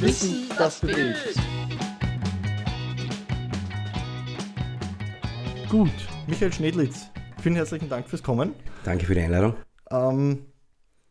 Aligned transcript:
Wissen, 0.00 0.48
das 0.56 0.80
bewegt. 0.80 1.36
Gut, 5.68 5.90
Michael 6.26 6.52
Schnedlitz, 6.54 7.10
vielen 7.42 7.54
herzlichen 7.54 7.90
Dank 7.90 8.08
fürs 8.08 8.22
Kommen. 8.22 8.54
Danke 8.82 9.04
für 9.04 9.14
die 9.14 9.20
Einladung. 9.20 9.56
Ähm, 9.90 10.46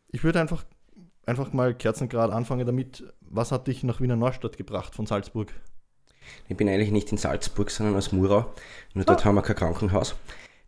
ich 0.08 0.24
würde 0.24 0.42
einfach, 0.42 0.66
einfach 1.28 1.54
mal 1.54 1.76
kerzengrad 1.76 2.32
anfangen 2.32 2.66
damit, 2.66 3.04
was 3.22 3.52
hat 3.52 3.68
dich 3.68 3.84
nach 3.84 4.02
Wiener 4.02 4.16
Neustadt 4.16 4.58
gebracht 4.58 4.96
von 4.96 5.06
Salzburg? 5.06 5.54
Ich 6.48 6.58
bin 6.58 6.68
eigentlich 6.68 6.92
nicht 6.92 7.12
in 7.12 7.20
Salzburg, 7.20 7.70
sondern 7.70 7.96
aus 7.96 8.12
Murau. 8.12 8.52
Nur 8.96 9.06
dort 9.06 9.22
ah. 9.22 9.26
haben 9.26 9.36
wir 9.36 9.44
kein 9.44 9.56
Krankenhaus. 9.56 10.16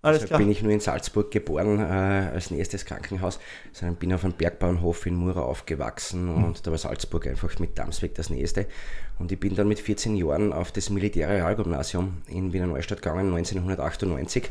Alles 0.04 0.26
klar. 0.26 0.40
bin 0.40 0.50
ich 0.50 0.64
nur 0.64 0.72
in 0.72 0.80
Salzburg 0.80 1.30
geboren 1.30 1.80
äh, 1.80 2.32
als 2.34 2.50
nächstes 2.50 2.86
Krankenhaus, 2.86 3.40
sondern 3.72 3.98
bin 3.98 4.12
auf 4.14 4.24
einem 4.24 4.34
Bergbauernhof 4.34 5.06
in 5.06 5.16
Murau 5.16 5.44
aufgewachsen 5.44 6.26
mhm. 6.26 6.44
und 6.44 6.66
da 6.66 6.72
war 6.72 6.78
Salzburg 6.80 7.28
einfach 7.28 7.60
mit 7.60 7.78
Damsweg 7.78 8.16
das 8.16 8.32
nächste. 8.32 8.66
Und 9.20 9.32
ich 9.32 9.40
bin 9.40 9.56
dann 9.56 9.68
mit 9.68 9.80
14 9.80 10.16
Jahren 10.16 10.54
auf 10.54 10.72
das 10.72 10.90
Militärrealgymnasium 10.90 12.24
in 12.28 12.52
Wiener 12.52 12.66
Neustadt 12.66 13.04
gegangen, 13.04 13.28
1998 13.36 14.50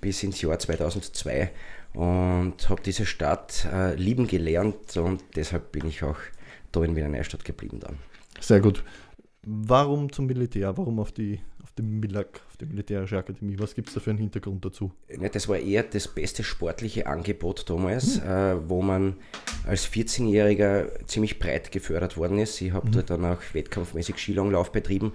bis 0.00 0.22
ins 0.24 0.42
Jahr 0.42 0.58
2002 0.58 1.50
und 1.94 2.68
habe 2.68 2.82
diese 2.82 3.06
Stadt 3.06 3.68
äh, 3.72 3.94
lieben 3.94 4.26
gelernt 4.26 4.96
und 4.96 5.22
deshalb 5.36 5.70
bin 5.70 5.86
ich 5.86 6.02
auch 6.02 6.18
da 6.72 6.82
in 6.82 6.96
Wiener 6.96 7.08
Neustadt 7.08 7.44
geblieben 7.44 7.78
dann. 7.78 7.98
Sehr 8.40 8.60
gut. 8.60 8.82
Warum 9.44 10.10
zum 10.10 10.26
Militär? 10.26 10.76
Warum 10.76 10.98
auf 10.98 11.12
die 11.12 11.40
auf 11.62 11.72
dem 11.72 12.00
Milak, 12.00 12.40
auf 12.54 12.58
die 12.58 12.66
Militärische 12.66 13.18
Akademie? 13.18 13.58
Was 13.58 13.74
gibt 13.74 13.88
es 13.88 13.94
da 13.94 14.00
für 14.00 14.10
einen 14.10 14.20
Hintergrund 14.20 14.64
dazu? 14.64 14.92
Das 15.32 15.48
war 15.48 15.58
eher 15.58 15.82
das 15.82 16.06
beste 16.06 16.44
sportliche 16.44 17.06
Angebot 17.06 17.68
damals, 17.68 18.20
mhm. 18.20 18.30
äh, 18.30 18.68
wo 18.68 18.80
man 18.80 19.16
als 19.66 19.90
14-Jähriger 19.90 21.04
ziemlich 21.06 21.38
breit 21.40 21.72
gefördert 21.72 22.16
worden 22.16 22.38
ist. 22.38 22.60
Ich 22.60 22.72
habe 22.72 22.86
mhm. 22.86 22.92
dort 22.92 23.10
dann 23.10 23.24
auch 23.24 23.40
wettkampfmäßig 23.52 24.18
Skilanglauf 24.18 24.70
betrieben, 24.70 25.12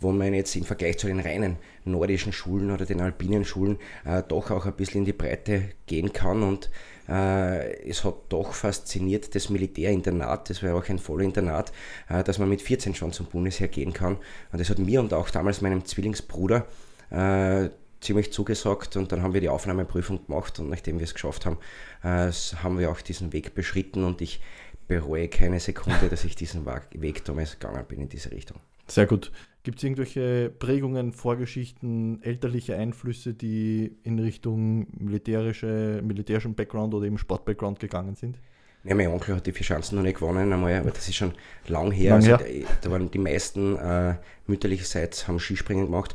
wo 0.00 0.12
man 0.12 0.34
jetzt 0.34 0.54
im 0.56 0.64
Vergleich 0.64 0.98
zu 0.98 1.06
den 1.06 1.20
reinen 1.20 1.56
nordischen 1.86 2.32
Schulen 2.32 2.70
oder 2.70 2.84
den 2.84 3.00
alpinen 3.00 3.44
Schulen 3.44 3.78
äh, 4.04 4.22
doch 4.26 4.50
auch 4.50 4.66
ein 4.66 4.74
bisschen 4.74 5.00
in 5.00 5.04
die 5.06 5.12
Breite 5.12 5.70
gehen 5.86 6.12
kann 6.12 6.42
und 6.42 6.70
es 7.06 8.04
hat 8.04 8.14
doch 8.30 8.54
fasziniert 8.54 9.34
das 9.34 9.50
Militärinternat, 9.50 10.50
das 10.50 10.62
war 10.62 10.70
ja 10.70 10.74
auch 10.76 10.88
ein 10.88 10.98
Vollinternat, 10.98 11.72
äh, 12.08 12.24
dass 12.24 12.38
man 12.38 12.48
mit 12.48 12.62
14 12.62 12.94
schon 12.94 13.12
zum 13.12 13.26
Bundesheer 13.26 13.68
gehen 13.68 13.92
kann. 13.92 14.16
Und 14.52 14.60
das 14.60 14.70
hat 14.70 14.78
mir 14.78 15.00
und 15.00 15.12
auch 15.12 15.30
damals 15.30 15.60
meinem 15.60 15.84
Zwillingsbruder 15.84 16.66
äh, 17.10 17.68
ziemlich 18.00 18.32
zugesagt 18.32 18.96
und 18.96 19.12
dann 19.12 19.22
haben 19.22 19.34
wir 19.34 19.40
die 19.40 19.48
Aufnahmeprüfung 19.48 20.26
gemacht 20.26 20.58
und 20.58 20.68
nachdem 20.68 20.98
wir 20.98 21.04
es 21.04 21.14
geschafft 21.14 21.46
haben, 21.46 21.58
äh, 22.02 22.30
haben 22.62 22.78
wir 22.78 22.90
auch 22.90 23.00
diesen 23.00 23.32
Weg 23.32 23.54
beschritten 23.54 24.04
und 24.04 24.20
ich 24.20 24.40
bereue 24.86 25.28
keine 25.28 25.60
Sekunde, 25.60 26.08
dass 26.10 26.24
ich 26.24 26.36
diesen 26.36 26.66
Weg 26.66 27.24
damals 27.24 27.58
gegangen 27.58 27.84
bin 27.86 28.00
in 28.00 28.08
diese 28.08 28.30
Richtung. 28.30 28.58
Sehr 28.86 29.06
gut. 29.06 29.32
Gibt 29.64 29.78
es 29.78 29.84
irgendwelche 29.84 30.52
Prägungen, 30.58 31.12
Vorgeschichten, 31.12 32.22
elterliche 32.22 32.76
Einflüsse, 32.76 33.32
die 33.32 33.96
in 34.02 34.18
Richtung 34.18 34.86
militärische, 34.98 36.02
militärischen 36.04 36.54
Background 36.54 36.92
oder 36.92 37.06
eben 37.06 37.16
Sport-Background 37.16 37.80
gegangen 37.80 38.14
sind? 38.14 38.38
Ja, 38.84 38.94
mein 38.94 39.08
Onkel 39.08 39.36
hat 39.36 39.46
die 39.46 39.52
vier 39.52 39.64
Chancen 39.64 39.96
noch 39.96 40.02
nicht 40.02 40.18
gewonnen, 40.18 40.52
einmal, 40.52 40.74
aber 40.74 40.90
das 40.90 41.08
ist 41.08 41.14
schon 41.14 41.32
lang 41.66 41.90
her. 41.92 42.10
Lang 42.10 42.30
also, 42.30 42.44
her. 42.44 42.66
Da 42.82 42.90
waren 42.90 43.10
die 43.10 43.18
meisten 43.18 43.78
äh, 43.78 44.16
mütterlicherseits 44.46 45.26
haben 45.26 45.40
Skispringen 45.40 45.86
gemacht. 45.86 46.14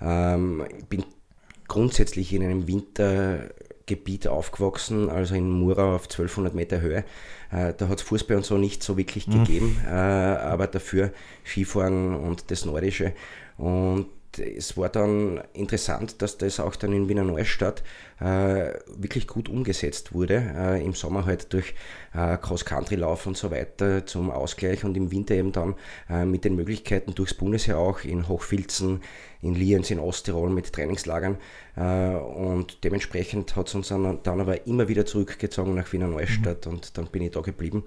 Ähm, 0.00 0.64
ich 0.76 0.86
bin 0.86 1.04
grundsätzlich 1.68 2.32
in 2.32 2.42
einem 2.42 2.66
Wintergebiet 3.90 4.28
aufgewachsen, 4.28 5.10
also 5.10 5.34
in 5.34 5.50
Mura 5.50 5.94
auf 5.94 6.04
1200 6.04 6.54
Meter 6.54 6.80
Höhe. 6.80 7.04
Äh, 7.50 7.74
da 7.76 7.88
hat 7.88 7.98
es 7.98 8.02
Fußball 8.02 8.36
und 8.36 8.46
so 8.46 8.56
nicht 8.56 8.82
so 8.82 8.96
wirklich 8.96 9.26
mhm. 9.26 9.44
gegeben, 9.44 9.80
äh, 9.86 9.90
aber 9.90 10.66
dafür 10.66 11.12
Skifahren 11.44 12.14
und 12.14 12.50
das 12.50 12.64
Nordische. 12.64 13.12
Und 13.58 14.06
es 14.40 14.76
war 14.76 14.88
dann 14.88 15.40
interessant, 15.52 16.22
dass 16.22 16.38
das 16.38 16.60
auch 16.60 16.76
dann 16.76 16.92
in 16.92 17.08
Wiener 17.08 17.24
Neustadt 17.24 17.82
äh, 18.20 18.72
wirklich 18.96 19.26
gut 19.26 19.48
umgesetzt 19.48 20.12
wurde. 20.14 20.42
Äh, 20.56 20.84
Im 20.84 20.94
Sommer 20.94 21.26
halt 21.26 21.52
durch 21.52 21.74
äh, 22.14 22.36
Cross-Country-Lauf 22.36 23.26
und 23.26 23.36
so 23.36 23.50
weiter 23.50 24.06
zum 24.06 24.30
Ausgleich 24.30 24.84
und 24.84 24.96
im 24.96 25.10
Winter 25.10 25.34
eben 25.34 25.52
dann 25.52 25.74
äh, 26.08 26.24
mit 26.24 26.44
den 26.44 26.56
Möglichkeiten 26.56 27.14
durchs 27.14 27.34
Bundesheer 27.34 27.78
auch 27.78 28.04
in 28.04 28.28
Hochfilzen, 28.28 29.00
in 29.42 29.54
Lienz, 29.54 29.90
in 29.90 29.98
Osttirol 29.98 30.50
mit 30.50 30.72
Trainingslagern. 30.72 31.38
Äh, 31.76 32.16
und 32.16 32.84
dementsprechend 32.84 33.56
hat 33.56 33.68
es 33.68 33.74
uns 33.74 33.88
dann, 33.88 34.20
dann, 34.22 34.40
aber 34.40 34.66
immer 34.66 34.88
wieder 34.88 35.06
zurückgezogen 35.06 35.74
nach 35.74 35.92
Wiener 35.92 36.08
Neustadt 36.08 36.66
mhm. 36.66 36.72
und 36.72 36.98
dann 36.98 37.06
bin 37.06 37.22
ich 37.22 37.30
da 37.30 37.40
geblieben. 37.40 37.84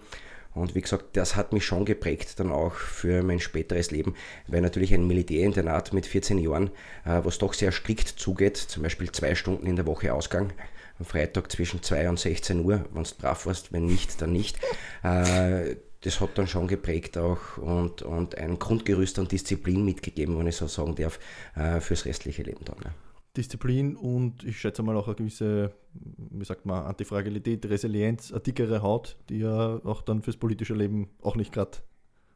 Und 0.54 0.76
wie 0.76 0.82
gesagt, 0.82 1.18
das 1.18 1.36
hat 1.36 1.52
mich 1.52 1.66
schon 1.66 1.86
geprägt 1.86 2.40
dann 2.40 2.52
auch 2.52 2.74
für 2.74 3.24
mein 3.24 3.40
späteres 3.40 3.92
Leben, 3.92 4.16
weil 4.48 4.62
natürlich 4.62 4.94
ein 4.94 5.08
Militärinternat 5.08 5.94
mit 5.94 6.06
14 6.06 6.38
Jahren, 6.38 6.68
äh, 7.06 7.22
was 7.24 7.40
doch 7.40 7.54
sehr 7.54 7.72
strikt 7.72 8.08
zugeht, 8.08 8.58
zum 8.58 8.84
Beispiel 8.84 9.12
zwei 9.12 9.36
Stunden 9.36 9.66
in 9.66 9.76
der 9.76 9.88
Woche 9.88 10.14
Ausgang, 10.14 10.54
am 11.00 11.06
Freitag 11.06 11.52
zwischen 11.52 11.82
2 11.82 12.10
und 12.10 12.20
16 12.20 12.64
Uhr, 12.64 12.86
wenn 12.94 13.04
du 13.04 13.10
brav 13.20 13.46
warst, 13.46 13.74
wenn 13.74 13.86
nicht, 13.86 14.22
dann 14.22 14.32
nicht. 14.32 14.60
Äh, 15.04 15.76
das 16.02 16.20
hat 16.20 16.38
dann 16.38 16.48
schon 16.48 16.68
geprägt 16.68 17.18
auch 17.18 17.58
und, 17.58 18.02
und 18.02 18.38
ein 18.38 18.60
Grundgerüst 18.60 19.18
an 19.20 19.28
Disziplin 19.28 19.86
mitgegeben, 19.86 20.38
wenn 20.38 20.48
ich 20.48 20.58
so 20.58 20.68
sagen 20.68 20.96
darf, 20.96 21.18
äh, 21.56 21.80
fürs 21.80 22.06
restliche 22.06 22.44
Leben 22.44 22.66
dann. 22.66 22.78
Ja. 22.84 22.94
Disziplin 23.36 23.96
und 23.96 24.44
ich 24.44 24.60
schätze 24.60 24.84
mal 24.84 24.96
auch 24.96 25.08
eine 25.08 25.16
gewisse, 25.16 25.74
wie 25.94 26.46
sagt 26.46 26.66
man, 26.66 26.86
Antifragilität, 26.86 27.66
Resilienz, 27.66 28.32
eine 28.32 28.42
dickere 28.42 28.82
Haut, 28.82 29.18
die 29.30 29.40
ja 29.40 29.82
auch 29.84 30.04
dann 30.04 30.22
fürs 30.22 30.38
politische 30.38 30.76
Leben 30.76 31.10
auch 31.22 31.36
nicht 31.36 31.52
gerade 31.52 31.80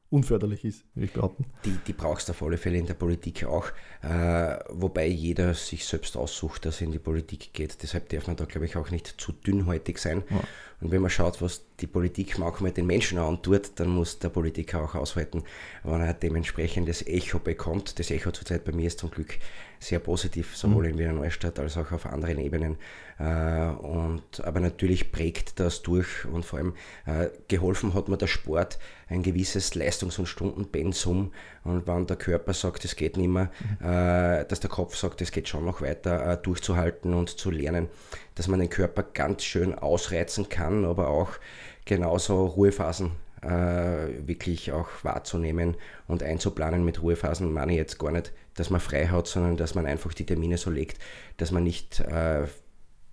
unförderlich 0.09 0.63
ist, 0.63 0.85
würde 0.95 1.05
ich 1.05 1.13
behaupten. 1.13 1.45
Die, 1.65 1.77
die 1.85 1.93
brauchst 1.93 2.29
du 2.29 2.31
auf 2.31 2.41
alle 2.41 2.57
Fälle 2.57 2.77
in 2.77 2.85
der 2.85 2.93
Politik 2.93 3.43
auch, 3.43 3.67
äh, 4.01 4.57
wobei 4.69 5.07
jeder 5.07 5.53
sich 5.53 5.85
selbst 5.85 6.15
aussucht, 6.15 6.65
dass 6.65 6.79
er 6.79 6.87
in 6.87 6.93
die 6.93 6.99
Politik 6.99 7.53
geht. 7.53 7.83
Deshalb 7.83 8.07
darf 8.09 8.27
man 8.27 8.37
da, 8.37 8.45
glaube 8.45 8.65
ich, 8.65 8.77
auch 8.77 8.89
nicht 8.89 9.15
zu 9.19 9.33
dünnhäutig 9.33 9.97
sein. 9.97 10.23
Ja. 10.29 10.39
Und 10.79 10.91
wenn 10.91 11.01
man 11.01 11.09
schaut, 11.09 11.41
was 11.41 11.65
die 11.79 11.87
Politik 11.87 12.37
manchmal 12.37 12.71
den 12.71 12.85
Menschen 12.85 13.17
antut, 13.17 13.71
dann 13.75 13.89
muss 13.89 14.19
der 14.19 14.29
Politiker 14.29 14.81
auch 14.83 14.95
aushalten, 14.95 15.43
wenn 15.83 16.01
er 16.01 16.13
dementsprechendes 16.13 17.05
Echo 17.05 17.39
bekommt. 17.39 17.99
Das 17.99 18.09
Echo 18.09 18.31
zurzeit 18.31 18.63
bei 18.63 18.71
mir 18.71 18.87
ist 18.87 18.99
zum 18.99 19.11
Glück 19.11 19.39
sehr 19.79 19.99
positiv, 19.99 20.55
sowohl 20.55 20.85
mhm. 20.85 20.89
in 20.91 20.97
Wiener 20.99 21.13
Neustadt 21.13 21.59
als 21.59 21.77
auch 21.77 21.91
auf 21.91 22.05
anderen 22.05 22.39
Ebenen. 22.39 22.77
Äh, 23.19 23.69
und, 23.69 24.43
aber 24.43 24.59
natürlich 24.59 25.11
prägt 25.11 25.59
das 25.59 25.81
durch 25.81 26.25
und 26.25 26.45
vor 26.45 26.59
allem 26.59 26.73
äh, 27.05 27.29
geholfen 27.47 27.93
hat 27.93 28.09
mir 28.09 28.17
der 28.17 28.27
Sport 28.27 28.77
ein 29.07 29.23
gewisses 29.23 29.75
Leistungs- 29.75 30.19
und 30.19 30.27
Stundenpensum. 30.27 31.31
Und 31.63 31.87
wenn 31.87 32.07
der 32.07 32.17
Körper 32.17 32.53
sagt, 32.53 32.85
es 32.85 32.95
geht 32.95 33.17
nicht 33.17 33.29
mehr, 33.29 33.51
mhm. 33.79 33.87
Äh, 33.87 34.45
dass 34.45 34.59
der 34.59 34.69
Kopf 34.69 34.95
sagt, 34.95 35.21
es 35.21 35.31
geht 35.31 35.47
schon 35.47 35.65
noch 35.65 35.81
weiter, 35.81 36.37
durchzuhalten 36.37 37.13
und 37.13 37.29
zu 37.29 37.51
lernen, 37.51 37.89
dass 38.35 38.47
man 38.47 38.59
den 38.59 38.69
Körper 38.69 39.03
ganz 39.03 39.43
schön 39.43 39.73
ausreizen 39.73 40.49
kann, 40.49 40.85
aber 40.85 41.09
auch 41.09 41.31
genauso 41.85 42.45
Ruhephasen 42.45 43.11
äh, 43.47 44.27
wirklich 44.27 44.71
auch 44.71 44.89
wahrzunehmen 45.03 45.75
und 46.07 46.21
einzuplanen 46.21 46.83
mit 46.83 47.01
Ruhephasen, 47.01 47.51
meine 47.51 47.71
ich 47.71 47.77
jetzt 47.77 47.97
gar 47.97 48.11
nicht, 48.11 48.33
dass 48.55 48.69
man 48.69 48.81
frei 48.81 49.07
hat, 49.07 49.27
sondern 49.27 49.55
dass 49.55 49.75
man 49.75 49.85
einfach 49.85 50.13
die 50.13 50.25
Termine 50.25 50.57
so 50.57 50.69
legt, 50.69 50.99
dass 51.37 51.51
man 51.51 51.63
nicht 51.63 51.99
äh, 52.01 52.47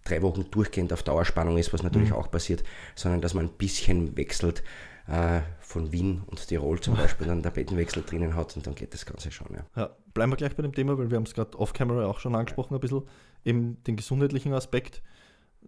drei 0.05 0.23
Wochen 0.23 0.51
durchgehend 0.51 0.93
auf 0.93 1.03
Dauerspannung 1.03 1.57
ist, 1.57 1.73
was 1.73 1.83
natürlich 1.83 2.11
mhm. 2.11 2.17
auch 2.17 2.31
passiert, 2.31 2.65
sondern 2.95 3.21
dass 3.21 3.35
man 3.35 3.47
ein 3.47 3.53
bisschen 3.57 4.17
wechselt 4.17 4.63
äh, 5.07 5.41
von 5.61 5.93
Wien 5.93 6.23
und 6.27 6.47
Tirol 6.47 6.81
zum 6.81 6.97
Beispiel 6.97 7.27
dann 7.27 7.43
der 7.43 7.51
Bettenwechsel 7.51 8.03
drinnen 8.03 8.35
hat 8.35 8.57
und 8.57 8.67
dann 8.67 8.75
geht 8.75 8.93
das 8.93 9.07
Ganze 9.07 9.31
schon. 9.31 9.49
Ja. 9.55 9.65
ja 9.77 9.91
bleiben 10.15 10.33
wir 10.33 10.37
gleich 10.37 10.57
bei 10.57 10.63
dem 10.63 10.75
Thema, 10.75 10.99
weil 10.99 11.11
wir 11.11 11.17
haben 11.17 11.25
es 11.25 11.35
gerade 11.35 11.57
off-camera 11.59 12.07
auch 12.07 12.19
schon 12.19 12.35
angesprochen, 12.35 12.75
ein 12.75 12.81
bisschen, 12.81 13.03
eben 13.45 13.83
den 13.85 13.97
gesundheitlichen 13.97 14.53
Aspekt. 14.53 15.03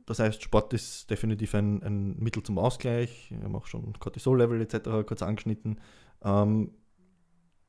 Das 0.04 0.18
heißt, 0.18 0.42
Sport 0.42 0.72
ist 0.72 1.10
definitiv 1.10 1.54
ein, 1.54 1.82
ein 1.82 2.18
Mittel 2.18 2.42
zum 2.42 2.58
Ausgleich. 2.58 3.30
Wir 3.30 3.44
haben 3.44 3.56
auch 3.56 3.66
schon 3.66 3.98
Cortisol-Level 3.98 4.60
etc. 4.60 5.06
kurz 5.06 5.22
angeschnitten. 5.22 5.80
Ähm, 6.22 6.70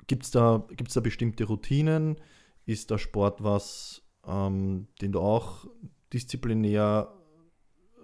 Gibt 0.07 0.23
es 0.23 0.31
da, 0.31 0.65
gibt's 0.69 0.93
da 0.93 1.01
bestimmte 1.01 1.43
Routinen? 1.45 2.17
Ist 2.65 2.91
der 2.91 2.97
Sport 2.97 3.43
was, 3.43 4.03
ähm, 4.25 4.87
den 5.01 5.11
du 5.11 5.19
auch 5.19 5.67
disziplinär 6.13 7.13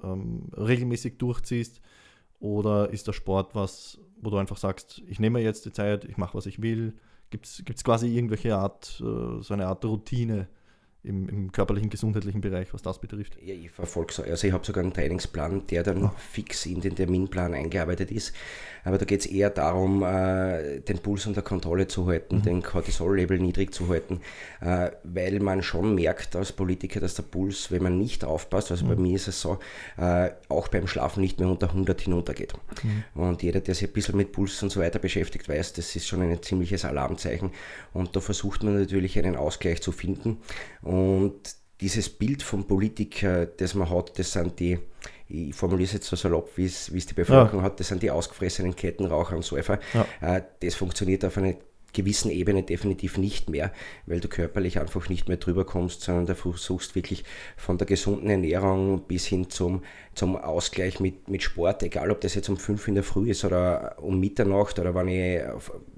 ähm, 0.04 0.50
regelmäßig 0.56 1.18
durchziehst? 1.18 1.81
Oder 2.40 2.90
ist 2.90 3.08
der 3.08 3.14
Sport 3.14 3.56
was, 3.56 4.00
wo 4.22 4.30
du 4.30 4.38
einfach 4.38 4.58
sagst, 4.58 5.02
ich 5.08 5.20
nehme 5.20 5.40
jetzt 5.40 5.66
die 5.66 5.72
Zeit, 5.72 6.04
ich 6.04 6.18
mache, 6.18 6.38
was 6.38 6.46
ich 6.46 6.62
will? 6.62 6.98
Gibt 7.30 7.46
es 7.46 7.84
quasi 7.84 8.14
irgendwelche 8.14 8.58
Art, 8.58 9.02
äh, 9.02 9.42
so 9.42 9.54
eine 9.54 9.68
Art 9.68 9.86
Routine, 9.86 10.50
im, 11.03 11.27
im, 11.27 11.51
körperlichen, 11.51 11.89
gesundheitlichen 11.89 12.39
Bereich, 12.39 12.73
was 12.73 12.81
das 12.81 13.00
betrifft? 13.00 13.38
Ja, 13.44 13.53
ich 13.53 13.71
verfolge 13.71 14.13
also 14.23 14.47
ich 14.47 14.53
habe 14.53 14.65
sogar 14.65 14.83
einen 14.83 14.94
Trainingsplan, 14.94 15.67
der 15.67 15.83
dann 15.83 16.05
oh. 16.05 16.11
fix 16.17 16.65
in 16.65 16.79
den 16.79 16.95
Terminplan 16.95 17.53
eingearbeitet 17.53 18.09
ist. 18.09 18.33
Aber 18.85 18.97
da 18.97 19.05
geht 19.05 19.21
es 19.21 19.25
eher 19.25 19.50
darum, 19.50 20.03
äh, 20.03 20.79
den 20.79 21.00
Puls 21.00 21.25
unter 21.25 21.41
Kontrolle 21.41 21.88
zu 21.88 22.07
halten, 22.07 22.38
mhm. 22.38 22.41
den 22.44 22.63
Cortisol-Level 22.63 23.39
niedrig 23.39 23.73
zu 23.73 23.89
halten, 23.89 24.21
äh, 24.61 24.91
weil 25.03 25.39
man 25.39 25.61
schon 25.61 25.95
merkt 25.95 26.35
als 26.35 26.53
Politiker, 26.53 27.01
dass 27.01 27.15
der 27.15 27.23
Puls, 27.23 27.71
wenn 27.71 27.83
man 27.83 27.97
nicht 27.97 28.23
aufpasst, 28.23 28.71
also 28.71 28.85
mhm. 28.85 28.89
bei 28.89 28.95
mir 28.95 29.15
ist 29.15 29.27
es 29.27 29.41
so, 29.41 29.59
äh, 29.97 30.31
auch 30.47 30.69
beim 30.69 30.88
Schlafen 30.88 31.21
nicht 31.21 31.39
mehr 31.39 31.50
unter 31.50 31.67
100 31.69 32.00
hinuntergeht. 32.00 32.53
Mhm. 32.83 33.21
Und 33.21 33.44
jeder, 33.44 33.59
der 33.59 33.75
sich 33.75 33.89
ein 33.89 33.94
bisschen 33.94 34.17
mit 34.17 34.31
Puls 34.31 34.61
und 34.63 34.69
so 34.69 34.79
weiter 34.79 35.00
beschäftigt, 35.00 35.50
weiß, 35.50 35.73
das 35.73 35.95
ist 35.95 36.07
schon 36.07 36.21
ein 36.21 36.41
ziemliches 36.41 36.85
Alarmzeichen. 36.85 37.51
Und 37.94 38.15
da 38.15 38.21
versucht 38.21 38.63
man 38.63 38.79
natürlich 38.79 39.17
einen 39.17 39.35
Ausgleich 39.35 39.81
zu 39.81 39.91
finden. 39.91 40.38
Und 40.81 40.93
dieses 41.81 42.10
Bild 42.10 42.44
vom 42.44 42.66
Politiker, 42.66 43.45
das 43.45 43.74
man 43.74 43.90
hat, 43.90 44.18
das 44.18 44.31
sind 44.31 44.60
die, 44.60 44.80
ich 45.28 45.54
formuliere 45.54 45.88
es 45.88 45.94
jetzt 45.94 46.07
so 46.07 46.16
salopp, 46.16 46.51
wie 46.56 46.66
es 46.66 46.88
die 46.88 47.13
Bevölkerung 47.13 47.60
ja. 47.60 47.66
hat, 47.66 47.80
das 47.80 47.90
sind 47.90 48.04
die 48.04 48.12
ausgefressenen 48.12 48.75
Kettenraucher 48.75 49.36
und 49.36 49.44
Säufer. 49.44 49.80
Ja. 49.94 50.38
Äh, 50.38 50.44
das 50.62 50.75
funktioniert 50.75 51.25
auf 51.25 51.38
eine 51.38 51.57
gewissen 51.94 52.31
Ebene 52.31 52.63
definitiv 52.63 53.18
nicht 53.18 53.50
mehr, 53.50 53.72
weil 54.06 54.19
du 54.19 54.28
körperlich 54.28 54.80
einfach 54.80 55.10
nicht 55.10 55.28
mehr 55.28 55.38
drüber 55.38 55.66
kommst, 55.66 56.01
sondern 56.01 56.25
du 56.25 56.36
versuchst 56.36 56.95
wirklich 56.95 57.24
von 57.56 57.78
der 57.78 57.88
gesunden 57.88 58.30
Ernährung 58.30 59.04
bis 59.07 59.25
hin 59.25 59.50
zum, 59.50 59.84
zum 60.16 60.36
Ausgleich 60.36 61.00
mit, 61.00 61.28
mit 61.30 61.44
Sport, 61.44 61.84
egal 61.84 62.12
ob 62.12 62.22
das 62.22 62.36
jetzt 62.36 62.50
um 62.50 62.57
5 62.57 62.88
in 62.88 62.95
der 62.95 63.04
Früh 63.04 63.30
ist 63.30 63.45
oder 63.45 63.95
um 64.00 64.19
Mitternacht 64.19 64.80
oder 64.80 64.94
wenn 64.95 65.07
ich 65.07 65.42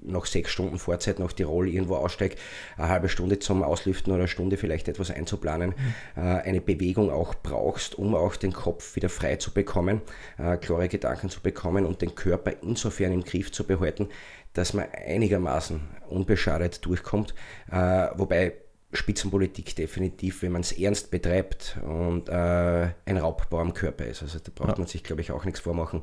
nach 0.02 0.26
sechs 0.26 0.50
Stunden 0.50 0.78
Vorzeit 0.78 1.18
nach 1.18 1.32
Tirol 1.32 1.68
irgendwo 1.68 1.96
aussteige, 1.96 2.36
eine 2.76 2.88
halbe 2.88 3.08
Stunde 3.08 3.38
zum 3.38 3.62
Auslüften 3.62 4.12
oder 4.12 4.22
eine 4.22 4.28
Stunde 4.28 4.56
vielleicht 4.56 4.88
etwas 4.88 5.10
einzuplanen, 5.10 5.70
mhm. 5.70 6.22
äh, 6.22 6.40
eine 6.42 6.60
Bewegung 6.60 7.10
auch 7.10 7.34
brauchst, 7.34 7.96
um 7.96 8.14
auch 8.14 8.36
den 8.36 8.52
Kopf 8.52 8.96
wieder 8.96 9.08
frei 9.08 9.36
zu 9.36 9.52
bekommen, 9.52 10.02
äh, 10.38 10.56
klare 10.56 10.88
Gedanken 10.88 11.30
zu 11.30 11.40
bekommen 11.40 11.86
und 11.86 12.02
den 12.02 12.14
Körper 12.14 12.52
insofern 12.62 13.12
im 13.12 13.24
Griff 13.24 13.50
zu 13.52 13.64
behalten, 13.64 14.08
dass 14.56 14.72
man 14.72 14.86
einigermaßen 14.90 15.80
unbeschadet 16.08 16.84
durchkommt. 16.84 17.34
Äh, 17.70 18.08
wobei 18.14 18.54
Spitzenpolitik 18.92 19.76
definitiv, 19.76 20.42
wenn 20.42 20.52
man 20.52 20.62
es 20.62 20.72
ernst 20.72 21.10
betreibt 21.10 21.78
und 21.82 22.28
äh, 22.28 22.88
ein 23.04 23.16
Raubbau 23.18 23.58
am 23.58 23.74
Körper 23.74 24.06
ist. 24.06 24.22
Also 24.22 24.38
da 24.38 24.50
braucht 24.54 24.70
ja. 24.70 24.78
man 24.78 24.86
sich, 24.86 25.02
glaube 25.02 25.20
ich, 25.20 25.32
auch 25.32 25.44
nichts 25.44 25.60
vormachen. 25.60 26.02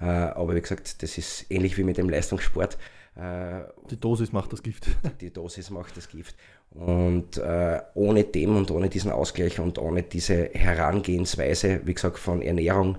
Äh, 0.00 0.06
aber 0.06 0.54
wie 0.54 0.60
gesagt, 0.60 1.02
das 1.02 1.18
ist 1.18 1.46
ähnlich 1.50 1.78
wie 1.78 1.84
mit 1.84 1.98
dem 1.98 2.08
Leistungssport. 2.08 2.78
Äh, 3.14 3.60
die 3.90 4.00
Dosis 4.00 4.32
macht 4.32 4.52
das 4.52 4.62
Gift. 4.62 4.86
Die, 5.20 5.32
Dosis 5.32 5.70
macht 5.70 5.96
das 5.96 6.08
Gift. 6.08 6.34
Und 6.70 7.36
äh, 7.36 7.80
ohne 7.94 8.24
dem 8.24 8.56
und 8.56 8.70
ohne 8.70 8.88
diesen 8.88 9.12
Ausgleich 9.12 9.60
und 9.60 9.78
ohne 9.78 10.02
diese 10.02 10.50
Herangehensweise, 10.54 11.82
wie 11.84 11.94
gesagt, 11.94 12.18
von 12.18 12.40
Ernährung, 12.40 12.96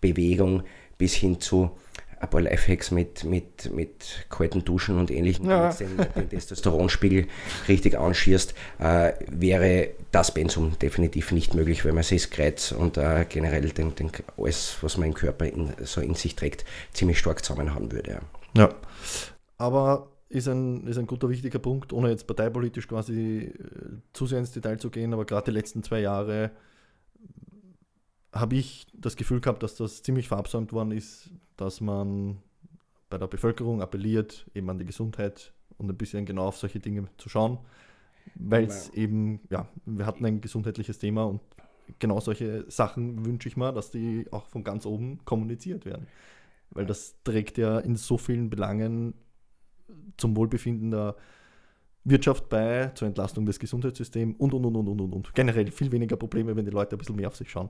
Bewegung 0.00 0.64
bis 0.98 1.14
hin 1.14 1.40
zu 1.40 1.70
ein 2.22 2.30
paar 2.30 2.40
Lifehacks 2.40 2.92
mit, 2.92 3.24
mit, 3.24 3.74
mit 3.74 4.26
kalten 4.30 4.64
Duschen 4.64 4.98
und 4.98 5.10
ähnlichem, 5.10 5.50
ja. 5.50 5.72
den, 5.72 5.96
den 6.14 6.28
Testosteronspiegel 6.28 7.26
richtig 7.68 7.98
anschierst, 7.98 8.54
äh, 8.78 9.12
wäre 9.28 9.90
das 10.12 10.32
Pensum 10.32 10.78
definitiv 10.78 11.32
nicht 11.32 11.54
möglich, 11.54 11.84
weil 11.84 11.92
man 11.92 12.04
sich 12.04 12.30
Kreuz 12.30 12.70
und 12.70 12.96
äh, 12.96 13.26
generell 13.28 13.68
den, 13.70 13.94
den, 13.96 14.10
alles, 14.36 14.76
was 14.82 14.94
im 14.94 15.14
Körper 15.14 15.46
in, 15.46 15.72
so 15.82 16.00
in 16.00 16.14
sich 16.14 16.36
trägt, 16.36 16.64
ziemlich 16.92 17.18
stark 17.18 17.44
zusammenhauen 17.44 17.90
würde. 17.90 18.12
Ja, 18.12 18.20
ja. 18.62 18.74
aber 19.58 20.08
ist 20.28 20.46
ein, 20.46 20.86
ist 20.86 20.98
ein 20.98 21.08
guter, 21.08 21.28
wichtiger 21.28 21.58
Punkt, 21.58 21.92
ohne 21.92 22.10
jetzt 22.10 22.28
parteipolitisch 22.28 22.86
quasi 22.86 23.52
äh, 23.52 23.52
zu 24.12 24.26
sehr 24.26 24.38
ins 24.38 24.52
Detail 24.52 24.78
zu 24.78 24.90
gehen, 24.90 25.12
aber 25.12 25.24
gerade 25.24 25.46
die 25.46 25.56
letzten 25.58 25.82
zwei 25.82 26.00
Jahre 26.00 26.52
habe 28.32 28.54
ich 28.54 28.86
das 28.94 29.16
Gefühl 29.16 29.40
gehabt, 29.40 29.62
dass 29.64 29.74
das 29.74 30.04
ziemlich 30.04 30.28
verabsäumt 30.28 30.72
worden 30.72 30.92
ist, 30.92 31.30
dass 31.56 31.80
man 31.80 32.38
bei 33.10 33.18
der 33.18 33.26
Bevölkerung 33.26 33.82
appelliert, 33.82 34.46
eben 34.54 34.70
an 34.70 34.78
die 34.78 34.86
Gesundheit 34.86 35.52
und 35.78 35.90
ein 35.90 35.96
bisschen 35.96 36.24
genau 36.24 36.46
auf 36.46 36.56
solche 36.56 36.80
Dinge 36.80 37.08
zu 37.18 37.28
schauen, 37.28 37.58
weil 38.34 38.64
es 38.64 38.88
eben, 38.90 39.40
ja, 39.50 39.68
wir 39.84 40.06
hatten 40.06 40.24
ein 40.24 40.40
gesundheitliches 40.40 40.98
Thema 40.98 41.24
und 41.24 41.40
genau 41.98 42.20
solche 42.20 42.64
Sachen 42.70 43.26
wünsche 43.26 43.48
ich 43.48 43.56
mir, 43.56 43.72
dass 43.72 43.90
die 43.90 44.26
auch 44.30 44.46
von 44.46 44.64
ganz 44.64 44.86
oben 44.86 45.18
kommuniziert 45.24 45.84
werden. 45.84 46.06
Weil 46.70 46.86
das 46.86 47.16
trägt 47.22 47.58
ja 47.58 47.80
in 47.80 47.96
so 47.96 48.16
vielen 48.16 48.48
Belangen 48.48 49.14
zum 50.16 50.36
Wohlbefinden 50.36 50.90
der 50.90 51.16
Wirtschaft 52.04 52.48
bei, 52.48 52.92
zur 52.94 53.08
Entlastung 53.08 53.44
des 53.44 53.58
Gesundheitssystems 53.58 54.36
und, 54.38 54.54
und, 54.54 54.64
und, 54.64 54.76
und, 54.76 54.88
und, 54.88 55.12
und. 55.12 55.34
Generell 55.34 55.70
viel 55.70 55.92
weniger 55.92 56.16
Probleme, 56.16 56.56
wenn 56.56 56.64
die 56.64 56.70
Leute 56.70 56.96
ein 56.96 56.98
bisschen 56.98 57.16
mehr 57.16 57.28
auf 57.28 57.36
sich 57.36 57.50
schauen 57.50 57.68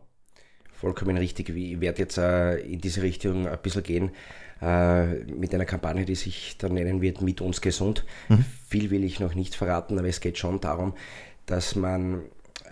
vollkommen 0.82 1.16
richtig. 1.16 1.48
Ich 1.50 1.80
werde 1.80 2.00
jetzt 2.00 2.18
äh, 2.18 2.56
in 2.56 2.80
diese 2.80 3.02
Richtung 3.02 3.46
ein 3.46 3.58
bisschen 3.62 3.84
gehen 3.84 4.10
äh, 4.60 5.06
mit 5.24 5.54
einer 5.54 5.64
Kampagne, 5.64 6.04
die 6.04 6.16
sich 6.16 6.56
dann 6.58 6.74
nennen 6.74 7.00
wird 7.00 7.22
Mit 7.22 7.40
uns 7.40 7.60
gesund. 7.60 8.04
Mhm. 8.28 8.44
Viel 8.68 8.90
will 8.90 9.04
ich 9.04 9.20
noch 9.20 9.36
nicht 9.36 9.54
verraten, 9.54 9.96
aber 9.98 10.08
es 10.08 10.20
geht 10.20 10.38
schon 10.38 10.60
darum, 10.60 10.94
dass 11.46 11.76
man 11.76 12.22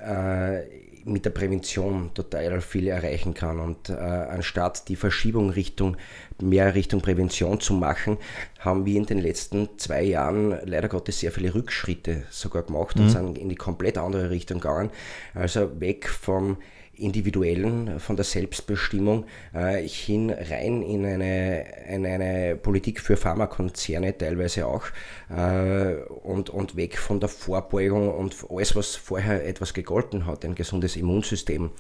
äh, 0.04 0.62
mit 1.04 1.24
der 1.24 1.30
Prävention 1.30 2.10
total 2.12 2.60
viel 2.60 2.88
erreichen 2.88 3.32
kann. 3.32 3.60
Und 3.60 3.90
äh, 3.90 3.94
anstatt 3.94 4.88
die 4.88 4.96
Verschiebung 4.96 5.50
Richtung 5.50 5.96
mehr 6.42 6.74
Richtung 6.74 7.00
Prävention 7.00 7.60
zu 7.60 7.74
machen, 7.74 8.18
haben 8.58 8.86
wir 8.86 8.96
in 8.96 9.06
den 9.06 9.18
letzten 9.18 9.68
zwei 9.78 10.02
Jahren 10.02 10.58
leider 10.64 10.88
Gottes 10.88 11.20
sehr 11.20 11.30
viele 11.30 11.54
Rückschritte 11.54 12.24
sogar 12.30 12.64
gemacht 12.64 12.96
mhm. 12.96 13.04
und 13.04 13.10
sind 13.10 13.38
in 13.38 13.48
die 13.48 13.56
komplett 13.56 13.98
andere 13.98 14.30
Richtung 14.30 14.58
gegangen. 14.58 14.90
Also 15.32 15.80
weg 15.80 16.08
vom 16.08 16.56
Individuellen, 17.00 17.99
von 17.99 18.17
der 18.17 18.25
Selbstbestimmung 18.25 19.25
äh, 19.55 19.87
hin 19.87 20.31
rein 20.31 20.82
in 20.82 21.05
eine, 21.05 21.64
in 21.88 22.06
eine 22.06 22.56
Politik 22.56 23.00
für 23.00 23.17
Pharmakonzerne 23.17 24.17
teilweise 24.17 24.67
auch 24.67 24.85
äh, 25.29 25.94
und, 26.23 26.50
und 26.50 26.76
weg 26.76 26.99
von 26.99 27.20
der 27.20 27.29
Vorbeugung 27.29 28.12
und 28.14 28.37
alles, 28.50 28.76
was 28.76 28.97
vorher 28.97 29.47
etwas 29.47 29.75
gegolten 29.75 30.26
hat, 30.26 30.44
ein 30.44 30.55
gesundes 30.55 30.97
Immunsystem, 30.97 31.70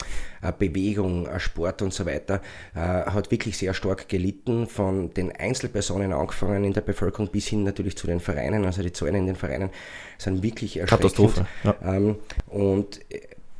äh, 0.42 0.52
Bewegung, 0.56 1.26
äh, 1.26 1.38
Sport 1.40 1.82
und 1.82 1.92
so 1.92 2.06
weiter, 2.06 2.40
äh, 2.74 2.78
hat 2.78 3.30
wirklich 3.30 3.58
sehr 3.58 3.74
stark 3.74 4.08
gelitten 4.08 4.66
von 4.66 5.12
den 5.14 5.32
Einzelpersonen 5.32 6.12
angefangen 6.12 6.64
in 6.64 6.72
der 6.72 6.80
Bevölkerung 6.80 7.28
bis 7.28 7.46
hin 7.46 7.64
natürlich 7.64 7.96
zu 7.96 8.06
den 8.06 8.20
Vereinen, 8.20 8.64
also 8.64 8.82
die 8.82 8.92
Zahlen 8.92 9.16
in 9.16 9.26
den 9.26 9.36
Vereinen 9.36 9.70
sind 10.18 10.42
wirklich 10.42 10.76
erschreckend. 10.76 11.14
Katastrophe. 11.16 11.46
Ja. 11.64 11.76
Ähm, 11.82 12.16
und 12.48 13.00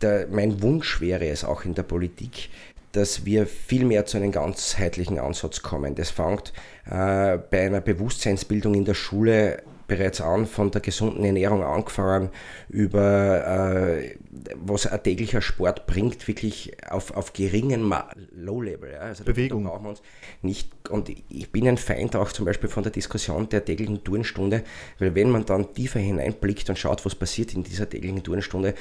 der, 0.02 0.26
mein 0.28 0.62
Wunsch 0.62 1.00
wäre 1.00 1.28
es 1.28 1.44
auch 1.44 1.64
in 1.64 1.74
der 1.74 1.82
Politik, 1.82 2.50
dass 2.92 3.24
wir 3.24 3.46
viel 3.46 3.84
mehr 3.84 4.06
zu 4.06 4.16
einem 4.16 4.32
ganzheitlichen 4.32 5.18
Ansatz 5.18 5.62
kommen. 5.62 5.94
Das 5.94 6.10
fängt 6.10 6.52
äh, 6.86 7.38
bei 7.38 7.66
einer 7.66 7.80
Bewusstseinsbildung 7.80 8.74
in 8.74 8.84
der 8.84 8.94
Schule 8.94 9.62
bereits 9.90 10.20
an, 10.20 10.46
von 10.46 10.70
der 10.70 10.80
gesunden 10.80 11.24
Ernährung 11.24 11.64
angefangen, 11.64 12.30
über 12.68 13.98
äh, 13.98 14.14
was 14.54 14.86
ein 14.86 15.02
täglicher 15.02 15.42
Sport 15.42 15.86
bringt, 15.86 16.28
wirklich 16.28 16.72
auf, 16.88 17.10
auf 17.16 17.32
geringen 17.32 17.92
Low-Level. 18.32 18.92
Ja. 18.92 18.98
Also 19.00 19.24
Bewegung. 19.24 19.64
Brauchen 19.64 19.82
wir 19.82 19.90
uns 19.90 20.02
nicht, 20.42 20.70
und 20.90 21.08
ich 21.08 21.50
bin 21.50 21.66
ein 21.66 21.76
Feind 21.76 22.14
auch 22.14 22.30
zum 22.30 22.44
Beispiel 22.44 22.68
von 22.68 22.84
der 22.84 22.92
Diskussion 22.92 23.48
der 23.48 23.64
täglichen 23.64 24.04
Turnstunde, 24.04 24.62
weil 25.00 25.16
wenn 25.16 25.30
man 25.30 25.44
dann 25.44 25.74
tiefer 25.74 25.98
hineinblickt 25.98 26.70
und 26.70 26.78
schaut, 26.78 27.04
was 27.04 27.16
passiert 27.16 27.54
in 27.54 27.64
dieser 27.64 27.88
täglichen 27.88 28.22
Turnstunde, 28.22 28.74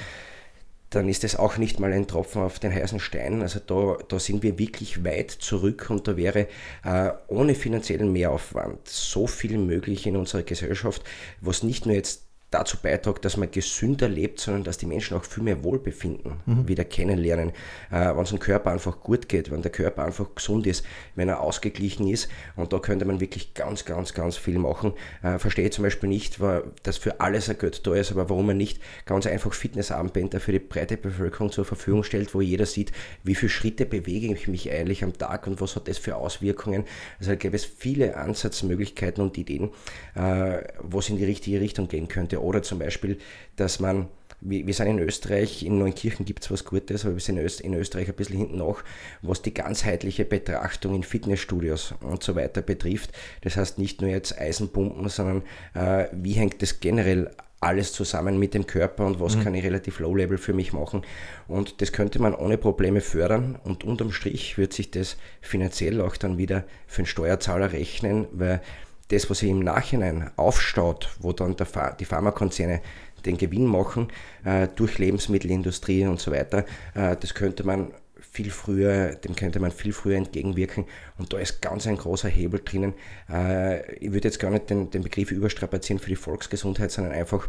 dann 0.90 1.08
ist 1.08 1.22
es 1.22 1.36
auch 1.36 1.56
nicht 1.56 1.78
mal 1.78 1.92
ein 1.92 2.08
Tropfen 2.08 2.42
auf 2.42 2.58
den 2.58 2.74
heißen 2.74 2.98
Stein. 2.98 3.42
Also 3.42 3.60
da, 3.64 3.96
da 4.08 4.18
sind 4.18 4.42
wir 4.42 4.58
wirklich 4.58 5.04
weit 5.04 5.30
zurück 5.30 5.88
und 5.88 6.08
da 6.08 6.16
wäre 6.16 6.48
äh, 6.84 7.12
ohne 7.28 7.54
finanziellen 7.54 8.12
Mehraufwand 8.12 8.88
so 8.88 9.28
viel 9.28 9.56
möglich 9.56 10.06
in 10.06 10.16
unserer 10.16 10.42
Gesellschaft, 10.42 11.02
was 11.40 11.62
nicht 11.62 11.86
nur 11.86 11.94
jetzt 11.94 12.29
dazu 12.50 12.76
beiträgt, 12.82 13.24
dass 13.24 13.36
man 13.36 13.50
gesünder 13.50 14.08
lebt, 14.08 14.40
sondern 14.40 14.64
dass 14.64 14.76
die 14.76 14.86
Menschen 14.86 15.16
auch 15.16 15.24
viel 15.24 15.42
mehr 15.42 15.62
Wohlbefinden 15.62 16.40
mhm. 16.46 16.68
wieder 16.68 16.84
kennenlernen. 16.84 17.50
Äh, 17.90 18.14
wenn 18.16 18.22
es 18.22 18.30
dem 18.30 18.40
Körper 18.40 18.72
einfach 18.72 19.00
gut 19.00 19.28
geht, 19.28 19.50
wenn 19.50 19.62
der 19.62 19.70
Körper 19.70 20.04
einfach 20.04 20.34
gesund 20.34 20.66
ist, 20.66 20.84
wenn 21.14 21.28
er 21.28 21.40
ausgeglichen 21.40 22.08
ist. 22.08 22.28
Und 22.56 22.72
da 22.72 22.78
könnte 22.78 23.04
man 23.04 23.20
wirklich 23.20 23.54
ganz, 23.54 23.84
ganz, 23.84 24.14
ganz 24.14 24.36
viel 24.36 24.58
machen. 24.58 24.92
Äh, 25.22 25.38
verstehe 25.38 25.70
zum 25.70 25.84
Beispiel 25.84 26.08
nicht, 26.08 26.40
dass 26.82 26.96
für 26.96 27.20
alles 27.20 27.48
ein 27.48 27.58
Geld 27.58 27.86
da 27.86 27.94
ist, 27.94 28.10
aber 28.10 28.28
warum 28.28 28.46
man 28.46 28.56
nicht 28.56 28.80
ganz 29.04 29.26
einfach 29.26 29.52
Fitnessarmbänder 29.52 30.40
für 30.40 30.52
die 30.52 30.58
breite 30.58 30.96
Bevölkerung 30.96 31.52
zur 31.52 31.64
Verfügung 31.64 32.02
stellt, 32.02 32.34
wo 32.34 32.40
jeder 32.40 32.66
sieht, 32.66 32.90
wie 33.22 33.34
viele 33.34 33.50
Schritte 33.50 33.86
bewege 33.86 34.32
ich 34.32 34.48
mich 34.48 34.70
eigentlich 34.70 35.04
am 35.04 35.16
Tag 35.16 35.46
und 35.46 35.60
was 35.60 35.76
hat 35.76 35.86
das 35.86 35.98
für 35.98 36.16
Auswirkungen. 36.16 36.84
Also 37.18 37.30
da 37.30 37.36
gäbe 37.36 37.54
es 37.54 37.64
viele 37.64 38.16
Ansatzmöglichkeiten 38.16 39.22
und 39.22 39.38
Ideen, 39.38 39.70
äh, 40.14 40.62
wo 40.82 40.98
es 40.98 41.08
in 41.08 41.16
die 41.16 41.24
richtige 41.24 41.60
Richtung 41.60 41.86
gehen 41.86 42.08
könnte. 42.08 42.39
Oder 42.40 42.62
zum 42.62 42.78
Beispiel, 42.78 43.18
dass 43.56 43.80
man, 43.80 44.08
wir, 44.40 44.72
sind 44.72 44.86
in 44.86 44.98
Österreich, 44.98 45.62
in 45.64 45.78
Neunkirchen 45.78 46.24
gibt 46.24 46.42
es 46.42 46.50
was 46.50 46.64
Gutes, 46.64 47.04
aber 47.04 47.14
wir 47.14 47.20
sind 47.20 47.38
in 47.38 47.74
Österreich 47.74 48.08
ein 48.08 48.14
bisschen 48.14 48.38
hinten 48.38 48.58
nach, 48.58 48.82
was 49.22 49.42
die 49.42 49.54
ganzheitliche 49.54 50.24
Betrachtung 50.24 50.94
in 50.94 51.02
Fitnessstudios 51.02 51.94
und 52.00 52.22
so 52.22 52.36
weiter 52.36 52.62
betrifft. 52.62 53.10
Das 53.42 53.56
heißt 53.56 53.78
nicht 53.78 54.00
nur 54.00 54.10
jetzt 54.10 54.38
Eisenpumpen, 54.38 55.08
sondern 55.08 55.42
äh, 55.74 56.08
wie 56.12 56.32
hängt 56.32 56.62
das 56.62 56.80
generell 56.80 57.30
alles 57.60 57.92
zusammen 57.92 58.38
mit 58.38 58.54
dem 58.54 58.66
Körper 58.66 59.04
und 59.04 59.20
was 59.20 59.36
mhm. 59.36 59.44
kann 59.44 59.54
ich 59.54 59.64
relativ 59.64 60.00
low-level 60.00 60.38
für 60.38 60.54
mich 60.54 60.72
machen. 60.72 61.02
Und 61.46 61.82
das 61.82 61.92
könnte 61.92 62.20
man 62.20 62.34
ohne 62.34 62.56
Probleme 62.56 63.02
fördern 63.02 63.58
und 63.64 63.84
unterm 63.84 64.12
Strich 64.12 64.56
wird 64.56 64.72
sich 64.72 64.90
das 64.90 65.16
finanziell 65.42 66.00
auch 66.00 66.16
dann 66.16 66.38
wieder 66.38 66.64
für 66.86 67.02
den 67.02 67.06
Steuerzahler 67.06 67.72
rechnen, 67.72 68.26
weil 68.32 68.62
das, 69.10 69.28
was 69.28 69.40
sich 69.40 69.50
im 69.50 69.60
Nachhinein 69.60 70.30
aufstaut, 70.36 71.10
wo 71.20 71.32
dann 71.32 71.56
der, 71.56 71.66
die 71.98 72.04
Pharmakonzerne 72.04 72.80
den 73.26 73.36
Gewinn 73.36 73.66
machen 73.66 74.08
äh, 74.44 74.68
durch 74.74 74.98
Lebensmittelindustrie 74.98 76.06
und 76.06 76.20
so 76.20 76.32
weiter, 76.32 76.64
äh, 76.94 77.16
das 77.16 77.34
könnte 77.34 77.64
man 77.64 77.92
viel 78.32 78.50
früher, 78.50 79.14
dem 79.16 79.34
könnte 79.34 79.60
man 79.60 79.72
viel 79.72 79.92
früher 79.92 80.16
entgegenwirken 80.16 80.86
und 81.18 81.32
da 81.32 81.38
ist 81.38 81.60
ganz 81.60 81.86
ein 81.86 81.96
großer 81.96 82.28
Hebel 82.28 82.60
drinnen. 82.64 82.94
Äh, 83.28 83.94
ich 83.96 84.12
würde 84.12 84.28
jetzt 84.28 84.38
gar 84.38 84.50
nicht 84.50 84.70
den, 84.70 84.90
den 84.90 85.02
Begriff 85.02 85.32
überstrapazieren 85.32 86.00
für 86.00 86.10
die 86.10 86.16
Volksgesundheit, 86.16 86.90
sondern 86.90 87.12
einfach 87.12 87.48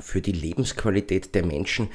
für 0.00 0.20
die 0.20 0.32
Lebensqualität 0.32 1.34
der 1.34 1.44
Menschen. 1.44 1.88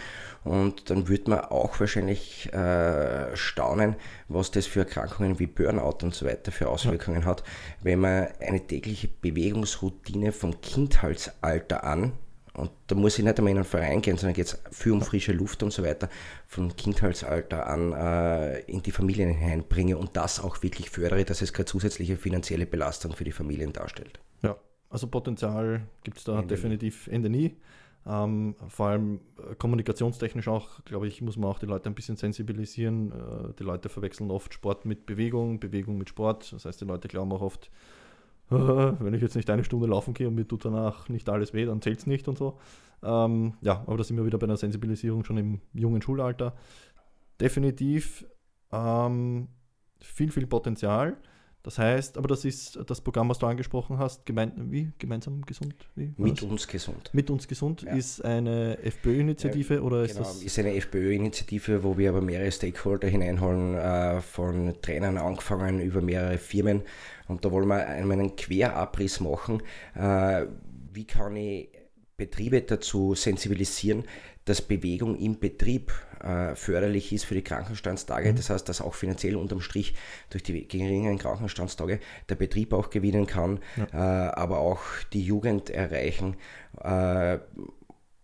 Und 0.44 0.90
dann 0.90 1.08
würde 1.08 1.30
man 1.30 1.40
auch 1.42 1.80
wahrscheinlich 1.80 2.52
äh, 2.52 3.36
staunen, 3.36 3.96
was 4.28 4.50
das 4.50 4.66
für 4.66 4.80
Erkrankungen 4.80 5.38
wie 5.40 5.46
Burnout 5.46 6.04
und 6.04 6.16
so 6.16 6.26
weiter 6.26 6.52
für 6.52 6.70
Auswirkungen 6.70 7.22
ja. 7.22 7.28
hat, 7.28 7.44
wenn 7.82 8.00
man 8.00 8.28
eine 8.40 8.66
tägliche 8.66 9.08
Bewegungsroutine 9.08 10.32
vom 10.32 10.60
Kindheitsalter 10.62 11.84
an 11.84 12.14
und 12.54 12.72
da 12.88 12.96
muss 12.96 13.18
ich 13.18 13.24
nicht 13.24 13.38
einmal 13.38 13.52
in 13.52 13.58
einen 13.58 13.66
Verein 13.66 14.02
gehen, 14.02 14.18
sondern 14.18 14.34
geht 14.34 14.48
es 14.48 14.62
viel 14.72 14.92
um 14.92 15.02
frische 15.02 15.32
Luft 15.32 15.64
und 15.64 15.72
so 15.72 15.84
weiter, 15.84 16.10
von 16.48 16.76
Kindheitsalter 16.76 17.68
an 17.68 17.94
äh, 17.94 18.60
in 18.62 18.82
die 18.84 18.92
Familien 18.92 19.30
hineinbringe 19.30 19.98
und 19.98 20.18
das 20.18 20.42
auch 20.42 20.62
wirklich 20.62 20.90
fördere, 20.90 21.24
dass 21.24 21.42
es 21.42 21.54
keine 21.54 21.66
zusätzliche 21.66 22.18
finanzielle 22.18 22.66
Belastung 22.66 23.14
für 23.14 23.24
die 23.24 23.32
Familien 23.32 23.72
darstellt. 23.72 24.20
Ja, 24.42 24.58
also 24.90 25.08
Potenzial 25.08 25.88
gibt 26.04 26.18
es 26.18 26.26
da 26.26 26.40
Ende 26.40 26.48
definitiv 26.48 27.08
Ende 27.08 27.30
nie. 27.30 27.56
Ähm, 28.06 28.56
vor 28.68 28.88
allem 28.88 29.20
äh, 29.38 29.56
kommunikationstechnisch 29.56 30.48
auch, 30.48 30.84
glaube 30.86 31.08
ich, 31.08 31.22
muss 31.22 31.38
man 31.38 31.50
auch 31.50 31.60
die 31.60 31.68
Leute 31.68 31.90
ein 31.90 31.96
bisschen 31.96 32.18
sensibilisieren. 32.18 33.12
Äh, 33.12 33.54
die 33.60 33.64
Leute 33.64 33.90
verwechseln 33.90 34.32
oft 34.32 34.54
Sport 34.54 34.86
mit 34.86 35.06
Bewegung, 35.06 35.60
Bewegung 35.60 35.98
mit 35.98 36.10
Sport. 36.10 36.52
Das 36.52 36.66
heißt, 36.66 36.82
die 36.82 36.86
Leute 36.86 37.08
glauben 37.08 37.32
auch 37.32 37.42
oft, 37.42 37.70
wenn 38.50 39.14
ich 39.14 39.22
jetzt 39.22 39.36
nicht 39.36 39.50
eine 39.50 39.64
Stunde 39.64 39.88
laufen 39.88 40.14
gehe 40.14 40.28
und 40.28 40.36
mir 40.36 40.48
tut 40.48 40.66
danach 40.66 41.10
nicht 41.10 41.30
alles 41.30 41.54
weh, 41.54 41.66
dann 41.66 41.82
zählt 41.82 42.00
es 42.00 42.08
nicht 42.08 42.28
und 42.28 42.38
so. 42.38 42.58
Ähm, 43.04 43.54
ja, 43.62 43.84
aber 43.86 43.98
da 43.98 44.04
sind 44.04 44.18
wir 44.18 44.26
wieder 44.26 44.38
bei 44.38 44.46
einer 44.46 44.58
Sensibilisierung 44.58 45.24
schon 45.24 45.38
im 45.38 45.62
jungen 45.74 46.02
Schulalter. 46.02 46.56
Definitiv 47.40 48.26
ähm, 48.72 49.48
viel, 50.00 50.32
viel 50.32 50.48
Potenzial. 50.48 51.18
Das 51.64 51.78
heißt, 51.78 52.18
aber 52.18 52.28
das 52.28 52.44
ist 52.44 52.80
das 52.88 53.02
Programm, 53.02 53.30
was 53.30 53.38
du 53.38 53.46
angesprochen 53.46 54.00
hast, 54.00 54.26
gemein, 54.26 54.52
wie? 54.72 54.92
Gemeinsam 54.98 55.42
gesund? 55.44 55.76
Wie 55.96 56.14
Mit 56.18 56.42
uns 56.42 56.68
gesund. 56.68 57.12
Mit 57.14 57.30
uns 57.30 57.48
gesund 57.48 57.84
ja. 57.84 57.94
ist 57.94 58.26
eine 58.26 58.80
FPÖ-Initiative 58.80 59.76
ja, 59.76 59.82
oder 59.82 60.04
ist 60.04 60.16
genau, 60.16 60.28
das? 60.28 60.42
ist 60.42 60.58
eine 60.58 60.76
FPÖ-Initiative, 60.76 61.84
wo 61.84 61.98
wir 61.98 62.10
aber 62.10 62.22
mehrere 62.22 62.52
Stakeholder 62.52 63.08
hineinholen, 63.08 63.76
äh, 63.76 64.22
von 64.22 64.74
Trainern 64.82 65.18
angefangen 65.18 65.80
über 65.80 66.02
mehrere 66.02 66.40
Firmen. 66.40 66.82
Und 67.28 67.46
da 67.46 67.52
wollen 67.52 67.68
wir 67.68 67.88
einen 67.88 68.36
Querabriss 68.36 69.20
machen. 69.20 69.62
Äh, 69.96 70.48
wie 70.94 71.06
kann 71.06 71.36
ich 71.36 71.70
Betriebe 72.18 72.62
dazu 72.62 73.14
sensibilisieren, 73.14 74.04
dass 74.46 74.62
Bewegung 74.62 75.16
im 75.16 75.40
Betrieb 75.40 75.94
äh, 76.22 76.56
förderlich 76.56 77.12
ist 77.14 77.26
für 77.26 77.34
die 77.34 77.44
Krankenstandstage. 77.44 78.32
Mhm. 78.32 78.36
Das 78.36 78.50
heißt, 78.50 78.68
dass 78.70 78.82
auch 78.82 78.94
finanziell 78.94 79.36
unterm 79.36 79.62
Strich 79.62 79.96
durch 80.30 80.44
die 80.44 80.68
geringeren 80.68 81.18
Krankenstandstage 81.18 82.00
der 82.30 82.36
Betrieb 82.36 82.74
auch 82.74 82.90
gewinnen 82.90 83.28
kann, 83.28 83.60
ja. 83.78 84.28
äh, 84.28 84.32
aber 84.32 84.60
auch 84.60 84.82
die 85.14 85.24
Jugend 85.24 85.70
erreichen. 85.70 86.36
Äh, 86.84 87.40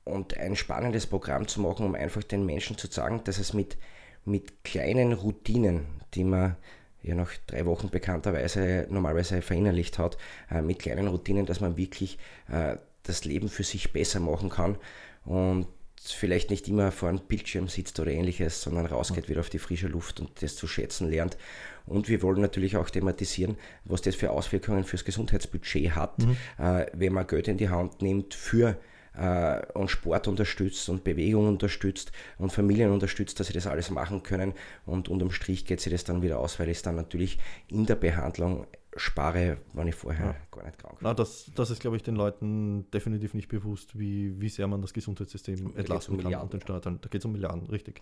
und 0.04 0.38
ein 0.38 0.56
spannendes 0.56 1.06
Programm 1.06 1.48
zu 1.50 1.60
machen, 1.60 1.86
um 1.86 1.94
einfach 1.94 2.24
den 2.24 2.46
Menschen 2.46 2.78
zu 2.78 2.88
sagen, 2.88 3.22
dass 3.26 3.40
es 3.40 3.54
mit, 3.54 3.78
mit 4.24 4.64
kleinen 4.64 5.12
Routinen, 5.12 5.86
die 6.14 6.24
man 6.24 6.56
ja 7.04 7.14
nach 7.14 7.32
drei 7.46 7.66
Wochen 7.66 7.90
bekannterweise 7.90 8.88
normalerweise 8.90 9.42
verinnerlicht 9.42 10.00
hat, 10.00 10.18
mit 10.64 10.80
kleinen 10.80 11.10
Routinen, 11.10 11.46
dass 11.46 11.60
man 11.60 11.76
wirklich 11.76 12.18
das 12.48 13.26
Leben 13.26 13.50
für 13.50 13.64
sich 13.64 13.92
besser 13.92 14.22
machen 14.22 14.50
kann. 14.50 14.78
Und 15.26 15.68
vielleicht 16.12 16.50
nicht 16.50 16.68
immer 16.68 16.92
vor 16.92 17.10
einem 17.10 17.20
Bildschirm 17.20 17.68
sitzt 17.68 18.00
oder 18.00 18.12
ähnliches, 18.12 18.62
sondern 18.62 18.86
rausgeht 18.86 19.30
wieder 19.30 19.42
auf 19.42 19.50
die 19.50 19.60
frische 19.60 19.88
Luft 19.88 20.20
und 20.20 20.42
das 20.42 20.56
zu 20.56 20.68
schätzen 20.68 21.10
lernt. 21.10 21.38
Und 21.86 22.10
wir 22.10 22.22
wollen 22.22 22.42
natürlich 22.42 22.78
auch 22.78 22.90
thematisieren, 22.90 23.58
was 23.86 24.02
das 24.02 24.16
für 24.16 24.32
Auswirkungen 24.32 24.84
fürs 24.84 25.06
Gesundheitsbudget 25.06 25.96
hat, 25.96 26.20
mhm. 26.20 26.38
äh, 26.58 26.86
wenn 26.94 27.14
man 27.14 27.28
Geld 27.28 27.48
in 27.48 27.58
die 27.58 27.70
Hand 27.70 28.02
nimmt 28.02 28.34
für 28.34 28.78
äh, 29.18 29.62
und 29.74 29.90
Sport 29.90 30.28
unterstützt 30.28 30.90
und 30.90 31.04
Bewegung 31.04 31.48
unterstützt 31.48 32.12
und 32.38 32.52
Familien 32.52 32.92
unterstützt, 32.92 33.40
dass 33.40 33.48
sie 33.48 33.54
das 33.54 33.68
alles 33.68 33.90
machen 33.90 34.24
können. 34.24 34.54
Und 34.86 35.10
unterm 35.10 35.32
Strich 35.32 35.66
geht 35.66 35.82
sich 35.82 35.92
das 35.92 36.04
dann 36.04 36.22
wieder 36.22 36.40
aus, 36.40 36.60
weil 36.60 36.70
es 36.70 36.82
dann 36.82 36.96
natürlich 36.96 37.40
in 37.68 37.86
der 37.86 37.96
Behandlung 37.96 38.68
spare, 38.98 39.58
wenn 39.74 39.88
ich 39.88 39.96
vorher 39.96 40.26
ja. 40.26 40.36
gar 40.52 40.66
nicht 40.66 40.78
krank 40.78 41.02
war. 41.02 41.16
das, 41.16 41.52
das 41.56 41.70
ist, 41.70 41.80
glaube 41.80 41.96
ich, 41.98 42.04
den 42.04 42.16
Leuten 42.16 42.90
definitiv 42.92 43.34
nicht 43.34 43.48
bewusst, 43.48 43.98
wie, 43.98 44.40
wie 44.40 44.50
sehr 44.50 44.68
man 44.68 44.82
das 44.82 44.94
Gesundheitssystem 44.94 45.74
da 45.74 45.80
entlasten 45.80 46.16
um 46.16 46.22
kann 46.22 46.34
und 46.36 46.54
den 46.54 46.62
Steuern. 46.62 47.00
Da 47.02 47.10
geht 47.10 47.22
es 47.22 47.26
um 47.26 47.32
Milliarden, 47.32 47.68
richtig. 47.68 48.02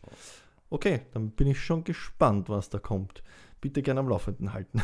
Okay, 0.69 1.01
dann 1.13 1.31
bin 1.31 1.47
ich 1.47 1.59
schon 1.59 1.83
gespannt, 1.83 2.49
was 2.49 2.69
da 2.69 2.79
kommt. 2.79 3.23
Bitte 3.61 3.81
gerne 3.81 3.99
am 3.99 4.09
Laufenden 4.09 4.53
halten. 4.53 4.81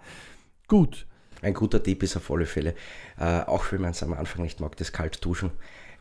Gut. 0.68 1.06
Ein 1.40 1.54
guter 1.54 1.82
Tipp 1.82 2.02
ist 2.02 2.16
auf 2.16 2.30
alle 2.30 2.46
Fälle, 2.46 2.74
äh, 3.18 3.40
auch 3.40 3.72
wenn 3.72 3.80
man 3.80 3.90
es 3.90 4.02
am 4.02 4.12
Anfang 4.12 4.42
nicht 4.42 4.60
mag, 4.60 4.76
das 4.76 4.92
kalt 4.92 5.24
duschen 5.24 5.50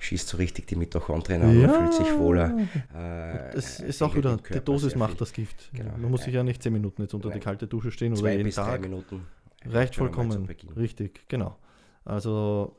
schießt 0.02 0.28
so 0.28 0.38
richtig 0.38 0.68
die 0.68 0.76
Mitochondrien 0.76 1.42
an 1.42 1.60
ja. 1.60 1.68
und 1.68 1.76
fühlt 1.76 1.94
sich 1.94 2.18
wohler. 2.18 2.58
Äh, 2.94 3.56
es 3.56 3.80
ist 3.80 4.02
auch 4.02 4.16
wieder, 4.16 4.38
die 4.38 4.60
Dosis 4.60 4.96
macht 4.96 5.22
das 5.22 5.32
Gift. 5.32 5.70
Genau. 5.74 5.92
Man 5.98 6.12
muss 6.12 6.24
sich 6.24 6.34
ja 6.34 6.44
nicht 6.44 6.62
zehn 6.62 6.74
Minuten 6.74 7.04
jetzt 7.04 7.14
unter 7.14 7.30
Nein. 7.30 7.40
die 7.40 7.44
kalte 7.44 7.68
Dusche 7.68 7.92
stehen 7.92 8.16
Zwei 8.16 8.24
oder 8.24 8.32
jeden 8.32 8.46
bis 8.46 8.56
Tag. 8.56 8.82
Drei 8.82 8.90
Minuten 8.90 9.22
Reicht 9.66 9.96
vollkommen. 9.96 10.48
Richtig, 10.76 11.28
genau. 11.28 11.58
Also, 12.04 12.76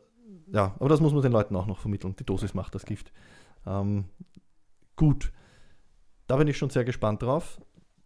ja, 0.53 0.75
aber 0.79 0.89
das 0.89 1.01
muss 1.01 1.12
man 1.12 1.23
den 1.23 1.33
Leuten 1.33 1.55
auch 1.57 1.67
noch 1.67 1.79
vermitteln. 1.79 2.17
Die 2.19 2.25
Dosis 2.25 2.55
macht 2.55 2.75
das 2.75 2.85
Gift. 2.85 3.12
Ähm, 3.67 4.07
gut, 4.97 5.33
da 6.27 6.37
bin 6.37 6.49
ich 6.49 6.59
schon 6.59 6.71
sehr 6.71 6.85
gespannt 6.85 7.23
drauf. 7.23 7.61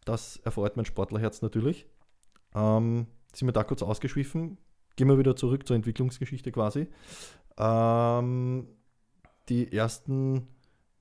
Das 0.05 0.37
erfreut 0.39 0.77
mein 0.77 0.85
Sportlerherz 0.85 1.43
natürlich. 1.43 1.87
Ähm, 2.55 3.07
sind 3.35 3.49
wir 3.49 3.53
da 3.53 3.65
kurz 3.65 3.83
ausgeschwiffen. 3.83 4.59
Gehen 4.97 5.09
wir 5.09 5.19
wieder 5.19 5.37
zurück 5.37 5.67
zur 5.67 5.77
Entwicklungsgeschichte 5.77 6.53
quasi. 6.53 6.89
Ähm, 7.59 8.69
die 9.49 9.73
ersten 9.73 10.49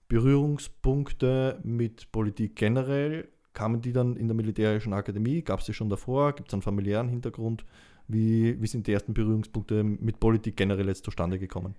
Berührungspunkte 0.07 1.59
mit 1.63 2.11
Politik 2.11 2.55
generell 2.55 3.29
Kamen 3.55 3.81
die 3.81 3.93
dann 3.93 4.17
in 4.17 4.27
der 4.27 4.35
Militärischen 4.35 4.93
Akademie? 4.93 5.41
Gab 5.41 5.61
es 5.61 5.65
die 5.65 5.73
schon 5.73 5.89
davor? 5.89 6.33
Gibt 6.33 6.49
es 6.49 6.53
einen 6.53 6.61
familiären 6.61 7.09
Hintergrund? 7.09 7.65
Wie, 8.07 8.61
wie 8.61 8.67
sind 8.67 8.85
die 8.85 8.93
ersten 8.93 9.13
Berührungspunkte 9.13 9.83
mit 9.83 10.19
Politik 10.19 10.57
generell 10.57 10.87
jetzt 10.87 11.05
zustande 11.05 11.39
gekommen? 11.39 11.73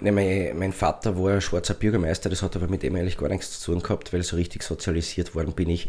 Nee, 0.00 0.12
mein, 0.12 0.58
mein, 0.58 0.72
Vater 0.72 1.22
war 1.22 1.40
schwarzer 1.40 1.74
Bürgermeister, 1.74 2.30
das 2.30 2.42
hat 2.42 2.56
aber 2.56 2.68
mit 2.68 2.82
dem 2.82 2.94
eigentlich 2.94 3.18
gar 3.18 3.28
nichts 3.28 3.60
zu 3.60 3.72
tun 3.72 3.82
gehabt, 3.82 4.12
weil 4.12 4.22
so 4.22 4.36
richtig 4.36 4.62
sozialisiert 4.62 5.34
worden 5.34 5.52
bin 5.52 5.68
ich 5.68 5.88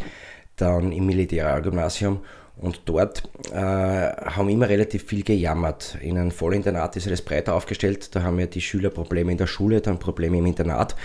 dann 0.57 0.91
im 0.91 1.05
Militärgymnasium 1.05 2.19
und 2.57 2.81
dort 2.85 3.23
äh, 3.53 3.55
haben 3.55 4.49
immer 4.49 4.67
relativ 4.67 5.05
viel 5.05 5.23
gejammert. 5.23 5.97
In 6.01 6.17
einem 6.17 6.31
Vollinternat 6.31 6.97
ist 6.97 7.09
das 7.09 7.21
breiter 7.21 7.55
aufgestellt, 7.55 8.13
da 8.15 8.23
haben 8.23 8.39
ja 8.39 8.47
die 8.47 8.61
Schüler 8.61 8.89
Probleme 8.89 9.31
in 9.31 9.37
der 9.37 9.47
Schule, 9.47 9.79
dann 9.81 9.97
Probleme 9.97 10.39
im 10.39 10.45
Internat 10.45 10.95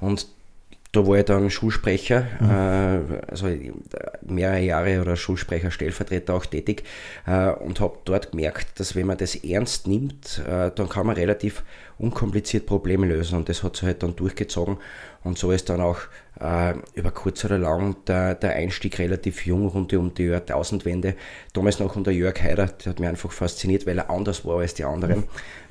und 0.00 0.26
da 0.92 1.06
war 1.06 1.18
ich 1.18 1.24
dann 1.24 1.50
Schulsprecher, 1.50 2.26
mhm. 2.40 2.50
äh, 2.50 3.20
also 3.28 3.48
mehrere 4.22 4.60
Jahre 4.60 5.00
oder 5.00 5.14
Schulsprecher, 5.14 5.70
Stellvertreter 5.70 6.34
auch 6.34 6.46
tätig 6.46 6.82
äh, 7.26 7.50
und 7.50 7.80
habe 7.80 7.98
dort 8.04 8.32
gemerkt, 8.32 8.80
dass 8.80 8.96
wenn 8.96 9.06
man 9.06 9.16
das 9.16 9.36
ernst 9.36 9.86
nimmt, 9.86 10.42
äh, 10.48 10.72
dann 10.74 10.88
kann 10.88 11.06
man 11.06 11.14
relativ 11.14 11.62
unkompliziert 11.98 12.66
Probleme 12.66 13.06
lösen. 13.06 13.36
Und 13.36 13.48
das 13.48 13.62
hat 13.62 13.76
sich 13.76 13.86
halt 13.86 14.02
dann 14.02 14.16
durchgezogen. 14.16 14.78
Und 15.22 15.38
so 15.38 15.52
ist 15.52 15.68
dann 15.68 15.80
auch 15.80 15.98
äh, 16.40 16.74
über 16.94 17.12
kurz 17.12 17.44
oder 17.44 17.58
lang 17.58 17.96
der, 18.06 18.34
der 18.34 18.54
Einstieg 18.54 18.98
relativ 18.98 19.46
jung 19.46 19.68
rund 19.68 19.92
um 19.92 20.12
die 20.12 20.24
Jahrtausendwende, 20.24 21.14
damals 21.52 21.78
noch 21.78 21.94
unter 21.94 22.10
Jörg 22.10 22.42
Haider, 22.42 22.66
der 22.66 22.90
hat 22.90 23.00
mich 23.00 23.08
einfach 23.08 23.30
fasziniert, 23.30 23.86
weil 23.86 23.98
er 23.98 24.10
anders 24.10 24.44
war 24.44 24.58
als 24.58 24.74
die 24.74 24.84
anderen, 24.84 25.24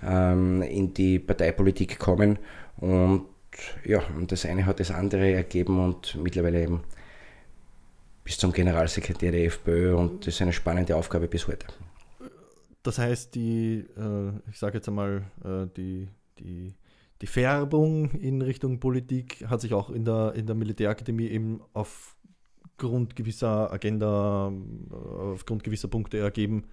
ähm, 0.07 0.61
in 0.61 0.93
die 0.93 1.19
Parteipolitik 1.19 1.89
gekommen. 1.89 2.37
Und 2.77 3.25
ja, 3.85 4.01
und 4.17 4.31
das 4.31 4.45
eine 4.45 4.65
hat 4.65 4.79
das 4.79 4.91
andere 4.91 5.31
ergeben 5.31 5.79
und 5.79 6.15
mittlerweile 6.15 6.61
eben 6.61 6.81
bis 8.23 8.37
zum 8.37 8.51
Generalsekretär 8.51 9.31
der 9.31 9.45
FPÖ 9.45 9.95
und 9.95 10.27
das 10.27 10.35
ist 10.35 10.41
eine 10.41 10.53
spannende 10.53 10.95
Aufgabe 10.95 11.27
bis 11.27 11.47
heute. 11.47 11.65
Das 12.83 12.97
heißt, 12.97 13.35
die, 13.35 13.85
äh, 13.97 14.31
ich 14.49 14.57
sage 14.57 14.77
jetzt 14.77 14.87
einmal, 14.87 15.23
äh, 15.43 15.67
die, 15.75 16.07
die, 16.39 16.75
die 17.21 17.27
Färbung 17.27 18.11
in 18.11 18.41
Richtung 18.41 18.79
Politik 18.79 19.45
hat 19.47 19.61
sich 19.61 19.73
auch 19.73 19.89
in 19.89 20.05
der, 20.05 20.33
in 20.35 20.45
der 20.45 20.55
Militärakademie 20.55 21.27
eben 21.27 21.61
aufgrund 21.73 23.15
gewisser 23.15 23.71
Agenda, 23.71 24.51
äh, 24.91 24.93
aufgrund 24.93 25.63
gewisser 25.63 25.87
Punkte 25.87 26.19
ergeben, 26.19 26.65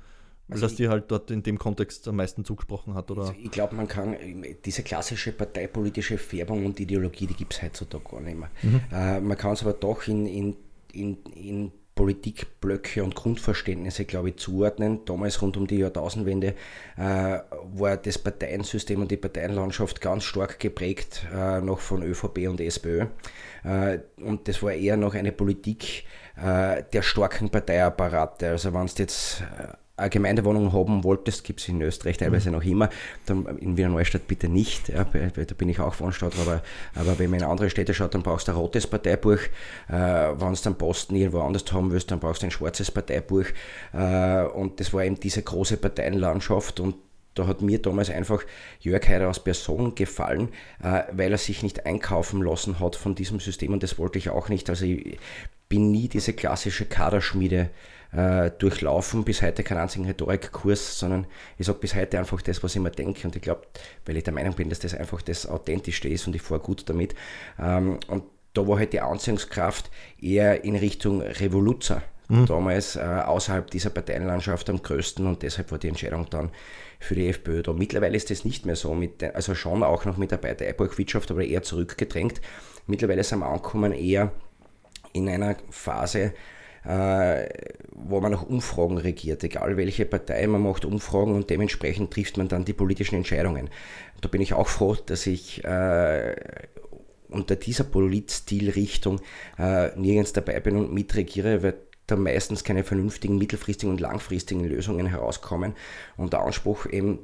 also 0.49 0.67
das 0.67 0.77
dir 0.77 0.91
halt 0.91 1.11
dort 1.11 1.31
in 1.31 1.43
dem 1.43 1.59
Kontext 1.59 2.07
am 2.07 2.17
meisten 2.17 2.45
zugesprochen 2.45 2.95
hat, 2.95 3.11
oder? 3.11 3.23
Also 3.23 3.35
ich 3.43 3.51
glaube, 3.51 3.75
man 3.75 3.89
kann, 3.89 4.17
diese 4.65 4.83
klassische 4.83 5.33
parteipolitische 5.33 6.19
Färbung 6.19 6.65
und 6.65 6.79
Ideologie, 6.79 7.27
die 7.27 7.35
gibt 7.35 7.55
es 7.55 7.63
heutzutage 7.63 8.05
gar 8.05 8.21
nicht 8.21 8.39
mehr. 8.39 8.51
Mhm. 8.63 8.81
Äh, 8.93 9.21
man 9.21 9.37
kann 9.37 9.53
es 9.53 9.63
aber 9.63 9.73
doch 9.73 10.07
in, 10.07 10.27
in, 10.27 10.57
in, 10.93 11.17
in 11.35 11.73
Politikblöcke 11.97 13.03
und 13.03 13.15
Grundverständnisse, 13.15 14.05
glaube 14.05 14.29
ich, 14.29 14.37
zuordnen. 14.37 15.05
Damals 15.07 15.41
rund 15.41 15.57
um 15.57 15.67
die 15.67 15.79
Jahrtausendwende 15.79 16.55
äh, 16.97 17.39
war 17.73 17.97
das 17.97 18.19
Parteiensystem 18.19 19.01
und 19.01 19.11
die 19.11 19.17
Parteienlandschaft 19.17 20.03
ganz 20.03 20.25
stark 20.25 20.61
geprägt, 20.61 21.27
äh, 21.35 21.61
noch 21.63 21.81
von 21.81 22.03
ÖVP 22.03 22.49
und 22.49 22.61
SPÖ. 22.61 23.07
Äh, 23.65 24.01
und 24.19 24.47
das 24.47 24.63
war 24.63 24.73
eher 24.73 24.99
noch 24.99 25.15
eine 25.15 25.33
Politik 25.33 26.05
äh, 26.37 26.85
der 26.93 27.03
starken 27.03 27.49
Parteiapparate. 27.49 28.51
Also 28.51 28.75
wenn 28.75 28.85
es 28.85 28.99
jetzt 28.99 29.43
äh, 29.97 30.09
Gemeindewohnung 30.09 30.73
haben 30.73 31.05
wolltest, 31.05 31.45
gibt 31.45 31.61
es 31.61 31.69
in 31.69 31.81
Österreich 31.81 32.19
teilweise 32.19 32.51
mhm. 32.51 32.57
noch 32.57 32.65
immer, 32.65 32.91
dann 33.27 33.47
in 33.59 33.77
Wiener 33.77 33.89
Neustadt 33.89 34.27
bitte 34.27 34.49
nicht, 34.49 34.89
ja, 34.89 35.05
da 35.05 35.55
bin 35.57 35.69
ich 35.69 35.81
auch 35.81 35.99
Wohnstadt, 36.01 36.35
aber, 36.41 36.63
aber 36.95 37.19
wenn 37.19 37.31
man 37.31 37.41
in 37.41 37.47
andere 37.47 37.71
Städte 37.71 37.95
schaut, 37.95 38.15
dann 38.15 38.23
brauchst 38.23 38.49
du 38.49 38.53
ein 38.53 38.59
rotes 38.59 38.87
Parteibuch, 38.87 39.39
äh, 39.89 39.93
wenn 39.93 40.53
du 40.53 40.61
dann 40.63 40.77
Posten 40.77 41.17
irgendwo 41.17 41.41
anders 41.41 41.65
haben 41.73 41.91
willst, 41.91 42.11
dann 42.11 42.21
brauchst 42.21 42.43
du 42.43 42.47
ein 42.47 42.51
schwarzes 42.51 42.91
Parteibuch 42.91 43.47
äh, 43.93 44.43
und 44.43 44.81
das 44.81 44.93
war 44.93 45.05
eben 45.05 45.19
diese 45.19 45.43
große 45.43 45.77
Parteienlandschaft 45.79 46.81
und 46.81 46.97
da 47.35 47.47
hat 47.47 47.61
mir 47.61 47.81
damals 47.81 48.09
einfach 48.09 48.43
Jörg 48.81 49.07
Heider 49.09 49.29
als 49.29 49.41
Person 49.41 49.95
gefallen, 49.95 50.49
äh, 50.83 51.03
weil 51.13 51.33
er 51.33 51.39
sich 51.39 51.63
nicht 51.63 51.85
einkaufen 51.85 52.43
lassen 52.43 52.81
hat 52.81 52.97
von 52.97 53.15
diesem 53.15 53.41
System 53.41 53.73
und 53.73 53.83
das 53.83 53.99
wollte 53.99 54.19
ich 54.19 54.31
auch 54.31 54.49
nicht. 54.49 54.71
Also 54.71 54.87
ich 54.87 55.19
bin 55.69 55.91
nie 55.91 56.09
diese 56.09 56.33
klassische 56.33 56.87
Kaderschmiede 56.87 57.61
äh, 57.61 57.69
durchlaufen, 58.13 59.25
bis 59.25 59.43
heute 59.43 59.63
keinen 59.63 59.79
einzigen 59.79 60.07
Rhetorikkurs, 60.07 60.99
sondern 60.99 61.27
ich 61.59 61.67
sage 61.67 61.81
bis 61.81 61.95
heute 61.95 62.19
einfach 62.19 62.41
das, 62.41 62.63
was 62.63 62.75
ich 62.75 62.81
mir 62.81 62.91
denke 62.91 63.27
und 63.27 63.37
ich 63.37 63.43
glaube, 63.43 63.63
weil 64.07 64.17
ich 64.17 64.25
der 64.25 64.33
Meinung 64.33 64.55
bin, 64.55 64.71
dass 64.71 64.79
das 64.79 64.95
einfach 64.95 65.21
das 65.23 65.47
Authentischste 65.47 66.09
ist 66.09 66.27
und 66.27 66.35
ich 66.35 66.43
fahre 66.43 66.61
gut 66.61 66.89
damit. 66.89 67.15
Ähm, 67.59 67.99
und 68.09 68.25
da 68.55 68.67
war 68.67 68.79
halt 68.79 68.93
die 68.93 69.01
Anziehungskraft 69.01 69.91
eher 70.21 70.65
in 70.65 70.77
Richtung 70.77 71.21
Revoluzer. 71.21 72.03
Mhm. 72.29 72.47
Damals 72.47 72.97
äh, 72.97 73.01
außerhalb 73.01 73.71
dieser 73.71 73.91
Parteienlandschaft 73.91 74.69
am 74.71 74.83
größten 74.83 75.27
und 75.27 75.43
deshalb 75.43 75.71
war 75.71 75.79
die 75.79 75.89
Entscheidung 75.89 76.29
dann 76.31 76.51
für 76.99 77.15
die 77.15 77.29
FPÖ 77.29 77.63
da. 77.63 77.73
Mittlerweile 77.73 78.17
ist 78.17 78.31
das 78.31 78.45
nicht 78.45 78.67
mehr 78.67 78.77
so, 78.77 78.95
mit, 78.95 79.23
also 79.23 79.55
schon 79.55 79.83
auch 79.83 80.05
noch 80.07 80.17
mit 80.17 80.31
der 80.31 80.39
Parteiburgwirtschaft, 80.39 81.31
aber 81.31 81.45
eher 81.45 81.63
zurückgedrängt. 81.63 82.41
Mittlerweile 82.87 83.23
sind 83.23 83.41
wir 83.41 83.47
angekommen 83.47 83.93
eher 83.93 84.33
in 85.13 85.29
einer 85.29 85.57
Phase, 85.71 86.21
äh, 86.21 86.33
wo 86.87 88.21
man 88.21 88.33
nach 88.33 88.45
Umfragen 88.45 88.99
regiert, 88.99 89.43
egal 89.43 89.77
welche 89.77 90.07
Partei, 90.07 90.47
man 90.47 90.63
macht 90.63 90.85
Umfragen 90.85 91.35
und 91.35 91.51
dementsprechend 91.51 92.13
trifft 92.13 92.37
man 92.37 92.49
dann 92.49 92.65
die 92.65 92.73
politischen 92.73 93.17
Entscheidungen. 93.17 93.71
Da 94.21 94.29
bin 94.29 94.41
ich 94.41 94.55
auch 94.55 94.69
froh, 94.69 94.95
dass 94.95 95.27
ich 95.27 95.65
äh, 95.65 96.37
unter 97.29 97.57
dieser 97.57 97.85
Politstilrichtung 97.85 99.21
äh, 99.59 99.89
nirgends 99.99 100.33
dabei 100.33 100.61
bin 100.61 100.77
und 100.77 100.93
mitregiere, 100.93 101.63
weil 101.63 101.75
da 102.07 102.17
meistens 102.17 102.63
keine 102.63 102.85
vernünftigen 102.85 103.37
mittelfristigen 103.37 103.91
und 103.91 104.01
langfristigen 104.01 104.65
Lösungen 104.65 105.07
herauskommen 105.07 105.75
und 106.17 106.33
der 106.33 106.43
Anspruch 106.43 106.87
eben 106.87 107.19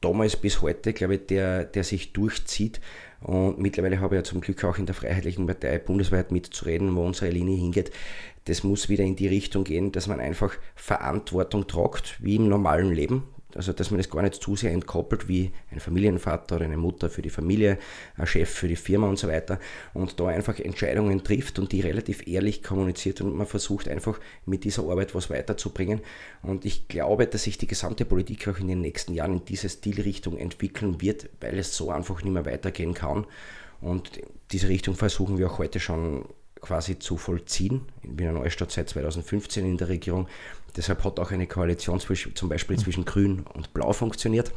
damals 0.00 0.36
bis 0.36 0.62
heute, 0.62 0.92
glaube 0.92 1.16
ich, 1.16 1.26
der, 1.26 1.64
der 1.64 1.84
sich 1.84 2.12
durchzieht. 2.12 2.80
Und 3.20 3.58
mittlerweile 3.58 4.00
habe 4.00 4.14
ich 4.14 4.20
ja 4.20 4.24
zum 4.24 4.40
Glück 4.40 4.62
auch 4.64 4.78
in 4.78 4.86
der 4.86 4.94
Freiheitlichen 4.94 5.46
Partei 5.46 5.78
bundesweit 5.78 6.30
mitzureden, 6.30 6.94
wo 6.94 7.04
unsere 7.04 7.30
Linie 7.30 7.56
hingeht. 7.56 7.90
Das 8.44 8.62
muss 8.62 8.88
wieder 8.88 9.04
in 9.04 9.16
die 9.16 9.28
Richtung 9.28 9.64
gehen, 9.64 9.92
dass 9.92 10.06
man 10.06 10.20
einfach 10.20 10.56
Verantwortung 10.74 11.66
tragt, 11.66 12.16
wie 12.22 12.36
im 12.36 12.48
normalen 12.48 12.92
Leben. 12.92 13.24
Also, 13.54 13.72
dass 13.72 13.90
man 13.90 13.98
das 13.98 14.10
gar 14.10 14.22
nicht 14.22 14.34
zu 14.42 14.56
sehr 14.56 14.72
entkoppelt 14.72 15.26
wie 15.26 15.52
ein 15.70 15.80
Familienvater 15.80 16.56
oder 16.56 16.66
eine 16.66 16.76
Mutter 16.76 17.08
für 17.08 17.22
die 17.22 17.30
Familie, 17.30 17.78
ein 18.16 18.26
Chef 18.26 18.50
für 18.50 18.68
die 18.68 18.76
Firma 18.76 19.08
und 19.08 19.18
so 19.18 19.26
weiter. 19.26 19.58
Und 19.94 20.20
da 20.20 20.26
einfach 20.26 20.58
Entscheidungen 20.58 21.24
trifft 21.24 21.58
und 21.58 21.72
die 21.72 21.80
relativ 21.80 22.26
ehrlich 22.26 22.62
kommuniziert 22.62 23.22
und 23.22 23.34
man 23.34 23.46
versucht 23.46 23.88
einfach 23.88 24.20
mit 24.44 24.64
dieser 24.64 24.82
Arbeit 24.82 25.14
was 25.14 25.30
weiterzubringen. 25.30 26.00
Und 26.42 26.66
ich 26.66 26.88
glaube, 26.88 27.26
dass 27.26 27.44
sich 27.44 27.56
die 27.56 27.66
gesamte 27.66 28.04
Politik 28.04 28.48
auch 28.48 28.58
in 28.58 28.68
den 28.68 28.82
nächsten 28.82 29.14
Jahren 29.14 29.38
in 29.38 29.44
diese 29.46 29.70
Stilrichtung 29.70 30.36
entwickeln 30.36 31.00
wird, 31.00 31.30
weil 31.40 31.58
es 31.58 31.74
so 31.74 31.90
einfach 31.90 32.22
nicht 32.22 32.32
mehr 32.32 32.44
weitergehen 32.44 32.92
kann. 32.92 33.26
Und 33.80 34.20
diese 34.50 34.68
Richtung 34.68 34.94
versuchen 34.94 35.38
wir 35.38 35.50
auch 35.50 35.58
heute 35.58 35.80
schon 35.80 36.26
quasi 36.60 36.98
zu 36.98 37.16
vollziehen. 37.16 37.82
In 38.02 38.16
Neustadt 38.34 38.72
seit 38.72 38.88
2015 38.88 39.64
in 39.64 39.76
der 39.76 39.88
Regierung. 39.88 40.28
Deshalb 40.78 41.02
hat 41.02 41.18
auch 41.18 41.32
eine 41.32 41.48
Koalition 41.48 41.98
zwischen, 41.98 42.36
zum 42.36 42.48
Beispiel 42.48 42.76
mhm. 42.76 42.80
zwischen 42.80 43.04
Grün 43.04 43.40
und 43.52 43.74
Blau 43.74 43.92
funktioniert, 43.92 44.52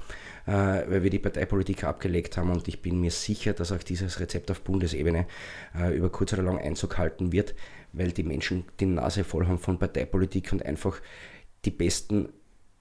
äh, 0.45 0.51
weil 0.51 1.01
wir 1.01 1.09
die 1.09 1.17
Parteipolitik 1.17 1.83
abgelegt 1.83 2.37
haben 2.37 2.51
und 2.51 2.67
ich 2.67 2.83
bin 2.83 3.01
mir 3.01 3.09
sicher, 3.09 3.53
dass 3.53 3.71
auch 3.71 3.81
dieses 3.81 4.19
Rezept 4.19 4.51
auf 4.51 4.61
Bundesebene 4.61 5.25
äh, 5.75 5.97
über 5.97 6.11
kurz 6.11 6.31
oder 6.33 6.43
lang 6.43 6.59
Einzug 6.59 6.99
halten 6.99 7.31
wird, 7.31 7.55
weil 7.91 8.11
die 8.11 8.21
Menschen 8.21 8.65
die 8.79 8.85
Nase 8.85 9.23
voll 9.23 9.47
haben 9.47 9.57
von 9.57 9.79
Parteipolitik 9.79 10.53
und 10.53 10.63
einfach 10.63 11.01
die 11.65 11.71
besten 11.71 12.29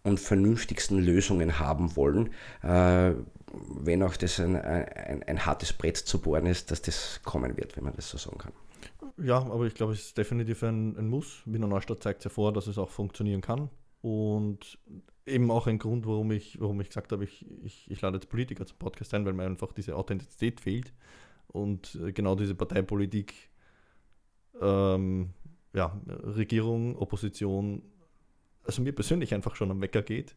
und 0.03 0.21
vernünftigsten 0.21 0.99
Lösungen 0.99 1.59
haben 1.59 1.97
wollen. 1.97 2.35
Äh, 2.63 3.15
wenn 3.83 4.03
auch 4.03 4.17
das 4.17 4.39
ein, 4.39 4.55
ein, 4.55 5.23
ein 5.23 5.47
hartes 5.47 5.73
Brett 5.73 5.97
zu 5.97 6.21
bohren 6.21 6.45
ist, 6.45 6.71
dass 6.71 6.83
das 6.83 7.21
kommen 7.25 7.57
wird, 7.57 7.77
wenn 7.77 7.85
man 7.85 7.95
das 7.97 8.11
so 8.11 8.19
sagen 8.19 8.37
kann. 8.37 8.53
Ja, 9.19 9.39
aber 9.39 9.67
ich 9.67 9.75
glaube, 9.75 9.93
es 9.93 10.07
ist 10.07 10.19
definitiv 10.19 10.63
ein, 10.63 10.97
ein 10.97 11.09
Muss. 11.09 11.43
Wiener 11.47 11.67
Neustadt 11.67 12.03
zeigt 12.03 12.25
ja 12.25 12.31
vor, 12.31 12.53
dass 12.53 12.67
es 12.67 12.79
auch 12.79 12.91
funktionieren 12.91 13.41
kann. 13.41 13.71
Und 14.03 14.79
eben 15.27 15.51
auch 15.51 15.67
ein 15.67 15.79
Grund, 15.79 16.07
warum 16.07 16.31
ich, 16.33 16.61
warum 16.61 16.81
ich 16.81 16.89
gesagt 16.89 17.13
habe, 17.13 17.25
ich, 17.25 17.47
ich, 17.63 17.91
ich 17.91 18.01
lade 18.01 18.17
jetzt 18.17 18.29
Politiker 18.29 18.67
zum 18.67 18.79
Podcast 18.79 19.13
ein, 19.15 19.25
weil 19.25 19.33
mir 19.33 19.45
einfach 19.45 19.73
diese 19.73 19.97
Authentizität 19.97 20.61
fehlt 20.61 20.93
und 21.49 21.97
äh, 21.97 22.13
genau 22.13 22.35
diese 22.35 22.55
Parteipolitik, 22.55 23.35
ähm, 24.61 25.31
ja, 25.73 26.01
Regierung, 26.09 26.97
Opposition, 26.97 27.83
also 28.65 28.83
mir 28.83 28.93
persönlich 28.93 29.35
einfach 29.35 29.55
schon 29.57 29.71
am 29.71 29.81
Wecker 29.81 30.03
geht, 30.03 30.33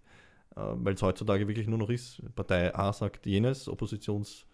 äh, 0.55 0.61
weil 0.61 0.93
es 0.93 1.01
heutzutage 1.01 1.47
wirklich 1.47 1.67
nur 1.67 1.79
noch 1.79 1.89
ist, 1.89 2.21
Partei 2.35 2.73
A 2.75 2.93
sagt 2.93 3.25
jenes, 3.25 3.67
Oppositions- 3.67 4.45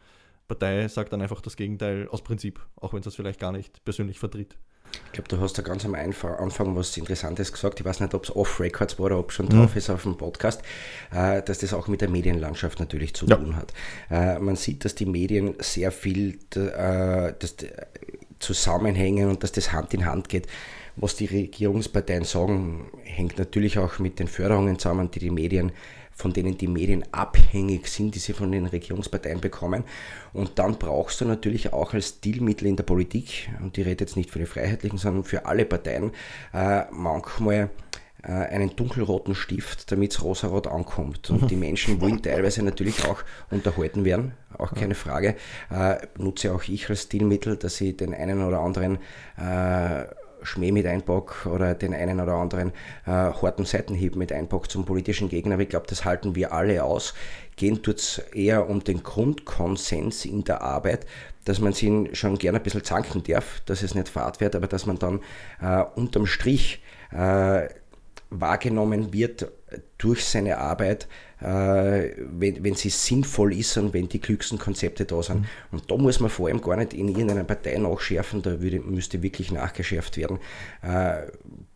Partei 0.49 0.87
sagt 0.89 1.13
dann 1.13 1.21
einfach 1.21 1.39
das 1.39 1.55
Gegenteil 1.55 2.09
aus 2.09 2.21
Prinzip, 2.21 2.59
auch 2.75 2.91
wenn 2.91 2.99
es 2.99 3.05
das 3.05 3.15
vielleicht 3.15 3.39
gar 3.39 3.53
nicht 3.53 3.85
persönlich 3.85 4.19
vertritt. 4.19 4.57
Ich 5.05 5.11
glaube, 5.13 5.27
du 5.27 5.39
hast 5.39 5.57
da 5.57 5.61
ganz 5.61 5.85
am 5.85 5.95
Anfang 5.95 6.75
was 6.75 6.97
Interessantes 6.97 7.51
gesagt. 7.51 7.79
Ich 7.79 7.85
weiß 7.85 7.99
nicht, 7.99 8.13
ob 8.13 8.23
es 8.23 8.35
off-Records 8.35 8.97
war 8.97 9.07
oder 9.07 9.19
ob 9.19 9.29
es 9.29 9.35
schon 9.35 9.47
drauf 9.47 9.71
mhm. 9.71 9.77
ist 9.77 9.89
auf 9.89 10.03
dem 10.03 10.17
Podcast, 10.17 10.61
äh, 11.11 11.43
dass 11.43 11.59
das 11.59 11.73
auch 11.73 11.87
mit 11.87 12.01
der 12.01 12.09
Medienlandschaft 12.09 12.79
natürlich 12.79 13.13
zu 13.13 13.27
ja. 13.27 13.35
tun 13.35 13.55
hat. 13.55 13.73
Äh, 14.09 14.39
man 14.39 14.55
sieht, 14.55 14.85
dass 14.85 14.95
die 14.95 15.05
Medien 15.05 15.55
sehr 15.59 15.91
viel 15.91 16.39
äh, 16.55 17.33
zusammenhängen 18.39 19.29
und 19.29 19.43
dass 19.43 19.51
das 19.51 19.71
Hand 19.71 19.93
in 19.93 20.05
Hand 20.05 20.29
geht. 20.29 20.47
Was 20.95 21.15
die 21.15 21.25
Regierungsparteien 21.25 22.23
sagen, 22.23 22.89
hängt 23.03 23.37
natürlich 23.37 23.77
auch 23.77 23.99
mit 23.99 24.19
den 24.19 24.27
Förderungen 24.27 24.79
zusammen, 24.79 25.11
die 25.11 25.19
die 25.19 25.29
Medien 25.29 25.71
von 26.19 26.33
denen 26.33 26.57
die 26.57 26.67
Medien 26.67 27.05
abhängig 27.13 27.87
sind, 27.87 28.13
die 28.13 28.19
sie 28.19 28.33
von 28.33 28.51
den 28.51 28.65
Regierungsparteien 28.65 29.39
bekommen. 29.39 29.85
Und 30.33 30.59
dann 30.59 30.77
brauchst 30.77 31.21
du 31.21 31.25
natürlich 31.25 31.71
auch 31.71 31.93
als 31.93 32.09
Stilmittel 32.09 32.67
in 32.67 32.75
der 32.75 32.83
Politik, 32.83 33.49
und 33.61 33.77
die 33.77 33.83
redet 33.83 34.01
jetzt 34.01 34.17
nicht 34.17 34.29
für 34.29 34.39
die 34.39 34.45
Freiheitlichen, 34.45 34.99
sondern 34.99 35.23
für 35.23 35.45
alle 35.45 35.63
Parteien, 35.63 36.11
äh, 36.53 36.83
manchmal 36.91 37.69
äh, 38.21 38.31
einen 38.33 38.75
dunkelroten 38.75 39.33
Stift, 39.33 39.89
damit 39.93 40.11
es 40.11 40.21
rosarot 40.21 40.67
ankommt. 40.67 41.29
Und 41.29 41.49
die 41.49 41.55
Menschen 41.55 42.01
wollen 42.01 42.21
teilweise 42.21 42.63
natürlich 42.63 43.05
auch 43.05 43.23
unterhalten 43.49 44.03
werden, 44.03 44.33
auch 44.57 44.73
keine 44.73 44.95
Frage. 44.95 45.35
Äh, 45.71 45.99
nutze 46.17 46.53
auch 46.53 46.63
ich 46.63 46.89
als 46.89 47.03
Stilmittel, 47.03 47.55
dass 47.55 47.79
ich 47.79 47.95
den 47.95 48.13
einen 48.13 48.43
oder 48.43 48.59
anderen 48.59 48.97
äh, 49.37 50.03
Schmäh 50.43 50.71
mit 50.71 50.85
einpack 50.85 51.45
oder 51.45 51.75
den 51.75 51.93
einen 51.93 52.19
oder 52.19 52.33
anderen 52.33 52.71
äh, 53.05 53.11
harten 53.11 53.65
Seitenhieb 53.65 54.15
mit 54.15 54.31
einpack 54.31 54.69
zum 54.69 54.85
politischen 54.85 55.29
Gegner. 55.29 55.53
Aber 55.53 55.63
ich 55.63 55.69
glaube, 55.69 55.87
das 55.87 56.05
halten 56.05 56.35
wir 56.35 56.53
alle 56.53 56.83
aus. 56.83 57.13
Gehen 57.55 57.81
tut 57.83 57.97
es 57.97 58.19
eher 58.33 58.69
um 58.69 58.83
den 58.83 59.03
Grundkonsens 59.03 60.25
in 60.25 60.43
der 60.43 60.61
Arbeit, 60.61 61.05
dass 61.45 61.59
man 61.59 61.73
sich 61.73 62.17
schon 62.17 62.37
gerne 62.37 62.59
ein 62.59 62.63
bisschen 62.63 62.83
zanken 62.83 63.23
darf, 63.23 63.61
dass 63.65 63.83
es 63.83 63.95
nicht 63.95 64.09
fad 64.09 64.39
wird, 64.39 64.55
aber 64.55 64.67
dass 64.67 64.85
man 64.85 64.99
dann 64.99 65.21
äh, 65.61 65.83
unterm 65.95 66.25
Strich 66.25 66.81
äh, 67.11 67.67
wahrgenommen 68.29 69.13
wird 69.13 69.51
durch 69.97 70.25
seine 70.25 70.57
Arbeit, 70.59 71.07
wenn, 71.41 72.63
wenn 72.63 72.75
sie 72.75 72.89
sinnvoll 72.89 73.53
ist 73.53 73.77
und 73.77 73.93
wenn 73.93 74.09
die 74.09 74.19
klügsten 74.19 74.59
Konzepte 74.59 75.05
da 75.05 75.23
sind. 75.23 75.41
Mhm. 75.41 75.45
Und 75.71 75.91
da 75.91 75.95
muss 75.95 76.19
man 76.19 76.29
vor 76.29 76.47
allem 76.49 76.61
gar 76.61 76.75
nicht 76.75 76.93
in 76.93 77.07
irgendeiner 77.07 77.45
Partei 77.45 77.77
nachschärfen, 77.77 78.41
da 78.41 78.61
würde, 78.61 78.79
müsste 78.79 79.23
wirklich 79.23 79.51
nachgeschärft 79.51 80.17
werden. 80.17 80.39
Äh, 80.81 81.27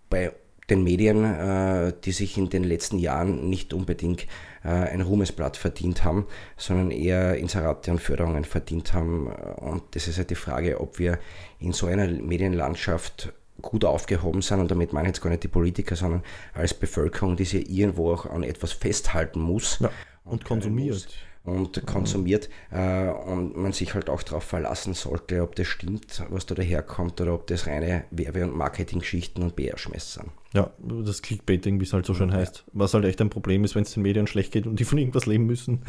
bei 0.10 0.34
den 0.70 0.84
Medien, 0.84 1.24
äh, 1.24 1.94
die 2.04 2.12
sich 2.12 2.38
in 2.38 2.50
den 2.50 2.64
letzten 2.64 2.98
Jahren 2.98 3.50
nicht 3.50 3.74
unbedingt 3.74 4.28
äh, 4.64 4.70
ein 4.70 5.02
Ruhmesblatt 5.02 5.58
verdient 5.58 6.04
haben, 6.04 6.26
sondern 6.58 6.92
eher 6.92 7.38
Inserate 7.38 7.92
und 7.92 8.00
Förderungen 8.00 8.46
verdient 8.46 8.94
haben. 8.94 9.28
Und 9.28 9.84
das 9.92 10.08
ist 10.08 10.18
halt 10.18 10.30
die 10.30 10.36
Frage, 10.36 10.80
ob 10.80 11.00
wir 11.00 11.20
in 11.60 11.74
so 11.74 11.88
einer 11.88 12.08
Medienlandschaft 12.08 13.34
gut 13.62 13.86
aufgehoben 13.86 14.42
sind, 14.42 14.60
und 14.60 14.72
damit 14.72 14.94
meine 14.94 15.08
ich 15.08 15.16
jetzt 15.16 15.22
gar 15.22 15.30
nicht 15.30 15.44
die 15.44 15.48
Politiker, 15.48 15.96
sondern 15.96 16.24
als 16.54 16.74
Bevölkerung, 16.74 17.36
die 17.36 17.46
sich 17.46 17.70
irgendwo 17.70 18.12
auch 18.12 18.26
an 18.26 18.44
etwas 18.44 18.72
festhalten 18.72 19.40
muss. 19.40 19.80
Ja, 19.80 19.92
und, 20.24 20.32
und 20.32 20.46
konsumiert. 20.46 20.94
Muss 20.94 21.08
und 21.44 21.86
konsumiert 21.86 22.50
äh, 22.72 23.10
und 23.10 23.58
man 23.58 23.74
sich 23.74 23.94
halt 23.94 24.10
auch 24.10 24.24
darauf 24.24 24.44
verlassen 24.44 24.94
sollte, 24.94 25.42
ob 25.42 25.56
das 25.56 25.68
stimmt, 25.68 26.24
was 26.30 26.46
da 26.46 26.56
daherkommt 26.56 27.20
oder 27.20 27.34
ob 27.34 27.48
das 27.48 27.68
reine 27.68 28.06
Werbe- 28.12 28.46
und 28.46 28.56
Marketing-Geschichten 28.56 29.44
und 29.44 29.56
PR-Schmeiß 29.56 30.14
sind. 30.14 30.28
Ja, 30.54 30.72
das 30.80 31.22
Clickbaiting, 31.22 31.80
wie 31.80 31.84
es 31.84 31.94
halt 31.94 32.06
so 32.06 32.14
schön 32.14 32.32
heißt. 32.32 32.64
Was 32.72 32.94
halt 32.94 33.06
echt 33.06 33.20
ein 33.20 33.30
Problem 33.30 33.64
ist, 33.66 33.76
wenn 33.76 33.84
es 33.84 33.94
den 33.94 34.04
Medien 34.04 34.28
schlecht 34.28 34.54
geht 34.54 34.68
und 34.68 34.80
die 34.80 34.86
von 34.86 34.98
irgendwas 34.98 35.26
leben 35.26 35.46
müssen, 35.46 35.84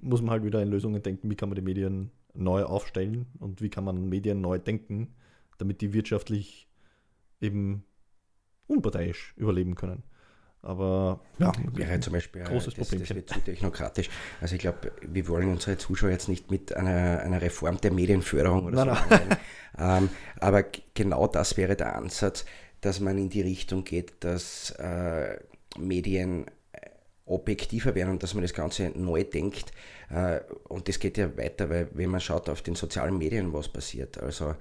muss 0.00 0.22
man 0.22 0.30
halt 0.30 0.44
wieder 0.44 0.62
in 0.62 0.68
Lösungen 0.68 1.02
denken, 1.02 1.28
wie 1.28 1.34
kann 1.34 1.48
man 1.48 1.56
die 1.56 1.62
Medien 1.62 2.10
neu 2.34 2.62
aufstellen 2.62 3.26
und 3.40 3.62
wie 3.62 3.70
kann 3.70 3.84
man 3.84 4.08
Medien 4.08 4.40
neu 4.40 4.58
denken, 4.58 5.14
damit 5.58 5.80
die 5.80 5.92
wirtschaftlich 5.92 6.68
eben 7.44 7.84
unparteiisch 8.66 9.34
überleben 9.36 9.74
können. 9.74 10.02
Aber 10.64 11.20
ja, 11.38 11.52
wäre 11.74 12.00
zum 12.00 12.14
Beispiel 12.14 12.42
großes 12.42 12.74
das, 12.74 12.88
Problem. 12.88 13.06
Das 13.06 13.14
wird 13.14 13.28
zu 13.28 13.40
technokratisch. 13.40 14.08
Also 14.40 14.54
ich 14.54 14.62
glaube, 14.62 14.92
wir 15.02 15.28
wollen 15.28 15.50
unsere 15.50 15.76
Zuschauer 15.76 16.10
jetzt 16.10 16.28
nicht 16.30 16.50
mit 16.50 16.74
einer, 16.74 17.20
einer 17.20 17.42
Reform 17.42 17.78
der 17.82 17.92
Medienförderung 17.92 18.64
oder 18.64 18.86
nein, 18.86 18.96
so 18.96 19.14
nein. 19.14 19.38
ähm, 19.78 20.08
aber 20.40 20.64
genau 20.94 21.26
das 21.26 21.58
wäre 21.58 21.76
der 21.76 21.94
Ansatz, 21.94 22.46
dass 22.80 23.00
man 23.00 23.18
in 23.18 23.28
die 23.28 23.42
Richtung 23.42 23.84
geht, 23.84 24.12
dass 24.20 24.70
äh, 24.78 25.38
Medien 25.78 26.46
äh, 26.72 26.88
objektiver 27.26 27.94
werden 27.94 28.12
und 28.12 28.22
dass 28.22 28.32
man 28.32 28.42
das 28.42 28.54
Ganze 28.54 28.90
neu 28.94 29.22
denkt. 29.22 29.72
Äh, 30.08 30.40
und 30.68 30.88
das 30.88 30.98
geht 30.98 31.18
ja 31.18 31.36
weiter, 31.36 31.68
weil 31.68 31.88
wenn 31.92 32.08
man 32.08 32.20
schaut 32.20 32.48
auf 32.48 32.62
den 32.62 32.74
sozialen 32.74 33.18
Medien, 33.18 33.52
was 33.52 33.68
passiert. 33.68 34.16
Also 34.16 34.54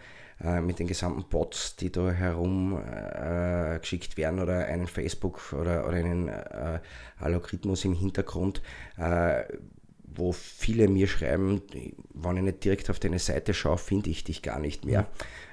äh, 0.43 0.60
mit 0.60 0.79
den 0.79 0.88
gesamten 0.88 1.23
Bots, 1.23 1.77
die 1.77 1.91
da 1.91 2.12
herum 2.12 2.77
äh, 2.77 3.79
geschickt 3.79 4.17
werden 4.17 4.39
oder 4.39 4.65
einen 4.65 4.88
Facebook 4.88 5.53
oder, 5.53 5.88
oder 5.88 5.97
einen 5.97 6.27
äh, 6.27 6.79
Algorithmus 7.19 7.86
im 7.86 7.93
Hintergrund, 7.93 8.62
äh, 8.97 9.43
wo 10.03 10.34
viele 10.34 10.89
mir 10.89 11.08
schreiben, 11.08 11.62
wenn 12.13 12.38
ich 12.38 12.43
nicht 12.43 12.63
direkt 12.63 12.89
auf 12.89 12.99
deine 12.99 13.19
Seite 13.19 13.53
schaue, 13.53 13.77
finde 13.77 14.10
ich 14.10 14.23
dich 14.25 14.41
gar 14.41 14.60
nicht 14.60 14.86
mehr. 14.86 15.08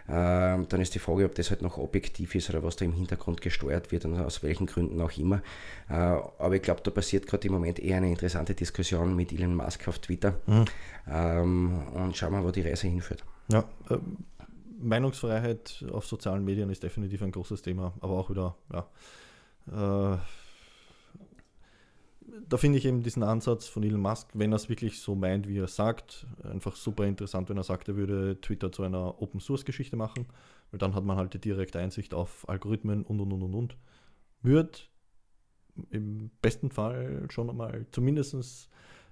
Mhm. 0.06 0.66
dann 0.68 0.80
ist 0.80 0.96
die 0.96 0.98
Frage, 0.98 1.24
ob 1.24 1.36
das 1.36 1.50
halt 1.50 1.62
noch 1.62 1.78
objektiv 1.78 2.34
ist 2.34 2.50
oder 2.50 2.64
was 2.64 2.74
da 2.74 2.84
im 2.84 2.92
Hintergrund 2.92 3.40
gesteuert 3.40 3.92
wird 3.92 4.04
und 4.06 4.18
aus 4.18 4.42
welchen 4.42 4.66
Gründen 4.66 5.00
auch 5.00 5.16
immer. 5.16 5.40
Äh, 5.88 5.94
aber 5.94 6.56
ich 6.56 6.62
glaube, 6.62 6.80
da 6.82 6.90
passiert 6.90 7.28
gerade 7.28 7.46
im 7.46 7.54
Moment 7.54 7.78
eher 7.78 7.98
eine 7.98 8.08
interessante 8.08 8.54
Diskussion 8.54 9.14
mit 9.14 9.32
Elon 9.32 9.54
Musk 9.54 9.86
auf 9.86 10.00
Twitter. 10.00 10.34
Mhm. 10.46 10.64
Ähm, 11.08 11.82
und 11.94 12.16
schauen 12.16 12.32
wir, 12.32 12.44
wo 12.44 12.50
die 12.50 12.62
Reise 12.62 12.88
hinführt. 12.88 13.24
Ja, 13.52 13.64
ähm, 13.88 14.16
Meinungsfreiheit 14.80 15.84
auf 15.92 16.06
sozialen 16.06 16.44
Medien 16.44 16.70
ist 16.70 16.82
definitiv 16.82 17.22
ein 17.22 17.32
großes 17.32 17.62
Thema, 17.62 17.94
aber 18.00 18.14
auch 18.14 18.30
wieder, 18.30 18.56
ja. 18.72 18.88
Äh, 20.14 20.18
da 22.48 22.56
finde 22.56 22.78
ich 22.78 22.84
eben 22.84 23.02
diesen 23.02 23.22
Ansatz 23.22 23.66
von 23.66 23.82
Elon 23.82 24.00
Musk, 24.00 24.28
wenn 24.34 24.52
er 24.52 24.56
es 24.56 24.68
wirklich 24.68 25.00
so 25.00 25.14
meint, 25.14 25.48
wie 25.48 25.58
er 25.58 25.68
sagt, 25.68 26.26
einfach 26.42 26.76
super 26.76 27.04
interessant, 27.06 27.48
wenn 27.48 27.56
er 27.56 27.64
sagt, 27.64 27.88
er 27.88 27.96
würde 27.96 28.40
Twitter 28.40 28.72
zu 28.72 28.82
einer 28.82 29.20
Open 29.20 29.40
Source 29.40 29.64
Geschichte 29.64 29.96
machen, 29.96 30.26
weil 30.70 30.78
dann 30.78 30.94
hat 30.94 31.04
man 31.04 31.16
halt 31.16 31.34
die 31.34 31.40
direkte 31.40 31.78
Einsicht 31.78 32.14
auf 32.14 32.48
Algorithmen 32.48 33.02
und 33.04 33.20
und 33.20 33.32
und 33.32 33.42
und 33.42 33.54
und. 33.54 33.76
Wird 34.42 34.90
im 35.90 36.30
besten 36.42 36.70
Fall 36.70 37.26
schon 37.30 37.50
einmal 37.50 37.86
zumindest 37.90 38.68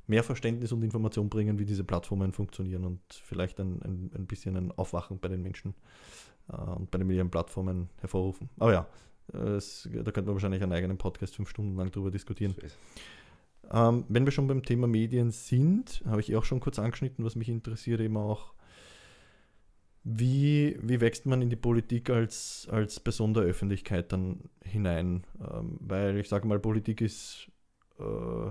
mehr 0.09 0.25
Verständnis 0.25 0.73
und 0.73 0.83
Information 0.83 1.29
bringen, 1.29 1.59
wie 1.59 1.65
diese 1.65 1.85
Plattformen 1.85 2.33
funktionieren 2.33 2.85
und 2.85 3.01
vielleicht 3.11 3.61
ein, 3.61 3.81
ein, 3.83 4.11
ein 4.15 4.27
bisschen 4.27 4.57
ein 4.57 4.73
Aufwachen 4.73 5.21
bei 5.21 5.29
den 5.29 5.43
Menschen 5.43 5.75
äh, 6.51 6.57
und 6.57 6.91
bei 6.91 6.99
den 6.99 7.07
Medienplattformen 7.07 7.91
hervorrufen. 8.01 8.49
Aber 8.59 8.73
ja, 8.73 8.87
es, 9.33 9.89
da 9.93 10.11
könnten 10.11 10.29
wir 10.29 10.35
wahrscheinlich 10.35 10.63
einen 10.63 10.73
eigenen 10.73 10.99
Podcast 10.99 11.37
fünf 11.37 11.51
Stunden 11.51 11.77
lang 11.77 11.91
drüber 11.91 12.11
diskutieren. 12.11 12.55
Ähm, 13.71 14.05
wenn 14.09 14.25
wir 14.25 14.33
schon 14.33 14.47
beim 14.47 14.63
Thema 14.63 14.87
Medien 14.87 15.31
sind, 15.31 16.03
habe 16.07 16.23
ich 16.23 16.33
eh 16.33 16.37
auch 16.37 16.45
schon 16.45 16.61
kurz 16.61 16.79
angeschnitten, 16.79 17.25
was 17.25 17.37
mich 17.37 17.51
interessiert, 17.51 18.01
eben 18.01 18.17
auch, 18.17 18.55
wie, 20.05 20.79
wie 20.81 21.03
wächst 21.03 21.27
man 21.27 21.43
in 21.43 21.51
die 21.51 21.57
Politik 21.57 22.09
als, 22.09 22.67
als 22.71 22.99
Person 22.99 23.35
der 23.35 23.43
Öffentlichkeit 23.43 24.11
dann 24.11 24.49
hinein? 24.65 25.25
Ähm, 25.39 25.77
weil 25.81 26.17
ich 26.17 26.31
sage 26.31 26.49
mal, 26.49 26.59
Politik 26.59 27.03
ist 27.03 27.51
äh, 27.99 28.51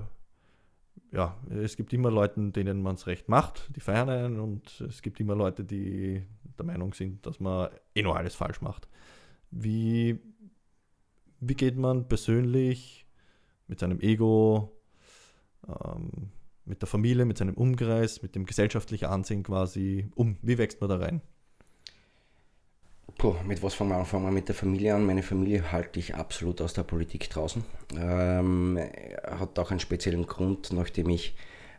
ja, 1.18 1.36
es 1.50 1.76
gibt 1.76 1.92
immer 1.94 2.12
Leute, 2.12 2.52
denen 2.52 2.84
man 2.84 2.94
es 2.94 3.08
recht 3.08 3.28
macht, 3.28 3.76
die 3.76 3.80
feiern 3.80 4.08
einen 4.08 4.40
und 4.40 4.82
es 4.82 5.02
gibt 5.02 5.20
immer 5.20 5.36
Leute, 5.36 5.64
die 5.64 6.24
der 6.60 6.66
Meinung 6.66 6.94
sind, 6.94 7.26
dass 7.26 7.40
man 7.40 7.70
eh 7.96 8.04
nur 8.04 8.16
alles 8.16 8.36
falsch 8.36 8.62
macht. 8.62 8.88
Wie, 9.50 10.20
wie 11.40 11.56
geht 11.56 11.76
man 11.76 12.08
persönlich 12.08 13.08
mit 13.68 13.80
seinem 13.80 14.00
Ego, 14.00 14.80
ähm, 15.68 16.30
mit 16.66 16.84
der 16.84 16.88
Familie, 16.88 17.26
mit 17.26 17.40
seinem 17.40 17.56
Umkreis, 17.56 18.22
mit 18.22 18.36
dem 18.36 18.46
gesellschaftlichen 18.46 19.06
Ansehen 19.06 19.42
quasi 19.42 20.12
um? 20.14 20.38
Wie 20.44 20.60
wächst 20.60 20.82
man 20.82 20.90
da 20.92 20.98
rein? 20.98 21.22
Puh, 23.18 23.34
mit 23.48 23.64
was 23.64 23.74
fangen 23.74 23.90
wir 23.90 23.98
an? 23.98 24.06
Fangen 24.06 24.26
wir 24.26 24.32
mit 24.32 24.48
der 24.48 24.54
Familie 24.54 24.94
an. 24.94 25.04
Meine 25.04 25.24
Familie 25.24 25.72
halte 25.72 25.98
ich 26.00 26.14
absolut 26.14 26.62
aus 26.62 26.74
der 26.74 26.84
Politik 26.84 27.28
draußen. 27.32 27.64
Ähm, 28.00 28.80
hat 29.24 29.58
auch 29.58 29.72
einen 29.72 29.80
speziellen 29.80 30.28
Grund, 30.28 30.72
nachdem 30.72 31.10
ich, 31.10 31.36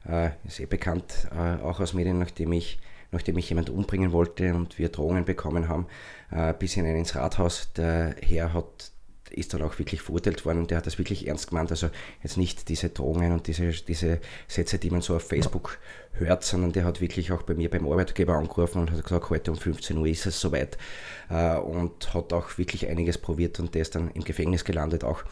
äh, 0.09 0.31
eh 0.59 0.66
bekannt, 0.66 1.29
äh, 1.31 1.62
auch 1.62 1.79
aus 1.79 1.94
Medien, 1.94 2.18
nachdem 2.18 2.51
ich, 2.53 2.81
nachdem 3.12 3.38
ich 3.38 3.48
jemand 3.51 3.70
umbringen 3.70 4.11
wollte 4.11 4.53
und 4.53 4.81
wir 4.81 4.88
Drohungen 4.88 5.24
bekommen 5.24 5.68
haben, 5.68 5.87
äh, 6.33 6.53
bis 6.55 6.72
hinein 6.72 6.96
ins 6.96 7.14
Rathaus. 7.14 7.72
Der 7.74 8.16
Herr 8.20 8.53
hat 8.53 8.90
ist 9.31 9.55
dann 9.55 9.62
auch 9.62 9.79
wirklich 9.79 10.03
verurteilt 10.03 10.45
worden 10.45 10.59
und 10.59 10.71
der 10.71 10.79
hat 10.79 10.87
das 10.87 10.99
wirklich 10.99 11.27
ernst 11.27 11.49
gemeint. 11.49 11.71
Also 11.71 11.91
jetzt 12.23 12.37
nicht 12.37 12.69
diese 12.69 12.91
Drohungen 12.91 13.33
und 13.33 13.47
diese, 13.47 13.71
diese 13.71 14.21
Sätze, 14.47 14.79
die 14.79 14.91
man 14.91 15.01
so 15.01 15.17
auf 15.17 15.27
Facebook 15.27 15.79
hört, 16.12 16.45
sondern 16.45 16.73
der 16.73 16.85
hat 16.85 17.01
wirklich 17.01 17.33
auch 17.33 17.43
bei 17.43 17.55
mir 17.55 17.71
beim 17.71 17.87
Arbeitgeber 17.87 18.35
angerufen 18.35 18.81
und 18.81 18.91
hat 18.91 19.03
gesagt, 19.03 19.31
heute 19.31 19.51
um 19.51 19.57
15 19.57 19.97
Uhr 19.97 20.07
ist 20.07 20.27
es 20.27 20.41
soweit 20.41 20.79
äh, 21.31 21.57
und 21.57 22.12
hat 22.14 22.33
auch 22.33 22.59
wirklich 22.59 22.88
einiges 22.88 23.19
probiert 23.19 23.61
und 23.61 23.75
der 23.75 23.83
ist 23.83 23.95
dann 23.95 24.11
im 24.12 24.25
Gefängnis 24.25 24.64
gelandet 24.64 25.05
auch. 25.05 25.23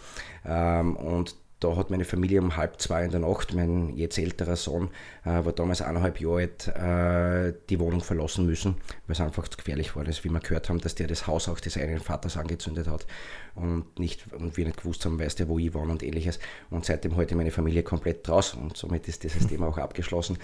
Ähm, 0.44 0.96
und 0.96 1.36
da 1.60 1.74
hat 1.74 1.90
meine 1.90 2.04
Familie 2.04 2.40
um 2.42 2.56
halb 2.56 2.80
zwei 2.80 3.04
in 3.04 3.10
der 3.10 3.20
Nacht, 3.20 3.54
mein 3.54 3.96
jetzt 3.96 4.18
älterer 4.18 4.56
Sohn 4.56 4.90
äh, 5.24 5.44
war 5.44 5.52
damals 5.52 5.80
eineinhalb 5.80 6.20
Jahre 6.20 6.36
alt, 6.36 6.68
äh, 6.68 7.54
die 7.70 7.80
Wohnung 7.80 8.02
verlassen 8.02 8.44
müssen, 8.44 8.76
weil 9.06 9.14
es 9.14 9.20
einfach 9.20 9.48
zu 9.48 9.56
gefährlich 9.56 9.96
war. 9.96 10.04
Das, 10.04 10.22
wie 10.24 10.28
wir 10.28 10.40
gehört 10.40 10.68
haben, 10.68 10.80
dass 10.80 10.94
der 10.94 11.06
das 11.06 11.26
Haus 11.26 11.48
auch 11.48 11.58
des 11.58 11.76
einen 11.78 12.00
Vaters 12.00 12.36
angezündet 12.36 12.86
hat 12.88 13.06
und, 13.54 13.98
nicht, 13.98 14.32
und 14.32 14.56
wir 14.56 14.66
nicht 14.66 14.78
gewusst 14.78 15.04
haben, 15.06 15.18
weiß 15.18 15.36
der, 15.36 15.48
wo 15.48 15.58
ich 15.58 15.72
war 15.72 15.82
und 15.82 16.02
ähnliches. 16.02 16.38
Und 16.70 16.84
seitdem 16.84 17.16
heute 17.16 17.34
meine 17.34 17.50
Familie 17.50 17.82
komplett 17.82 18.26
draußen 18.28 18.60
und 18.60 18.76
somit 18.76 19.08
ist 19.08 19.24
dieses 19.24 19.46
Thema 19.48 19.68
auch 19.68 19.78
abgeschlossen. 19.78 20.38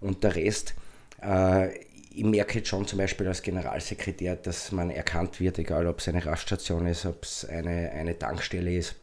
Und 0.00 0.24
der 0.24 0.34
Rest, 0.34 0.74
äh, 1.22 1.78
ich 2.10 2.24
merke 2.24 2.58
jetzt 2.58 2.68
schon 2.68 2.86
zum 2.86 2.98
Beispiel 2.98 3.28
als 3.28 3.42
Generalsekretär, 3.42 4.34
dass 4.36 4.72
man 4.72 4.90
erkannt 4.90 5.38
wird, 5.38 5.58
egal 5.58 5.86
ob 5.86 6.00
es 6.00 6.08
eine 6.08 6.24
Raststation 6.24 6.86
ist, 6.86 7.06
ob 7.06 7.22
es 7.22 7.44
eine, 7.44 7.90
eine 7.92 8.18
Tankstelle 8.18 8.74
ist 8.74 8.96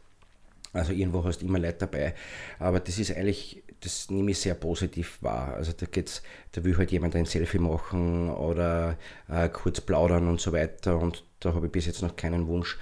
also 0.74 0.92
irgendwo 0.92 1.24
hast 1.24 1.40
du 1.40 1.46
immer 1.46 1.58
Leute 1.58 1.78
dabei. 1.78 2.14
Aber 2.58 2.80
das 2.80 2.98
ist 2.98 3.16
eigentlich, 3.16 3.62
das 3.80 4.10
nehme 4.10 4.32
ich 4.32 4.38
sehr 4.38 4.54
positiv 4.54 5.18
wahr. 5.22 5.54
Also 5.54 5.72
da 5.72 5.86
geht's, 5.86 6.22
da 6.52 6.64
will 6.64 6.76
halt 6.76 6.90
jemand 6.90 7.16
ein 7.16 7.26
Selfie 7.26 7.58
machen 7.58 8.28
oder 8.28 8.98
äh, 9.28 9.48
kurz 9.48 9.80
plaudern 9.80 10.28
und 10.28 10.40
so 10.40 10.52
weiter. 10.52 10.98
Und 10.98 11.24
da 11.40 11.54
habe 11.54 11.66
ich 11.66 11.72
bis 11.72 11.86
jetzt 11.86 12.02
noch 12.02 12.16
keinen 12.16 12.48
Wunsch 12.48 12.76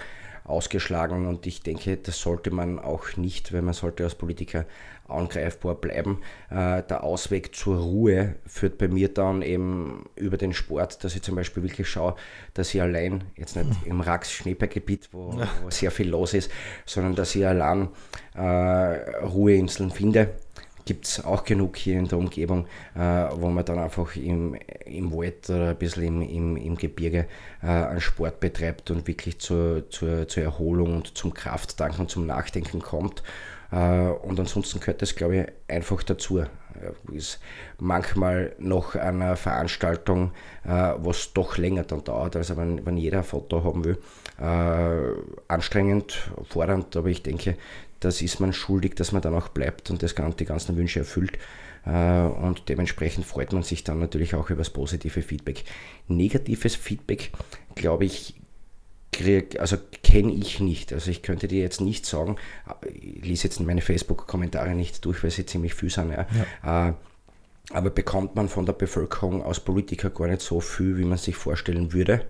ausgeschlagen 0.44 1.26
und 1.26 1.46
ich 1.46 1.62
denke, 1.62 1.96
das 1.96 2.20
sollte 2.20 2.50
man 2.50 2.80
auch 2.80 3.16
nicht, 3.16 3.52
weil 3.52 3.62
man 3.62 3.74
sollte 3.74 4.02
als 4.02 4.16
Politiker 4.16 4.66
angreifbar 5.12 5.74
bleiben. 5.74 6.18
Äh, 6.50 6.82
der 6.82 7.04
Ausweg 7.04 7.54
zur 7.54 7.78
Ruhe 7.78 8.36
führt 8.46 8.78
bei 8.78 8.88
mir 8.88 9.08
dann 9.08 9.42
eben 9.42 10.06
über 10.16 10.36
den 10.36 10.52
Sport, 10.52 11.04
dass 11.04 11.14
ich 11.14 11.22
zum 11.22 11.36
Beispiel 11.36 11.62
wirklich 11.62 11.88
schaue, 11.88 12.16
dass 12.54 12.74
ich 12.74 12.82
allein, 12.82 13.24
jetzt 13.36 13.56
nicht 13.56 13.86
im 13.86 14.00
Rax-Schneeberggebiet, 14.00 15.08
wo, 15.12 15.34
wo, 15.62 15.70
sehr 15.70 15.90
viel 15.90 16.08
los 16.08 16.34
ist, 16.34 16.50
sondern 16.86 17.14
dass 17.14 17.34
ich 17.34 17.46
allein 17.46 17.88
äh, 18.34 18.40
Ruheinseln 19.24 19.90
finde 19.90 20.30
gibt 20.84 21.06
es 21.06 21.24
auch 21.24 21.44
genug 21.44 21.76
hier 21.76 21.98
in 21.98 22.08
der 22.08 22.18
Umgebung, 22.18 22.66
äh, 22.94 23.00
wo 23.00 23.48
man 23.48 23.64
dann 23.64 23.78
einfach 23.78 24.16
im, 24.16 24.56
im 24.84 25.12
Wald 25.12 25.48
oder 25.50 25.70
ein 25.70 25.76
bisschen 25.76 26.04
im, 26.04 26.22
im, 26.22 26.56
im 26.56 26.76
Gebirge 26.76 27.26
äh, 27.62 27.66
einen 27.66 28.00
Sport 28.00 28.40
betreibt 28.40 28.90
und 28.90 29.06
wirklich 29.06 29.38
zur, 29.38 29.88
zur, 29.90 30.26
zur 30.28 30.42
Erholung 30.42 30.96
und 30.96 31.16
zum 31.16 31.32
Krafttanken 31.34 32.00
und 32.00 32.10
zum 32.10 32.26
Nachdenken 32.26 32.80
kommt. 32.80 33.22
Äh, 33.72 34.08
und 34.08 34.38
ansonsten 34.38 34.80
gehört 34.80 35.02
das, 35.02 35.16
glaube 35.16 35.36
ich, 35.36 35.46
einfach 35.74 36.02
dazu. 36.02 36.38
Äh, 36.38 36.46
ist 37.12 37.40
manchmal 37.78 38.54
noch 38.58 38.94
eine 38.94 39.36
Veranstaltung, 39.36 40.32
äh, 40.64 40.68
was 40.98 41.32
doch 41.32 41.56
länger 41.56 41.84
dann 41.84 42.04
dauert, 42.04 42.36
also 42.36 42.56
wenn, 42.56 42.84
wenn 42.84 42.96
jeder 42.96 43.18
ein 43.18 43.24
Foto 43.24 43.64
haben 43.64 43.84
will. 43.84 43.98
Anstrengend, 45.46 46.32
fordernd, 46.48 46.96
aber 46.96 47.08
ich 47.08 47.22
denke, 47.22 47.56
das 48.00 48.22
ist 48.22 48.40
man 48.40 48.52
schuldig, 48.52 48.96
dass 48.96 49.12
man 49.12 49.22
dann 49.22 49.34
auch 49.34 49.48
bleibt 49.48 49.88
und 49.90 50.02
das, 50.02 50.16
die 50.16 50.44
ganzen 50.44 50.76
Wünsche 50.76 51.00
erfüllt. 51.00 51.38
Und 51.84 52.62
dementsprechend 52.68 53.24
freut 53.24 53.52
man 53.52 53.62
sich 53.62 53.84
dann 53.84 54.00
natürlich 54.00 54.34
auch 54.34 54.50
über 54.50 54.62
das 54.62 54.70
positive 54.70 55.22
Feedback. 55.22 55.62
Negatives 56.08 56.74
Feedback, 56.74 57.30
glaube 57.76 58.06
ich, 58.06 58.34
also 59.58 59.76
kenne 60.02 60.32
ich 60.32 60.60
nicht. 60.60 60.92
Also 60.92 61.10
ich 61.10 61.22
könnte 61.22 61.48
dir 61.48 61.60
jetzt 61.60 61.80
nicht 61.80 62.06
sagen, 62.06 62.36
ich 62.84 63.24
lese 63.24 63.44
jetzt 63.44 63.60
meine 63.60 63.80
Facebook-Kommentare 63.80 64.74
nicht 64.74 65.04
durch, 65.04 65.22
weil 65.22 65.30
sie 65.30 65.46
ziemlich 65.46 65.74
viel 65.74 65.90
sind. 65.90 66.10
Ja. 66.10 66.26
ja. 66.64 66.88
Äh, 66.88 66.92
aber 67.70 67.90
bekommt 67.90 68.34
man 68.34 68.48
von 68.48 68.66
der 68.66 68.72
Bevölkerung 68.72 69.42
aus 69.42 69.60
Politiker 69.60 70.10
gar 70.10 70.26
nicht 70.26 70.42
so 70.42 70.60
viel, 70.60 70.96
wie 70.98 71.04
man 71.04 71.18
sich 71.18 71.36
vorstellen 71.36 71.92
würde. 71.92 72.26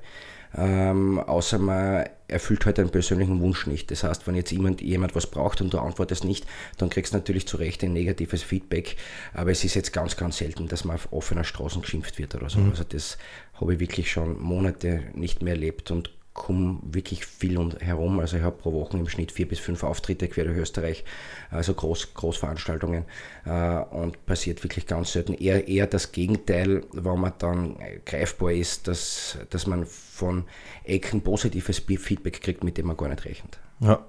Ähm, 0.54 1.18
außer 1.18 1.58
man 1.58 2.04
erfüllt 2.28 2.66
halt 2.66 2.78
einen 2.78 2.90
persönlichen 2.90 3.40
Wunsch 3.40 3.66
nicht. 3.66 3.90
Das 3.90 4.04
heißt, 4.04 4.26
wenn 4.26 4.34
jetzt 4.34 4.52
jemand, 4.52 4.82
jemand 4.82 5.14
was 5.14 5.26
braucht 5.26 5.62
und 5.62 5.72
du 5.72 5.78
antwortest 5.78 6.24
nicht, 6.24 6.46
dann 6.76 6.90
kriegst 6.90 7.14
du 7.14 7.16
natürlich 7.16 7.48
zu 7.48 7.56
Recht 7.56 7.82
ein 7.82 7.94
negatives 7.94 8.42
Feedback. 8.42 8.96
Aber 9.32 9.50
es 9.50 9.64
ist 9.64 9.74
jetzt 9.74 9.92
ganz, 9.92 10.16
ganz 10.16 10.36
selten, 10.36 10.68
dass 10.68 10.84
man 10.84 10.96
auf 10.96 11.10
offener 11.10 11.44
Straße 11.44 11.80
geschimpft 11.80 12.18
wird 12.18 12.34
oder 12.34 12.50
so. 12.50 12.58
Mhm. 12.58 12.70
Also 12.70 12.84
das 12.84 13.16
habe 13.54 13.74
ich 13.74 13.80
wirklich 13.80 14.10
schon 14.10 14.38
Monate 14.40 15.04
nicht 15.14 15.42
mehr 15.42 15.54
erlebt 15.54 15.90
und 15.90 16.10
komme 16.34 16.78
wirklich 16.82 17.26
viel 17.26 17.58
und 17.58 17.80
herum. 17.80 18.18
Also 18.20 18.38
ich 18.38 18.42
habe 18.42 18.56
pro 18.56 18.72
Woche 18.72 18.96
im 18.96 19.08
Schnitt 19.08 19.32
vier 19.32 19.46
bis 19.46 19.58
fünf 19.58 19.84
Auftritte 19.84 20.28
quer 20.28 20.44
durch 20.44 20.56
Österreich, 20.56 21.04
also 21.50 21.74
Groß, 21.74 22.14
Großveranstaltungen 22.14 23.04
äh, 23.44 23.78
und 23.78 24.24
passiert 24.24 24.62
wirklich 24.62 24.86
ganz 24.86 25.12
selten. 25.12 25.34
Eher, 25.34 25.68
eher 25.68 25.86
das 25.86 26.12
Gegenteil, 26.12 26.84
wenn 26.92 27.20
man 27.20 27.32
dann 27.38 27.76
greifbar 28.06 28.52
ist, 28.52 28.88
dass, 28.88 29.38
dass 29.50 29.66
man 29.66 29.84
von 29.84 30.44
Ecken 30.84 31.20
positives 31.20 31.80
Feedback 31.80 32.40
kriegt, 32.40 32.64
mit 32.64 32.78
dem 32.78 32.86
man 32.86 32.96
gar 32.96 33.08
nicht 33.08 33.24
rechnet. 33.24 33.60
Ja. 33.80 34.06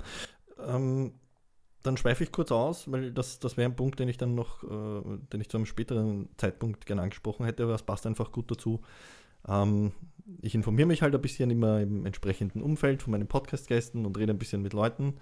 Ähm, 0.66 1.12
dann 1.84 1.98
schweife 1.98 2.24
ich 2.24 2.32
kurz 2.32 2.52
aus, 2.52 2.90
weil 2.90 3.12
das, 3.12 3.40
das 3.40 3.58
wäre 3.58 3.70
ein 3.70 3.76
Punkt, 3.76 4.00
den 4.00 4.08
ich 4.08 4.18
dann 4.18 4.36
noch, 4.36 4.64
äh, 4.64 5.18
den 5.34 5.42
ich 5.42 5.50
zu 5.50 5.58
einem 5.58 5.66
späteren 5.66 6.30
Zeitpunkt 6.38 6.86
gerne 6.86 7.02
angesprochen 7.02 7.46
hätte, 7.46 7.64
aber 7.64 7.76
es 7.76 7.84
passt 7.84 8.08
einfach 8.08 8.32
gut 8.32 8.50
dazu. 8.50 8.82
Ähm, 9.46 9.92
ich 10.42 10.56
informiere 10.56 10.88
mich 10.88 11.02
halt 11.02 11.16
ein 11.16 11.22
bisschen 11.22 11.50
immer 11.50 11.82
im 11.82 12.06
entsprechenden 12.06 12.62
Umfeld 12.62 13.02
von 13.02 13.12
meinen 13.12 13.28
Podcast-Gästen 13.28 14.06
und 14.06 14.18
rede 14.18 14.34
ein 14.34 14.40
bisschen 14.40 14.62
mit 14.62 14.74
Leuten. 14.74 15.16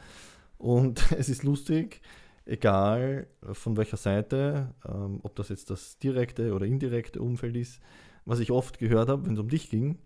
Und 0.58 1.12
es 1.18 1.30
ist 1.30 1.44
lustig, 1.44 2.02
egal 2.46 3.28
von 3.54 3.78
welcher 3.78 3.98
Seite, 3.98 4.74
ähm, 4.88 5.20
ob 5.24 5.36
das 5.36 5.50
jetzt 5.50 5.70
das 5.70 5.98
direkte 6.00 6.54
oder 6.54 6.66
indirekte 6.66 7.22
Umfeld 7.22 7.56
ist, 7.56 7.80
was 8.26 8.40
ich 8.40 8.52
oft 8.52 8.80
gehört 8.80 9.10
habe, 9.10 9.26
wenn 9.26 9.34
es 9.34 9.40
um 9.40 9.50
dich 9.50 9.70
ging, 9.70 9.98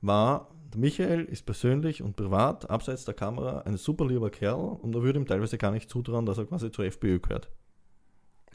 war, 0.00 0.50
der 0.72 0.80
Michael 0.80 1.24
ist 1.24 1.46
persönlich 1.46 2.02
und 2.02 2.16
privat, 2.16 2.68
abseits 2.68 3.04
der 3.04 3.14
Kamera, 3.14 3.60
ein 3.60 3.76
super 3.78 4.06
lieber 4.06 4.30
Kerl 4.30 4.76
und 4.82 4.92
da 4.92 5.02
würde 5.02 5.18
ihm 5.18 5.26
teilweise 5.26 5.56
gar 5.56 5.70
nicht 5.70 5.88
zutrauen, 5.88 6.26
dass 6.26 6.38
er 6.38 6.44
quasi 6.44 6.70
zur 6.70 6.84
FPÖ 6.84 7.20
gehört. 7.20 7.50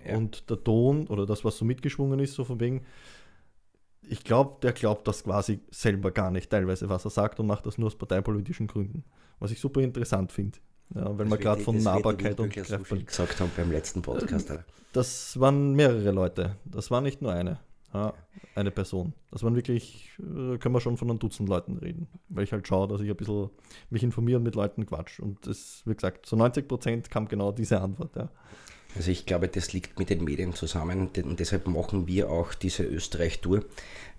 Ja. 0.05 0.17
Und 0.17 0.49
der 0.49 0.63
Ton 0.63 1.07
oder 1.07 1.25
das, 1.25 1.43
was 1.43 1.57
so 1.57 1.65
mitgeschwungen 1.65 2.19
ist, 2.19 2.33
so 2.33 2.43
von 2.43 2.59
wegen, 2.59 2.85
ich 4.09 4.23
glaube, 4.23 4.57
der 4.61 4.73
glaubt 4.73 5.07
das 5.07 5.23
quasi 5.23 5.59
selber 5.71 6.11
gar 6.11 6.31
nicht, 6.31 6.49
teilweise, 6.49 6.89
was 6.89 7.05
er 7.05 7.11
sagt 7.11 7.39
und 7.39 7.47
macht 7.47 7.65
das 7.65 7.77
nur 7.77 7.87
aus 7.87 7.95
parteipolitischen 7.95 8.67
Gründen. 8.67 9.03
Was 9.39 9.51
ich 9.51 9.59
super 9.59 9.81
interessant 9.81 10.31
finde. 10.31 10.59
Ja, 10.95 11.17
weil 11.17 11.29
wir 11.29 11.37
gerade 11.37 11.61
von 11.61 11.77
Nahbarkeit 11.77 12.39
und 12.39 12.53
Greifbarkeit 12.53 13.07
gesagt 13.07 13.39
haben 13.39 13.51
beim 13.55 13.71
letzten 13.71 14.01
Podcast. 14.01 14.51
Oder? 14.51 14.65
Das 14.91 15.39
waren 15.39 15.73
mehrere 15.73 16.11
Leute. 16.11 16.57
Das 16.65 16.91
war 16.91 17.01
nicht 17.01 17.21
nur 17.21 17.33
eine. 17.33 17.59
Ja, 17.93 18.13
eine 18.55 18.71
Person. 18.71 19.13
Das 19.31 19.43
waren 19.43 19.55
wirklich, 19.55 20.09
äh, 20.19 20.57
können 20.57 20.73
wir 20.73 20.81
schon 20.81 20.97
von 20.97 21.09
einem 21.09 21.19
Dutzend 21.19 21.47
Leuten 21.47 21.77
reden. 21.77 22.07
Weil 22.29 22.43
ich 22.43 22.51
halt 22.51 22.67
schaue, 22.67 22.87
dass 22.87 23.01
ich 23.01 23.09
ein 23.09 23.15
bisschen 23.15 23.49
mich 23.89 24.03
informiere 24.03 24.37
und 24.37 24.43
mit 24.43 24.55
Leuten 24.55 24.85
quatsch. 24.85 25.19
Und 25.19 25.45
das, 25.45 25.83
wie 25.85 25.93
gesagt, 25.93 26.25
zu 26.25 26.35
90 26.35 26.67
Prozent 26.67 27.09
kam 27.11 27.27
genau 27.27 27.51
diese 27.51 27.79
Antwort. 27.81 28.15
Ja. 28.15 28.29
Also 28.95 29.11
ich 29.11 29.25
glaube, 29.25 29.47
das 29.47 29.73
liegt 29.73 29.97
mit 29.97 30.09
den 30.09 30.23
Medien 30.23 30.53
zusammen 30.53 31.09
und 31.15 31.39
deshalb 31.39 31.67
machen 31.67 32.07
wir 32.07 32.29
auch 32.29 32.53
diese 32.53 32.83
Österreich-Tour, 32.83 33.65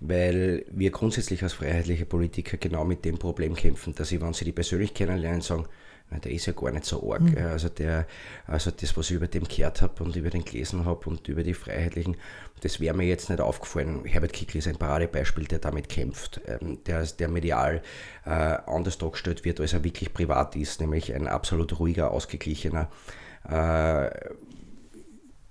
weil 0.00 0.64
wir 0.70 0.90
grundsätzlich 0.90 1.42
als 1.42 1.52
freiheitliche 1.52 2.06
Politiker 2.06 2.56
genau 2.56 2.84
mit 2.84 3.04
dem 3.04 3.18
Problem 3.18 3.54
kämpfen, 3.54 3.94
dass 3.94 4.08
sie, 4.08 4.20
wenn 4.20 4.32
sie 4.32 4.44
die 4.44 4.52
persönlich 4.52 4.94
kennenlernen, 4.94 5.42
sagen, 5.42 5.66
na, 6.10 6.18
der 6.18 6.32
ist 6.32 6.46
ja 6.46 6.52
gar 6.52 6.70
nicht 6.70 6.84
so 6.84 7.12
arg. 7.12 7.22
Mhm. 7.22 7.36
Also, 7.38 7.68
der, 7.68 8.06
also 8.46 8.70
das, 8.70 8.96
was 8.96 9.10
ich 9.10 9.16
über 9.16 9.26
den 9.26 9.44
gehört 9.44 9.80
habe 9.80 10.04
und 10.04 10.14
über 10.16 10.30
den 10.30 10.44
gelesen 10.44 10.84
habe 10.84 11.08
und 11.08 11.26
über 11.28 11.42
die 11.42 11.54
Freiheitlichen, 11.54 12.16
das 12.60 12.80
wäre 12.80 12.94
mir 12.94 13.06
jetzt 13.06 13.30
nicht 13.30 13.40
aufgefallen. 13.40 14.04
Herbert 14.04 14.32
Kickl 14.32 14.58
ist 14.58 14.68
ein 14.68 14.76
Paradebeispiel, 14.76 15.44
der 15.44 15.58
damit 15.58 15.88
kämpft, 15.88 16.40
ähm, 16.46 16.78
der, 16.84 17.04
der 17.06 17.28
medial 17.28 17.82
äh, 18.26 18.30
anders 18.30 18.98
dargestellt 18.98 19.44
wird, 19.44 19.60
als 19.60 19.72
er 19.72 19.84
wirklich 19.84 20.12
privat 20.12 20.56
ist, 20.56 20.80
nämlich 20.80 21.14
ein 21.14 21.26
absolut 21.26 21.78
ruhiger, 21.78 22.10
ausgeglichener, 22.10 22.90
äh, 23.48 24.10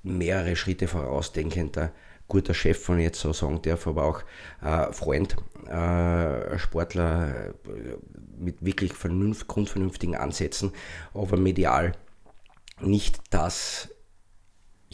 mehrere 0.04 0.56
Schritte 0.56 0.88
vorausdenkender, 0.88 1.92
guter 2.28 2.54
Chef, 2.54 2.82
von 2.82 3.00
jetzt 3.00 3.20
so 3.20 3.34
sagen 3.34 3.62
darf, 3.62 3.88
aber 3.88 4.04
auch 4.04 4.22
äh, 4.62 4.92
Freund, 4.94 5.36
äh, 5.68 6.58
Sportler 6.58 7.54
äh, 7.66 7.98
mit 8.38 8.64
wirklich 8.64 8.94
vernünft, 8.94 9.48
grundvernünftigen 9.48 10.16
Ansätzen, 10.16 10.72
aber 11.14 11.38
medial 11.38 11.94
nicht 12.82 13.20
das 13.30 13.90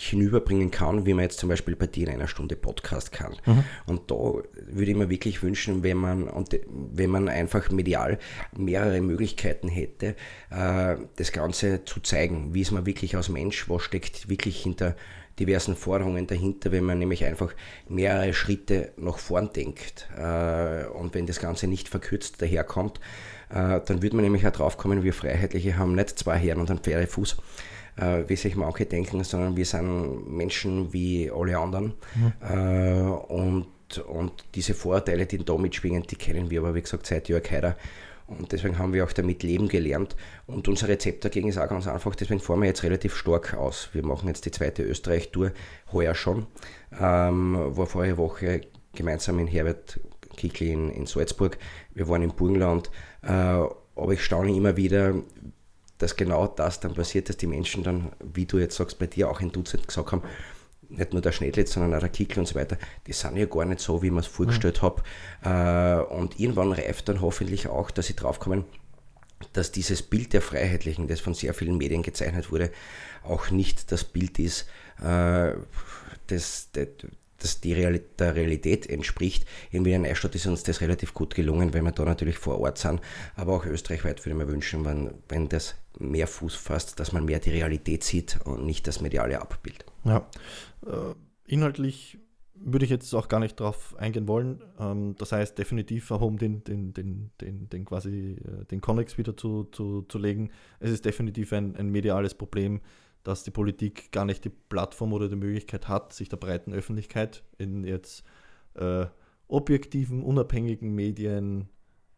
hinüberbringen 0.03 0.71
kann, 0.71 1.05
wie 1.05 1.13
man 1.13 1.23
jetzt 1.23 1.39
zum 1.39 1.49
Beispiel 1.49 1.75
bei 1.75 1.87
dir 1.87 2.07
in 2.07 2.13
einer 2.13 2.27
Stunde 2.27 2.55
Podcast 2.55 3.11
kann. 3.11 3.35
Mhm. 3.45 3.63
Und 3.85 4.11
da 4.11 4.15
würde 4.15 4.91
ich 4.91 4.95
mir 4.95 5.09
wirklich 5.09 5.43
wünschen, 5.43 5.83
wenn 5.83 5.97
man, 5.97 6.27
und 6.27 6.57
wenn 6.67 7.09
man 7.09 7.29
einfach 7.29 7.69
medial 7.71 8.19
mehrere 8.55 9.01
Möglichkeiten 9.01 9.67
hätte, 9.67 10.15
äh, 10.49 10.95
das 11.15 11.31
Ganze 11.31 11.85
zu 11.85 11.99
zeigen, 11.99 12.53
wie 12.53 12.61
ist 12.61 12.71
man 12.71 12.85
wirklich 12.85 13.15
als 13.15 13.29
Mensch, 13.29 13.69
was 13.69 13.83
steckt 13.83 14.29
wirklich 14.29 14.61
hinter 14.61 14.95
diversen 15.39 15.75
Forderungen 15.75 16.27
dahinter, 16.27 16.71
wenn 16.71 16.83
man 16.83 16.99
nämlich 16.99 17.25
einfach 17.25 17.53
mehrere 17.87 18.33
Schritte 18.33 18.91
nach 18.97 19.17
vorn 19.17 19.51
denkt. 19.53 20.09
Äh, 20.17 20.85
und 20.87 21.13
wenn 21.13 21.25
das 21.25 21.39
Ganze 21.39 21.67
nicht 21.67 21.87
verkürzt 21.87 22.41
daherkommt, 22.41 22.99
äh, 23.49 23.79
dann 23.85 24.01
würde 24.01 24.15
man 24.15 24.23
nämlich 24.23 24.45
auch 24.45 24.51
drauf 24.51 24.77
kommen, 24.77 25.03
wir 25.03 25.13
Freiheitliche 25.13 25.77
haben 25.77 25.95
nicht 25.95 26.19
zwei 26.19 26.37
Herren 26.37 26.59
und 26.59 26.69
einen 26.69 26.79
Pferdefuß, 26.79 27.37
äh, 27.99 28.23
wie 28.27 28.35
sich 28.35 28.55
manche 28.55 28.85
denken, 28.85 29.23
sondern 29.23 29.57
wir 29.57 29.65
sind 29.65 30.29
Menschen 30.31 30.93
wie 30.93 31.31
alle 31.31 31.57
anderen. 31.57 31.93
Mhm. 32.15 33.11
Und, 33.11 33.97
und 34.07 34.31
diese 34.55 34.73
Vorurteile, 34.73 35.25
die 35.25 35.43
da 35.43 35.57
mitschwingen, 35.57 36.03
die 36.03 36.15
kennen 36.15 36.49
wir 36.49 36.61
aber, 36.61 36.75
wie 36.75 36.81
gesagt, 36.81 37.07
seit 37.07 37.27
Jörg 37.29 37.49
Haider. 37.51 37.75
Und 38.29 38.51
deswegen 38.51 38.77
haben 38.77 38.93
wir 38.93 39.03
auch 39.03 39.11
damit 39.11 39.41
leben 39.43 39.67
gelernt. 39.67 40.15
Und 40.45 40.67
unser 40.67 40.87
Rezept 40.87 41.25
dagegen 41.25 41.49
ist 41.49 41.57
auch 41.57 41.67
ganz 41.67 41.87
einfach, 41.87 42.15
deswegen 42.15 42.39
fahren 42.39 42.61
wir 42.61 42.67
jetzt 42.67 42.83
relativ 42.83 43.15
stark 43.15 43.55
aus. 43.55 43.89
Wir 43.93 44.05
machen 44.05 44.27
jetzt 44.27 44.45
die 44.45 44.51
zweite 44.51 44.83
Österreich-Tour, 44.83 45.51
heuer 45.91 46.13
schon. 46.13 46.45
Ähm, 46.99 47.57
war 47.57 47.87
vorige 47.87 48.17
Woche 48.17 48.61
gemeinsam 48.93 49.37
mit 49.37 49.51
Herbert 49.51 49.99
Kickl 50.37 50.65
in, 50.65 50.89
in 50.89 51.05
Salzburg. 51.07 51.57
Wir 51.93 52.07
waren 52.07 52.21
im 52.21 52.31
Burgenland. 52.31 52.91
Äh, 53.23 53.31
aber 53.31 54.13
ich 54.13 54.23
staune 54.23 54.55
immer 54.55 54.77
wieder, 54.77 55.15
dass 55.99 56.15
genau 56.15 56.47
das 56.47 56.79
dann 56.79 56.95
passiert, 56.95 57.29
dass 57.29 57.37
die 57.37 57.47
Menschen 57.47 57.83
dann, 57.83 58.11
wie 58.33 58.45
du 58.45 58.57
jetzt 58.57 58.77
sagst, 58.77 58.97
bei 58.97 59.05
dir 59.05 59.29
auch 59.29 59.41
ein 59.41 59.51
Dutzend 59.51 59.87
gesagt 59.87 60.11
haben, 60.11 60.23
nicht 60.89 61.13
nur 61.13 61.21
der 61.21 61.31
Schnedlitz, 61.31 61.73
sondern 61.73 61.93
auch 61.93 61.99
der 61.99 62.09
Kickl 62.09 62.39
und 62.39 62.47
so 62.47 62.55
weiter, 62.55 62.77
die 63.05 63.13
sind 63.13 63.37
ja 63.37 63.45
gar 63.45 63.65
nicht 63.65 63.79
so, 63.79 64.01
wie 64.01 64.09
man 64.09 64.21
es 64.21 64.27
vorgestellt 64.27 64.81
mhm. 64.81 64.85
habe. 65.43 66.07
Äh, 66.09 66.15
und 66.15 66.39
irgendwann 66.39 66.71
reift 66.71 67.07
dann 67.09 67.21
hoffentlich 67.21 67.67
auch, 67.67 67.91
dass 67.91 68.07
sie 68.07 68.15
draufkommen, 68.15 68.65
dass 69.53 69.71
dieses 69.71 70.01
Bild 70.01 70.33
der 70.33 70.41
Freiheitlichen, 70.41 71.07
das 71.07 71.19
von 71.19 71.33
sehr 71.33 71.53
vielen 71.53 71.77
Medien 71.77 72.01
gezeichnet 72.01 72.51
wurde, 72.51 72.71
auch 73.23 73.51
nicht 73.51 73.91
das 73.91 74.03
Bild 74.03 74.39
ist, 74.39 74.67
äh, 75.01 75.53
das, 76.27 76.69
das, 76.73 76.87
das 77.43 77.61
die 77.61 77.73
Realität, 77.73 78.19
der 78.19 78.35
Realität 78.35 78.89
entspricht. 78.89 79.45
In 79.71 79.85
Wiener 79.85 79.99
Neustadt 79.99 80.35
ist 80.35 80.45
uns 80.45 80.63
das 80.63 80.81
relativ 80.81 81.13
gut 81.13 81.35
gelungen, 81.35 81.73
weil 81.73 81.81
wir 81.81 81.91
da 81.91 82.05
natürlich 82.05 82.37
vor 82.37 82.59
Ort 82.59 82.77
sind. 82.77 83.01
Aber 83.35 83.53
auch 83.53 83.65
österreichweit 83.65 84.19
würde 84.25 84.31
ich 84.31 84.45
mir 84.45 84.51
wünschen, 84.51 84.85
wenn, 84.85 85.11
wenn 85.27 85.49
das 85.49 85.75
mehr 85.97 86.27
Fuß 86.27 86.55
fasst, 86.55 86.99
dass 86.99 87.11
man 87.11 87.25
mehr 87.25 87.39
die 87.39 87.51
Realität 87.51 88.03
sieht 88.03 88.39
und 88.45 88.65
nicht 88.65 88.87
das 88.87 89.01
mediale 89.01 89.41
Abbild. 89.41 89.85
Ja, 90.05 90.27
äh, 90.85 91.13
inhaltlich 91.45 92.17
würde 92.61 92.85
ich 92.85 92.91
jetzt 92.91 93.13
auch 93.13 93.27
gar 93.27 93.39
nicht 93.39 93.59
darauf 93.59 93.95
eingehen 93.97 94.27
wollen. 94.27 94.61
Ähm, 94.79 95.15
das 95.17 95.31
heißt, 95.31 95.57
definitiv 95.57 96.11
um 96.11 96.37
den, 96.37 96.63
den, 96.63 96.93
den, 96.93 97.31
den, 97.41 97.69
den 97.69 97.85
quasi 97.85 98.37
äh, 98.37 98.65
den 98.65 98.81
Connex 98.81 99.17
wieder 99.17 99.35
zu, 99.35 99.65
zu, 99.71 100.03
zu 100.03 100.17
legen. 100.17 100.51
Es 100.79 100.91
ist 100.91 101.05
definitiv 101.05 101.53
ein, 101.53 101.75
ein 101.75 101.89
mediales 101.89 102.33
Problem, 102.33 102.81
dass 103.29 103.43
die 103.43 103.51
Politik 103.51 104.11
gar 104.11 104.25
nicht 104.25 104.43
die 104.43 104.49
Plattform 104.49 105.13
oder 105.13 105.29
die 105.29 105.35
Möglichkeit 105.35 105.87
hat, 105.87 106.13
sich 106.13 106.29
der 106.29 106.37
breiten 106.37 106.73
Öffentlichkeit 106.73 107.43
in 107.59 107.83
jetzt 107.83 108.23
äh, 108.73 109.05
objektiven, 109.47 110.23
unabhängigen 110.23 110.95
Medien 110.95 111.69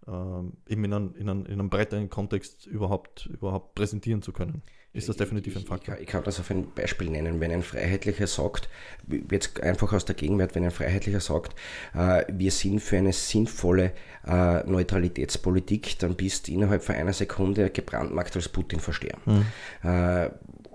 ähm, 0.07 0.53
eben 0.67 0.85
in, 0.85 0.93
einem, 0.93 1.15
in, 1.15 1.29
einem, 1.29 1.45
in 1.45 1.53
einem 1.53 1.69
breiteren 1.69 2.09
Kontext 2.09 2.65
überhaupt, 2.65 3.25
überhaupt 3.25 3.75
präsentieren 3.75 4.21
zu 4.21 4.31
können. 4.31 4.63
Ist 4.93 5.09
das 5.09 5.17
definitiv 5.17 5.57
ein 5.57 5.65
Faktor? 5.65 5.95
Ich, 5.95 6.01
ich, 6.03 6.07
kann 6.07 6.23
das 6.23 6.39
auf 6.39 6.49
ein 6.49 6.71
Beispiel 6.73 7.09
nennen. 7.09 7.41
Wenn 7.41 7.51
ein 7.51 7.61
Freiheitlicher 7.61 8.27
sagt, 8.27 8.69
jetzt 9.29 9.61
einfach 9.61 9.91
aus 9.91 10.05
der 10.05 10.15
Gegenwart, 10.15 10.55
wenn 10.55 10.63
ein 10.63 10.71
Freiheitlicher 10.71 11.19
sagt, 11.19 11.55
äh, 11.93 12.23
wir 12.29 12.51
sind 12.51 12.79
für 12.79 12.97
eine 12.97 13.11
sinnvolle 13.11 13.91
äh, 14.25 14.63
Neutralitätspolitik, 14.63 15.99
dann 15.99 16.15
bist 16.15 16.47
du 16.47 16.53
innerhalb 16.53 16.83
von 16.83 16.95
einer 16.95 17.13
Sekunde 17.13 17.69
gebrandmarkt 17.69 18.35
als 18.35 18.47
Putin-Versteher. 18.47 19.17
Mhm. 19.25 19.45
Äh, 19.83 20.29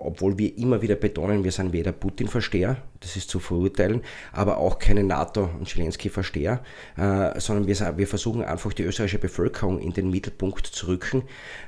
obwohl 0.07 0.37
wir 0.37 0.57
immer 0.57 0.81
wieder 0.81 0.95
betonen, 0.95 1.43
wir 1.43 1.51
sind 1.51 1.73
weder 1.73 1.91
Putin-Versteher, 1.91 2.77
das 3.01 3.17
ist 3.17 3.29
zu 3.29 3.39
verurteilen, 3.39 4.01
aber 4.31 4.57
auch 4.57 4.79
keine 4.79 5.03
NATO- 5.03 5.49
und 5.59 5.67
Zelensky-Versteher, 5.67 6.63
äh, 6.95 7.39
sondern 7.39 7.67
wir, 7.67 7.97
wir, 7.97 8.07
versuchen 8.07 8.41
einfach 8.41 8.71
die 8.71 8.83
österreichische 8.83 9.19
Bevölkerung 9.19 9.79
in 9.79 9.91
den 9.91 10.09
Mittelpunkt 10.09 10.65
zu 10.65 10.87
rücken. 10.87 11.23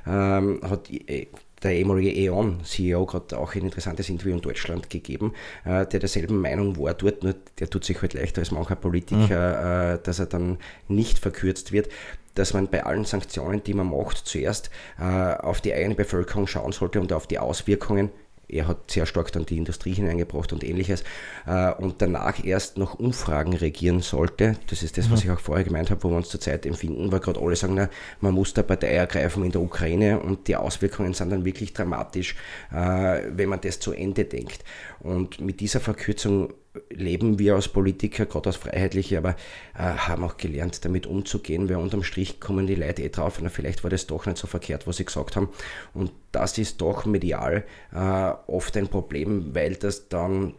Ähm, 0.06 0.60
hat 0.62 0.90
äh, 0.90 1.26
der 1.62 1.74
ehemalige 1.74 2.10
E.ON-CEO 2.12 3.04
gerade 3.04 3.38
auch 3.38 3.54
ein 3.54 3.64
interessantes 3.64 4.08
Interview 4.08 4.32
in 4.32 4.40
Deutschland 4.40 4.88
gegeben, 4.88 5.34
äh, 5.66 5.84
der 5.84 6.00
derselben 6.00 6.40
Meinung 6.40 6.78
war 6.78 6.94
dort, 6.94 7.22
nur 7.22 7.34
der 7.58 7.68
tut 7.68 7.84
sich 7.84 8.00
halt 8.00 8.14
leichter 8.14 8.40
als 8.40 8.50
mancher 8.50 8.76
Politiker, 8.76 9.18
mhm. 9.18 9.96
äh, 9.96 10.02
dass 10.02 10.18
er 10.18 10.26
dann 10.26 10.56
nicht 10.88 11.18
verkürzt 11.18 11.72
wird 11.72 11.90
dass 12.34 12.54
man 12.54 12.68
bei 12.68 12.84
allen 12.86 13.04
Sanktionen, 13.04 13.62
die 13.64 13.74
man 13.74 13.90
macht, 13.90 14.16
zuerst 14.16 14.70
auf 14.98 15.60
die 15.60 15.74
eigene 15.74 15.96
Bevölkerung 15.96 16.46
schauen 16.46 16.70
sollte 16.70 17.00
und 17.00 17.12
auf 17.12 17.26
die 17.26 17.40
Auswirkungen 17.40 18.10
er 18.52 18.68
hat 18.68 18.90
sehr 18.90 19.06
stark 19.06 19.32
dann 19.32 19.46
die 19.46 19.56
Industrie 19.56 19.92
hineingebracht 19.92 20.52
und 20.52 20.64
ähnliches 20.64 21.04
äh, 21.46 21.72
und 21.72 22.02
danach 22.02 22.44
erst 22.44 22.78
noch 22.78 22.98
Umfragen 22.98 23.54
regieren 23.54 24.00
sollte. 24.00 24.56
Das 24.68 24.82
ist 24.82 24.98
das, 24.98 25.10
was 25.10 25.24
mhm. 25.24 25.30
ich 25.30 25.36
auch 25.36 25.40
vorher 25.40 25.64
gemeint 25.64 25.90
habe, 25.90 26.02
wo 26.02 26.10
wir 26.10 26.16
uns 26.16 26.28
zurzeit 26.28 26.66
empfinden, 26.66 27.12
weil 27.12 27.20
gerade 27.20 27.40
alle 27.40 27.56
sagen, 27.56 27.74
na, 27.74 27.88
man 28.20 28.34
muss 28.34 28.54
da 28.54 28.62
Partei 28.62 28.92
ergreifen 28.92 29.44
in 29.44 29.52
der 29.52 29.60
Ukraine 29.60 30.20
und 30.20 30.48
die 30.48 30.56
Auswirkungen 30.56 31.14
sind 31.14 31.30
dann 31.30 31.44
wirklich 31.44 31.72
dramatisch, 31.72 32.36
äh, 32.72 33.22
wenn 33.28 33.48
man 33.48 33.60
das 33.60 33.80
zu 33.80 33.92
Ende 33.92 34.24
denkt. 34.24 34.64
Und 35.00 35.40
mit 35.40 35.60
dieser 35.60 35.80
Verkürzung 35.80 36.52
leben 36.88 37.38
wir 37.38 37.56
als 37.56 37.68
Politiker, 37.68 38.26
gerade 38.26 38.48
als 38.48 38.56
Freiheitliche, 38.56 39.18
aber 39.18 39.30
äh, 39.74 39.82
haben 39.82 40.24
auch 40.24 40.36
gelernt, 40.36 40.84
damit 40.84 41.06
umzugehen, 41.06 41.68
weil 41.68 41.76
unterm 41.76 42.02
Strich 42.02 42.38
kommen 42.38 42.66
die 42.66 42.76
Leute 42.76 43.02
eh 43.02 43.08
drauf, 43.08 43.40
na, 43.42 43.48
vielleicht 43.48 43.82
war 43.82 43.90
das 43.90 44.06
doch 44.06 44.26
nicht 44.26 44.38
so 44.38 44.46
verkehrt, 44.46 44.86
was 44.86 44.96
sie 44.96 45.04
gesagt 45.04 45.36
haben. 45.36 45.48
Und 45.94 46.12
das 46.32 46.58
ist 46.58 46.80
doch 46.80 47.06
medial 47.06 47.64
äh, 47.92 48.32
oft 48.46 48.76
ein 48.76 48.88
Problem, 48.88 49.54
weil 49.54 49.74
das 49.74 50.08
dann 50.08 50.54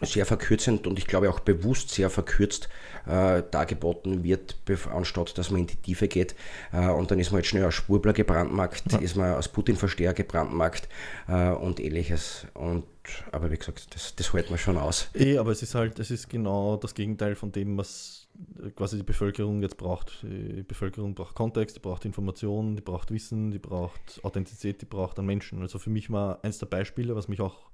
sehr 0.00 0.26
verkürzend 0.26 0.86
und 0.86 0.98
ich 0.98 1.06
glaube 1.06 1.28
auch 1.30 1.40
bewusst 1.40 1.90
sehr 1.90 2.10
verkürzt 2.10 2.68
äh, 3.06 3.42
dargeboten 3.50 4.22
wird, 4.22 4.56
anstatt 4.92 5.36
dass 5.38 5.50
man 5.50 5.62
in 5.62 5.66
die 5.66 5.76
Tiefe 5.76 6.08
geht. 6.08 6.34
Äh, 6.72 6.88
und 6.88 7.10
dann 7.10 7.18
ist 7.18 7.32
man 7.32 7.40
jetzt 7.40 7.48
schnell 7.48 7.64
als 7.64 7.74
Spurbler 7.74 8.12
gebrandmarkt, 8.12 8.92
ja. 8.92 8.98
ist 8.98 9.16
man 9.16 9.32
als 9.32 9.48
Putin-Versteher 9.48 10.14
gebrandmarkt 10.14 10.88
äh, 11.28 11.50
und 11.50 11.80
ähnliches. 11.80 12.46
Und, 12.54 12.84
aber 13.32 13.50
wie 13.50 13.56
gesagt, 13.56 13.94
das, 13.94 14.14
das 14.14 14.32
hält 14.32 14.50
man 14.50 14.58
schon 14.58 14.76
aus. 14.76 15.10
Eh, 15.14 15.38
aber 15.38 15.50
es 15.50 15.62
ist 15.62 15.74
halt, 15.74 15.98
es 15.98 16.10
ist 16.10 16.28
genau 16.28 16.76
das 16.76 16.94
Gegenteil 16.94 17.34
von 17.34 17.52
dem, 17.52 17.76
was 17.76 18.28
quasi 18.76 18.96
die 18.96 19.02
Bevölkerung 19.02 19.62
jetzt 19.62 19.76
braucht. 19.76 20.22
Die 20.22 20.62
Bevölkerung 20.62 21.14
braucht 21.14 21.34
Kontext, 21.34 21.76
die 21.76 21.80
braucht 21.80 22.04
Informationen, 22.04 22.76
die 22.76 22.82
braucht 22.82 23.10
Wissen, 23.10 23.50
die 23.50 23.58
braucht 23.58 24.20
Authentizität, 24.22 24.80
die 24.82 24.86
braucht 24.86 25.18
einen 25.18 25.26
Menschen. 25.26 25.60
Also 25.62 25.78
für 25.78 25.90
mich 25.90 26.10
war 26.10 26.42
eins 26.44 26.58
der 26.58 26.66
Beispiele, 26.66 27.16
was 27.16 27.28
mich 27.28 27.40
auch 27.40 27.70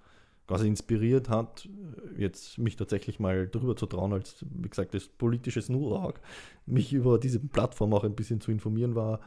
quasi 0.47 0.67
inspiriert 0.67 1.29
hat, 1.29 1.69
jetzt 2.17 2.59
mich 2.59 2.77
tatsächlich 2.77 3.19
mal 3.19 3.47
darüber 3.47 3.77
zu 3.77 3.87
trauen, 3.87 4.13
als, 4.13 4.45
wie 4.51 4.69
gesagt, 4.69 4.95
das 4.95 5.09
politische 5.09 5.63
Snurag, 5.63 6.21
mich 6.67 6.93
über 6.93 7.19
diese 7.19 7.41
Plattform 7.41 7.95
auch 7.95 8.05
ein 8.05 8.15
bisschen 8.15 8.41
zu 8.41 8.51
informieren 8.51 8.95
war. 8.95 9.21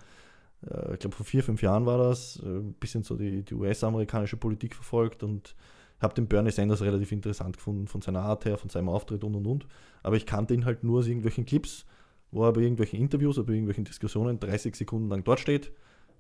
Äh, 0.70 0.94
ich 0.94 1.00
glaube, 1.00 1.16
vor 1.16 1.26
vier, 1.26 1.44
fünf 1.44 1.62
Jahren 1.62 1.86
war 1.86 1.98
das, 1.98 2.40
äh, 2.44 2.48
ein 2.48 2.74
bisschen 2.74 3.04
so 3.04 3.16
die, 3.16 3.44
die 3.44 3.56
US-amerikanische 3.56 4.38
Politik 4.38 4.76
verfolgt 4.76 5.24
und 5.24 5.56
habe 6.00 6.14
den 6.14 6.28
Bernie 6.28 6.52
Sanders 6.52 6.82
relativ 6.82 7.12
interessant 7.12 7.58
gefunden, 7.58 7.88
von 7.88 8.02
seiner 8.02 8.22
Art 8.22 8.46
her, 8.46 8.58
von 8.58 8.70
seinem 8.70 8.90
Auftritt 8.90 9.24
und 9.24 9.36
und 9.36 9.48
und. 9.48 9.68
Aber 10.04 10.16
ich 10.16 10.26
kannte 10.26 10.54
ihn 10.54 10.66
halt 10.66 10.84
nur 10.84 11.00
aus 11.00 11.08
irgendwelchen 11.08 11.46
Clips, 11.46 11.86
wo 12.32 12.46
er 12.46 12.54
bei 12.54 12.62
irgendwelchen 12.62 13.00
Interviews 13.00 13.38
oder 13.38 13.48
bei 13.48 13.54
irgendwelchen 13.54 13.86
Diskussionen 13.86 14.40
30 14.40 14.76
Sekunden 14.76 15.10
lang 15.10 15.24
dort 15.24 15.40
steht, 15.40 15.72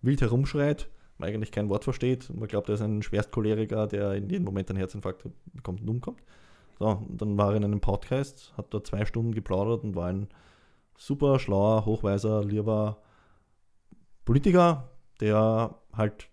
wild 0.02 0.22
herumschreit 0.22 0.90
man 1.18 1.30
eigentlich 1.30 1.52
kein 1.52 1.70
Wort 1.70 1.84
versteht. 1.84 2.30
Und 2.30 2.40
man 2.40 2.48
glaubt, 2.48 2.70
er 2.70 2.76
ist 2.76 2.82
ein 2.82 3.02
Schwerstcholeriker, 3.02 3.88
der 3.88 4.14
in 4.14 4.30
jedem 4.30 4.46
Moment 4.46 4.70
einen 4.70 4.78
Herzinfarkt 4.78 5.24
bekommt 5.54 5.82
und 5.82 5.90
umkommt. 5.90 6.22
So, 6.80 7.04
dann 7.10 7.38
war 7.38 7.52
er 7.52 7.58
in 7.58 7.64
einem 7.64 7.82
Podcast, 7.82 8.54
hat 8.56 8.74
da 8.74 8.84
zwei 8.84 9.06
Stunden 9.06 9.34
geplaudert 9.34 9.84
und 9.84 9.96
war 9.96 10.08
ein 10.08 10.28
super 10.98 11.40
schlauer, 11.40 11.86
hochweiser, 11.86 12.44
lieber 12.44 13.02
Politiker, 14.26 14.92
der 15.20 15.76
halt 15.94 16.30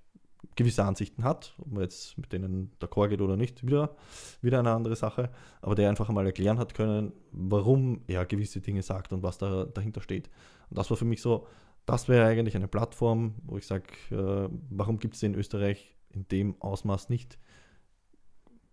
gewisse 0.57 0.85
Ansichten 0.85 1.25
hat, 1.25 1.55
ob 1.59 1.73
man 1.73 1.83
jetzt 1.83 2.17
mit 2.19 2.33
denen 2.33 2.71
d'accord 2.81 3.09
geht 3.09 3.21
oder 3.21 3.37
nicht, 3.37 3.67
wieder, 3.67 3.97
wieder 4.41 4.59
eine 4.59 4.73
andere 4.73 4.97
Sache, 4.97 5.31
aber 5.61 5.75
der 5.75 5.89
einfach 5.89 6.09
einmal 6.09 6.27
erklären 6.27 6.59
hat 6.59 6.75
können, 6.75 7.13
warum 7.33 8.03
er 8.07 8.25
gewisse 8.25 8.61
Dinge 8.61 8.83
sagt 8.83 9.13
und 9.13 9.23
was 9.23 9.39
da 9.39 9.65
dahinter 9.65 10.01
steht. 10.01 10.31
Und 10.71 10.79
das 10.79 10.91
war 10.91 10.97
für 10.97 11.05
mich 11.05 11.23
so, 11.23 11.47
das 11.87 12.09
wäre 12.09 12.27
eigentlich 12.27 12.57
eine 12.57 12.69
Plattform, 12.69 13.35
wo 13.45 13.57
ich 13.59 13.67
sage, 13.67 13.85
äh, 14.11 14.49
warum 14.71 14.99
gibt 14.99 15.17
es 15.17 15.23
in 15.23 15.35
Österreich 15.35 15.95
in 16.11 16.27
dem 16.29 16.61
Ausmaß 16.61 17.09
nicht? 17.09 17.39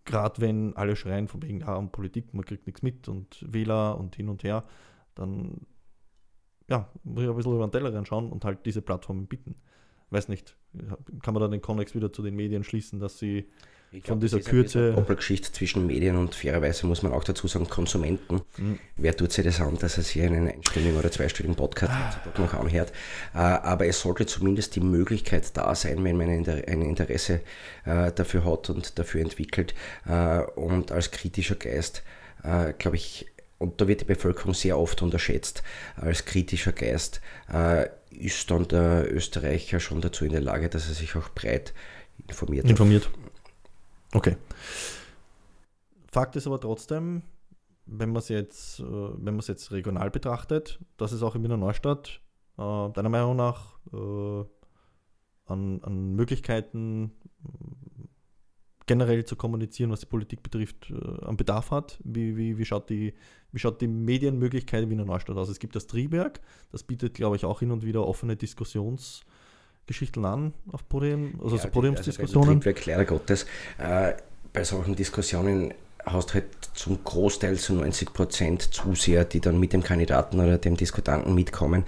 Gerade 0.05 0.41
wenn 0.41 0.75
alle 0.75 0.95
schreien 0.95 1.27
von 1.27 1.41
wegen, 1.41 1.59
ja, 1.61 1.75
um 1.75 1.91
Politik, 1.91 2.33
man 2.33 2.45
kriegt 2.45 2.65
nichts 2.65 2.81
mit 2.81 3.07
und 3.07 3.45
Wähler 3.47 3.97
und 3.97 4.15
hin 4.15 4.29
und 4.29 4.43
her, 4.43 4.63
dann 5.15 5.65
ja, 6.69 6.89
muss 7.03 7.23
ich 7.23 7.29
ein 7.29 7.35
bisschen 7.35 7.53
über 7.53 7.67
den 7.67 7.71
Teller 7.71 8.05
schauen 8.05 8.31
und 8.31 8.45
halt 8.45 8.65
diese 8.65 8.81
Plattformen 8.81 9.27
bieten. 9.27 9.55
Weiß 10.11 10.27
nicht, 10.27 10.55
kann 11.23 11.33
man 11.33 11.41
da 11.41 11.47
den 11.47 11.61
Konnex 11.61 11.95
wieder 11.95 12.13
zu 12.13 12.21
den 12.21 12.35
Medien 12.35 12.63
schließen, 12.63 12.99
dass 12.99 13.17
sie 13.17 13.45
ich 13.93 14.05
von 14.05 14.21
dieser 14.21 14.39
Kürze. 14.39 14.79
Eine 14.79 14.95
Doppelgeschichte 14.95 15.51
zwischen 15.51 15.85
Medien 15.85 16.15
und 16.15 16.33
fairerweise 16.33 16.87
muss 16.87 17.01
man 17.01 17.11
auch 17.11 17.25
dazu 17.25 17.47
sagen, 17.47 17.67
Konsumenten. 17.67 18.41
Mhm. 18.57 18.79
Wer 18.95 19.15
tut 19.17 19.33
sich 19.33 19.43
das 19.43 19.59
an, 19.59 19.77
dass 19.77 19.97
er 19.97 20.03
sich 20.03 20.21
einen 20.21 20.47
einstündigen 20.47 20.97
oder 20.97 21.11
zweistündigen 21.11 21.57
Podcast 21.57 21.91
ah. 21.91 22.39
noch 22.39 22.53
anhört? 22.53 22.93
Äh, 23.33 23.39
aber 23.39 23.87
es 23.87 23.99
sollte 23.99 24.25
zumindest 24.25 24.77
die 24.77 24.79
Möglichkeit 24.79 25.57
da 25.57 25.75
sein, 25.75 26.03
wenn 26.05 26.15
man 26.15 26.29
ein 26.29 26.81
Interesse 26.81 27.41
äh, 27.83 28.13
dafür 28.13 28.45
hat 28.45 28.69
und 28.69 28.97
dafür 28.97 29.21
entwickelt 29.21 29.75
äh, 30.07 30.39
und 30.55 30.91
als 30.91 31.11
kritischer 31.11 31.55
Geist, 31.55 32.03
glaube 32.79 32.97
ich, 32.97 33.27
und 33.61 33.79
da 33.79 33.87
wird 33.87 34.01
die 34.01 34.05
Bevölkerung 34.05 34.53
sehr 34.53 34.77
oft 34.77 35.01
unterschätzt, 35.01 35.63
als 35.95 36.25
kritischer 36.25 36.71
Geist 36.71 37.21
ist 38.11 38.51
dann 38.51 38.67
der 38.67 39.11
Österreicher 39.13 39.79
schon 39.79 40.01
dazu 40.01 40.25
in 40.25 40.31
der 40.31 40.41
Lage, 40.41 40.69
dass 40.69 40.87
er 40.87 40.93
sich 40.93 41.15
auch 41.15 41.29
breit 41.29 41.73
informiert. 42.27 42.69
Informiert. 42.69 43.09
Okay. 44.13 44.35
Fakt 46.11 46.35
ist 46.35 46.47
aber 46.47 46.59
trotzdem, 46.59 47.23
wenn 47.85 48.09
man 48.09 48.17
es 48.17 48.29
jetzt, 48.29 48.79
äh, 48.79 49.37
jetzt 49.47 49.71
regional 49.71 50.11
betrachtet, 50.11 50.79
dass 50.97 51.13
es 51.13 51.23
auch 51.23 51.35
in 51.35 51.43
Wiener 51.43 51.57
Neustadt 51.57 52.21
äh, 52.57 52.89
deiner 52.89 53.09
Meinung 53.09 53.37
nach 53.37 53.77
äh, 53.93 54.43
an, 55.45 55.81
an, 55.83 56.15
Möglichkeiten 56.15 57.11
generell 58.91 59.23
zu 59.23 59.37
kommunizieren, 59.37 59.89
was 59.89 60.01
die 60.01 60.05
Politik 60.05 60.43
betrifft, 60.43 60.91
äh, 60.91 61.25
an 61.25 61.37
Bedarf 61.37 61.71
hat. 61.71 61.97
Wie, 62.03 62.35
wie, 62.35 62.57
wie, 62.57 62.65
schaut 62.65 62.89
die, 62.89 63.13
wie 63.53 63.59
schaut 63.59 63.79
die 63.79 63.87
Medienmöglichkeit 63.87 64.83
in 64.83 64.89
Wiener 64.89 65.05
Neustadt 65.05 65.37
aus? 65.37 65.47
Es 65.47 65.59
gibt 65.59 65.77
das 65.77 65.87
Triebwerk, 65.87 66.41
das 66.73 66.83
bietet, 66.83 67.13
glaube 67.13 67.37
ich, 67.37 67.45
auch 67.45 67.61
hin 67.61 67.71
und 67.71 67.85
wieder 67.85 68.05
offene 68.05 68.35
Diskussions- 68.35 69.21
Geschichten 69.87 70.23
an 70.25 70.53
auf 70.71 70.87
Podium, 70.87 71.39
also 71.43 71.55
ja, 71.55 71.63
so 71.63 71.69
Podiumsdiskussionen? 71.69 72.61
Also 72.63 72.81
leider 72.85 73.03
Gottes, 73.03 73.47
äh, 73.79 74.13
bei 74.53 74.63
solchen 74.63 74.95
Diskussionen 74.95 75.73
hast 76.05 76.33
halt 76.33 76.45
zum 76.73 77.03
Großteil 77.03 77.57
zu 77.57 77.73
90 77.73 78.13
Prozent 78.13 78.73
Zuseher, 78.73 79.25
die 79.25 79.39
dann 79.39 79.59
mit 79.59 79.73
dem 79.73 79.83
Kandidaten 79.83 80.39
oder 80.39 80.57
dem 80.57 80.77
Diskutanten 80.77 81.35
mitkommen. 81.35 81.85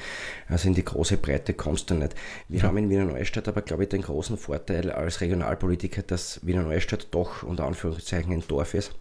Also 0.48 0.68
in 0.68 0.76
die 0.76 0.86
große 0.86 1.18
Breite 1.18 1.54
kommst 1.54 1.90
du 1.90 1.96
nicht. 1.96 2.16
Wir 2.48 2.60
ja. 2.62 2.68
haben 2.68 2.78
in 2.78 2.90
Wiener 2.90 3.06
Neustadt 3.06 3.48
aber, 3.48 3.62
glaube 3.62 3.84
ich, 3.84 3.90
den 3.90 4.02
großen 4.02 4.38
Vorteil 4.38 4.92
als 4.92 5.22
Regionalpolitiker, 5.22 6.02
dass 6.02 6.40
Wiener 6.46 6.64
Neustadt 6.64 7.08
doch 7.12 7.44
unter 7.44 7.66
Anführungszeichen 7.66 8.34
ein 8.34 8.44
Dorf 8.48 8.74
ist. 8.74 8.94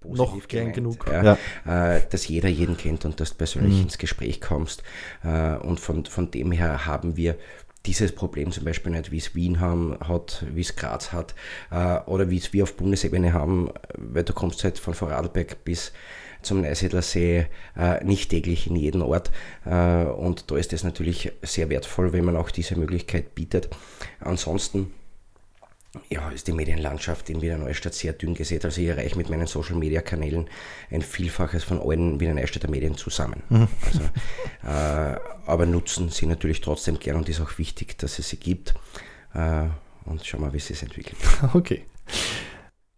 Positiv 0.00 0.18
Noch 0.18 0.48
gern 0.48 0.72
genug. 0.72 1.06
Ja, 1.10 1.36
ja. 1.64 1.96
Äh, 1.96 2.02
dass 2.10 2.26
jeder 2.26 2.48
jeden 2.48 2.76
kennt 2.76 3.04
und 3.04 3.20
dass 3.20 3.30
du 3.30 3.36
persönlich 3.36 3.76
mhm. 3.76 3.82
ins 3.82 3.98
Gespräch 3.98 4.40
kommst. 4.40 4.82
Äh, 5.22 5.56
und 5.56 5.78
von, 5.78 6.04
von 6.04 6.30
dem 6.30 6.52
her 6.52 6.86
haben 6.86 7.16
wir 7.16 7.36
dieses 7.86 8.12
Problem 8.12 8.52
zum 8.52 8.64
Beispiel 8.64 8.92
nicht, 8.92 9.10
wie 9.10 9.18
es 9.18 9.34
Wien 9.34 9.60
haben, 9.60 9.96
hat, 10.00 10.44
wie 10.52 10.60
es 10.60 10.76
Graz 10.76 11.12
hat 11.12 11.34
äh, 11.70 11.98
oder 12.06 12.30
wie 12.30 12.38
es 12.38 12.52
wir 12.52 12.62
auf 12.62 12.76
Bundesebene 12.76 13.32
haben, 13.32 13.70
weil 13.96 14.24
du 14.24 14.32
kommst 14.32 14.62
halt 14.64 14.78
von 14.78 14.94
Vorarlberg 14.94 15.64
bis 15.64 15.92
zum 16.42 16.60
Neusiedler 16.60 17.02
See 17.02 17.46
äh, 17.76 18.04
nicht 18.04 18.30
täglich 18.30 18.66
in 18.66 18.76
jeden 18.76 19.02
Ort 19.02 19.30
äh, 19.64 20.04
und 20.04 20.50
da 20.50 20.56
ist 20.56 20.72
es 20.72 20.84
natürlich 20.84 21.32
sehr 21.42 21.70
wertvoll, 21.70 22.12
wenn 22.12 22.24
man 22.24 22.36
auch 22.36 22.50
diese 22.50 22.76
Möglichkeit 22.76 23.34
bietet. 23.34 23.68
Ansonsten 24.20 24.92
ja, 26.08 26.30
ist 26.30 26.48
die 26.48 26.52
Medienlandschaft 26.52 27.28
in 27.28 27.42
Wiener 27.42 27.58
Neustadt 27.58 27.94
sehr 27.94 28.14
dünn 28.14 28.34
gesät. 28.34 28.64
Also 28.64 28.80
ich 28.80 28.88
erreiche 28.88 29.16
mit 29.16 29.28
meinen 29.28 29.46
Social 29.46 29.76
Media 29.76 30.00
Kanälen 30.00 30.48
ein 30.90 31.02
Vielfaches 31.02 31.64
von 31.64 31.80
allen 31.80 32.18
Wiener 32.18 32.34
Neustädter 32.34 32.70
Medien 32.70 32.96
zusammen. 32.96 33.42
Mhm. 33.50 33.68
Also, 33.84 34.00
äh, 34.64 35.20
aber 35.46 35.66
nutzen 35.66 36.08
sie 36.08 36.26
natürlich 36.26 36.62
trotzdem 36.62 36.98
gern 36.98 37.16
und 37.16 37.28
ist 37.28 37.40
auch 37.40 37.58
wichtig, 37.58 37.98
dass 37.98 38.18
es 38.18 38.30
sie 38.30 38.38
gibt. 38.38 38.74
Äh, 39.34 39.66
und 40.04 40.24
schauen 40.24 40.40
wir, 40.40 40.52
wie 40.52 40.58
es 40.58 40.66
sich 40.66 40.82
entwickelt. 40.82 41.18
Okay. 41.54 41.84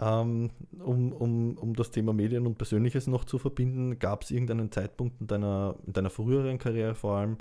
Ähm, 0.00 0.50
um, 0.80 1.12
um, 1.12 1.56
um 1.56 1.74
das 1.74 1.90
Thema 1.90 2.12
Medien 2.12 2.46
und 2.46 2.58
Persönliches 2.58 3.06
noch 3.06 3.24
zu 3.24 3.38
verbinden, 3.38 3.98
gab 3.98 4.22
es 4.22 4.30
irgendeinen 4.30 4.70
Zeitpunkt 4.72 5.20
in 5.20 5.26
deiner, 5.28 5.76
in 5.86 5.92
deiner 5.92 6.10
früheren 6.10 6.58
Karriere 6.58 6.94
vor 6.94 7.18
allem, 7.18 7.38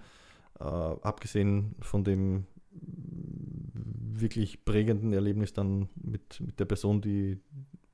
äh, 0.59 0.63
abgesehen 0.63 1.75
von 1.81 2.03
dem 2.03 2.45
wirklich 4.19 4.65
prägenden 4.65 5.13
Erlebnis 5.13 5.53
dann 5.53 5.89
mit, 5.95 6.39
mit 6.41 6.59
der 6.59 6.65
Person, 6.65 7.01
die, 7.01 7.39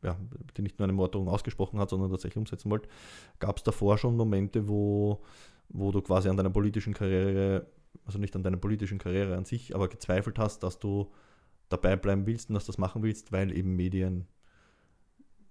ja, 0.02 0.18
die 0.56 0.62
nicht 0.62 0.80
nur 0.80 0.86
eine 0.86 0.94
Morddrohung 0.94 1.28
ausgesprochen 1.28 1.80
hat, 1.80 1.90
sondern 1.90 2.12
tatsächlich 2.12 2.38
umsetzen 2.38 2.70
wollte. 2.70 2.90
Gab 3.40 3.58
es 3.58 3.64
davor 3.64 3.98
schon 3.98 4.16
Momente, 4.16 4.68
wo, 4.68 5.22
wo 5.70 5.92
du 5.92 6.02
quasi 6.02 6.30
an 6.30 6.38
deiner 6.38 6.50
politischen 6.50 6.94
Karriere, 6.94 7.68
also 8.06 8.20
nicht 8.20 8.36
an 8.36 8.44
deiner 8.44 8.58
politischen 8.58 8.98
Karriere 8.98 9.36
an 9.36 9.46
sich, 9.46 9.76
aber 9.76 9.88
gezweifelt 9.88 10.40
hast, 10.40 10.64
dass 10.64 10.80
du 10.80 11.12
dabei 11.70 11.96
bleiben 11.96 12.26
willst 12.26 12.50
und 12.50 12.56
dass 12.56 12.66
du 12.66 12.72
das 12.72 12.78
machen 12.80 13.04
willst, 13.04 13.32
weil 13.32 13.56
eben 13.56 13.76
Medien, 13.76 14.28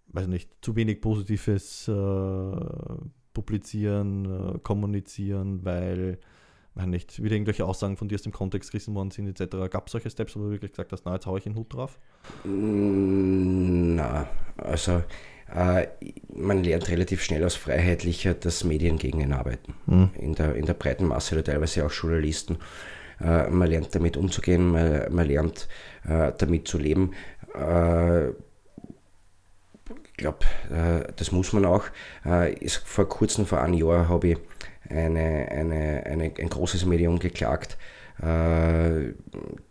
weiß 0.09 0.27
nicht, 0.27 0.51
zu 0.62 0.75
wenig 0.77 1.01
Positives 1.01 1.89
äh, 1.89 2.57
publizieren, 3.33 4.25
äh, 4.25 4.59
kommunizieren, 4.61 5.64
weil 5.64 6.19
meine 6.79 6.93
nicht, 6.93 7.22
wieder 7.22 7.35
irgendwelche 7.35 7.64
Aussagen 7.64 7.97
von 7.97 8.09
dir 8.09 8.14
aus 8.14 8.22
dem 8.22 8.33
Kontext 8.33 8.70
gerissen 8.70 8.95
worden 8.95 9.11
sind, 9.11 9.29
etc. 9.29 9.70
Gab 9.70 9.87
es 9.87 9.93
solche 9.93 10.11
Steps, 10.11 10.37
wo 10.37 10.41
du 10.41 10.51
wirklich 10.51 10.72
gesagt 10.72 10.93
hast, 10.93 11.05
na, 11.05 11.14
jetzt 11.14 11.26
haue 11.26 11.39
ich 11.39 11.45
den 11.45 11.55
Hut 11.55 11.72
drauf? 11.72 11.99
Mm, 12.45 13.97
na, 13.97 14.29
also 14.57 15.03
äh, 15.55 15.89
man 16.35 16.62
lernt 16.62 16.89
relativ 16.89 17.22
schnell 17.22 17.43
als 17.43 17.57
Freiheitlicher, 17.57 18.35
dass 18.35 18.64
Medien 18.64 18.99
gegen 18.99 19.20
ihn 19.20 19.33
arbeiten. 19.33 19.74
Mhm. 19.87 20.11
In, 20.14 20.35
der, 20.35 20.55
in 20.55 20.66
der 20.66 20.74
breiten 20.74 21.07
Masse 21.07 21.35
oder 21.35 21.45
teilweise 21.45 21.85
auch 21.85 21.93
Journalisten. 21.93 22.59
Äh, 23.20 23.49
man 23.49 23.68
lernt 23.68 23.95
damit 23.95 24.16
umzugehen, 24.16 24.70
man, 24.70 25.12
man 25.12 25.26
lernt 25.26 25.68
äh, 26.09 26.33
damit 26.39 26.68
zu 26.68 26.79
leben. 26.79 27.12
Äh, 27.55 28.29
ich 28.29 28.35
glaube, 30.16 30.39
äh, 30.70 31.12
das 31.16 31.33
muss 31.33 31.53
man 31.53 31.64
auch. 31.64 31.85
Äh, 32.24 32.55
ist 32.55 32.76
vor 32.76 33.09
kurzem, 33.09 33.47
vor 33.47 33.61
einem 33.61 33.74
Jahr, 33.74 34.09
habe 34.09 34.29
ich 34.29 34.39
eine, 34.91 35.49
eine, 35.51 36.03
eine, 36.07 36.32
ein 36.39 36.49
großes 36.49 36.84
Medium 36.84 37.18
geklagt, 37.18 37.76
äh, 38.20 39.12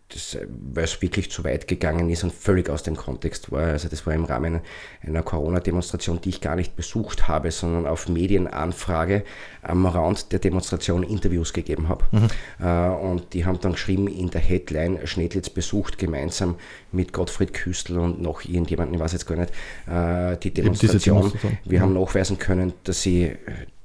das, 0.08 0.38
weil 0.48 0.84
es 0.84 1.02
wirklich 1.02 1.30
zu 1.30 1.44
weit 1.44 1.68
gegangen 1.68 2.08
ist 2.08 2.24
und 2.24 2.32
völlig 2.32 2.70
aus 2.70 2.82
dem 2.82 2.96
Kontext 2.96 3.52
war. 3.52 3.64
Also 3.64 3.88
das 3.88 4.06
war 4.06 4.14
im 4.14 4.24
Rahmen 4.24 4.60
einer 5.06 5.22
Corona-Demonstration, 5.22 6.20
die 6.22 6.30
ich 6.30 6.40
gar 6.40 6.56
nicht 6.56 6.76
besucht 6.76 7.28
habe, 7.28 7.50
sondern 7.50 7.86
auf 7.86 8.08
Medienanfrage 8.08 9.24
am 9.60 9.84
Rand 9.84 10.32
der 10.32 10.38
Demonstration 10.38 11.02
Interviews 11.02 11.52
gegeben 11.52 11.90
habe. 11.90 12.04
Mhm. 12.10 12.28
Äh, 12.64 12.88
und 12.88 13.34
die 13.34 13.44
haben 13.44 13.60
dann 13.60 13.72
geschrieben 13.72 14.08
in 14.08 14.30
der 14.30 14.40
Headline, 14.40 15.06
Schnedlitz 15.06 15.50
besucht 15.50 15.98
gemeinsam 15.98 16.54
mit 16.90 17.12
Gottfried 17.12 17.52
Küstl 17.52 17.98
und 17.98 18.22
noch 18.22 18.44
irgendjemanden, 18.46 18.94
ich 18.94 19.00
weiß 19.00 19.12
jetzt 19.12 19.26
gar 19.26 19.36
nicht, 19.36 19.52
äh, 19.86 20.38
die 20.38 20.52
Demonstration. 20.54 21.32
Wir 21.66 21.82
haben 21.82 21.92
nachweisen 21.92 22.38
können, 22.38 22.72
dass 22.84 23.02
sie 23.02 23.36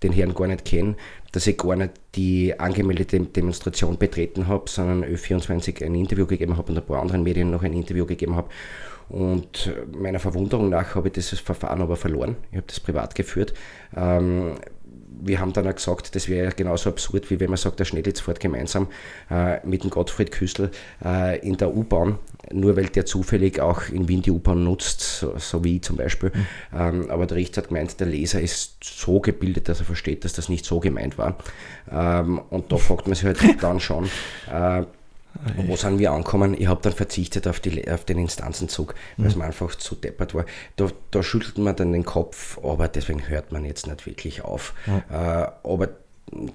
den 0.04 0.12
Herrn 0.12 0.34
gar 0.34 0.48
nicht 0.48 0.66
kennen, 0.66 0.96
dass 1.32 1.48
ich 1.48 1.58
gar 1.58 1.76
nicht 1.76 1.94
die 2.16 2.60
angemeldete 2.60 3.20
Demonstration 3.20 3.98
betreten 3.98 4.48
habe, 4.48 4.70
sondern 4.70 5.04
Ö24 5.04 5.84
ein 5.84 5.96
Interview 5.96 6.26
gegeben 6.26 6.58
habe 6.58 6.72
und 6.72 6.78
ein 6.78 6.86
paar 6.86 7.02
anderen 7.02 7.24
Medien 7.24 7.50
noch 7.50 7.64
ein 7.64 7.74
Interview 7.74 8.06
gegeben 8.06 8.36
habe. 8.36 8.50
Und 9.10 9.74
meiner 9.96 10.20
Verwunderung 10.20 10.70
nach 10.70 10.96
habe 10.96 11.10
ich 11.10 11.14
dieses 11.14 11.40
Verfahren 11.40 11.82
aber 11.82 11.96
verloren. 11.96 12.36
Ich 12.52 12.58
habe 12.58 12.68
das 12.68 12.80
privat 12.80 13.16
geführt. 13.16 13.54
Ähm, 13.96 14.56
wir 15.22 15.40
haben 15.40 15.54
dann 15.54 15.68
auch 15.68 15.76
gesagt, 15.76 16.16
das 16.16 16.28
wäre 16.28 16.52
genauso 16.54 16.90
absurd, 16.90 17.30
wie 17.30 17.40
wenn 17.40 17.50
man 17.50 17.58
sagt, 17.58 17.80
der 17.80 17.86
Schnellitz 17.86 18.20
fährt 18.20 18.40
gemeinsam 18.40 18.88
äh, 19.30 19.66
mit 19.66 19.84
dem 19.84 19.90
Gottfried 19.90 20.32
Küstl 20.32 20.72
äh, 21.04 21.40
in 21.40 21.58
der 21.58 21.76
U-Bahn, 21.76 22.20
nur 22.52 22.76
weil 22.76 22.88
der 22.88 23.06
zufällig 23.06 23.60
auch 23.60 23.90
in 23.90 24.08
Wien 24.08 24.22
die 24.22 24.32
U-Bahn 24.32 24.64
nutzt, 24.64 25.02
so, 25.02 25.34
so, 25.38 25.64
wie 25.64 25.78
ich 25.78 25.82
zum 25.84 25.98
Beispiel. 25.98 26.32
Mhm. 26.34 26.46
Ähm, 26.78 27.10
aber 27.10 27.26
der 27.26 27.38
Richter 27.38 27.62
hat 27.62 27.70
gemeint, 27.70 28.00
der 28.00 28.08
Leser 28.08 28.42
ist 28.42 28.84
so 28.84 29.20
gebildet, 29.20 29.70
dass 29.70 29.80
er 29.80 29.86
versteht, 29.86 30.26
dass 30.26 30.34
das 30.34 30.50
nicht 30.50 30.66
so 30.66 30.80
gemeint 30.80 31.18
war. 31.18 31.38
Ähm, 31.92 32.42
und 32.50 32.72
da 32.72 32.78
fragt 32.78 33.08
man 33.08 33.16
sich 33.16 33.26
halt 33.26 33.40
dann 33.62 33.80
schon, 33.80 34.10
äh, 34.52 34.84
wo 35.68 35.76
sind 35.76 36.00
wir 36.00 36.12
angekommen? 36.12 36.56
Ich 36.58 36.68
habe 36.68 36.82
dann 36.82 36.94
verzichtet 36.94 37.48
auf, 37.48 37.60
die, 37.60 37.90
auf 37.90 38.06
den 38.06 38.20
Instanzenzug, 38.20 38.96
weil 39.18 39.28
es 39.28 39.36
mhm. 39.36 39.42
mir 39.42 39.46
einfach 39.48 39.76
zu 39.76 39.96
deppert 39.96 40.34
war. 40.34 40.46
Da, 40.76 40.88
da 41.12 41.24
schüttelt 41.24 41.58
man 41.58 41.76
dann 41.76 41.92
den 41.92 42.06
Kopf, 42.06 42.60
aber 42.64 42.88
deswegen 42.88 43.28
hört 43.28 43.52
man 43.52 43.66
jetzt 43.66 43.88
nicht 43.88 44.06
wirklich 44.06 44.44
auf. 44.44 44.74
Mhm. 44.86 45.04
Äh, 45.10 45.16
aber 45.16 45.90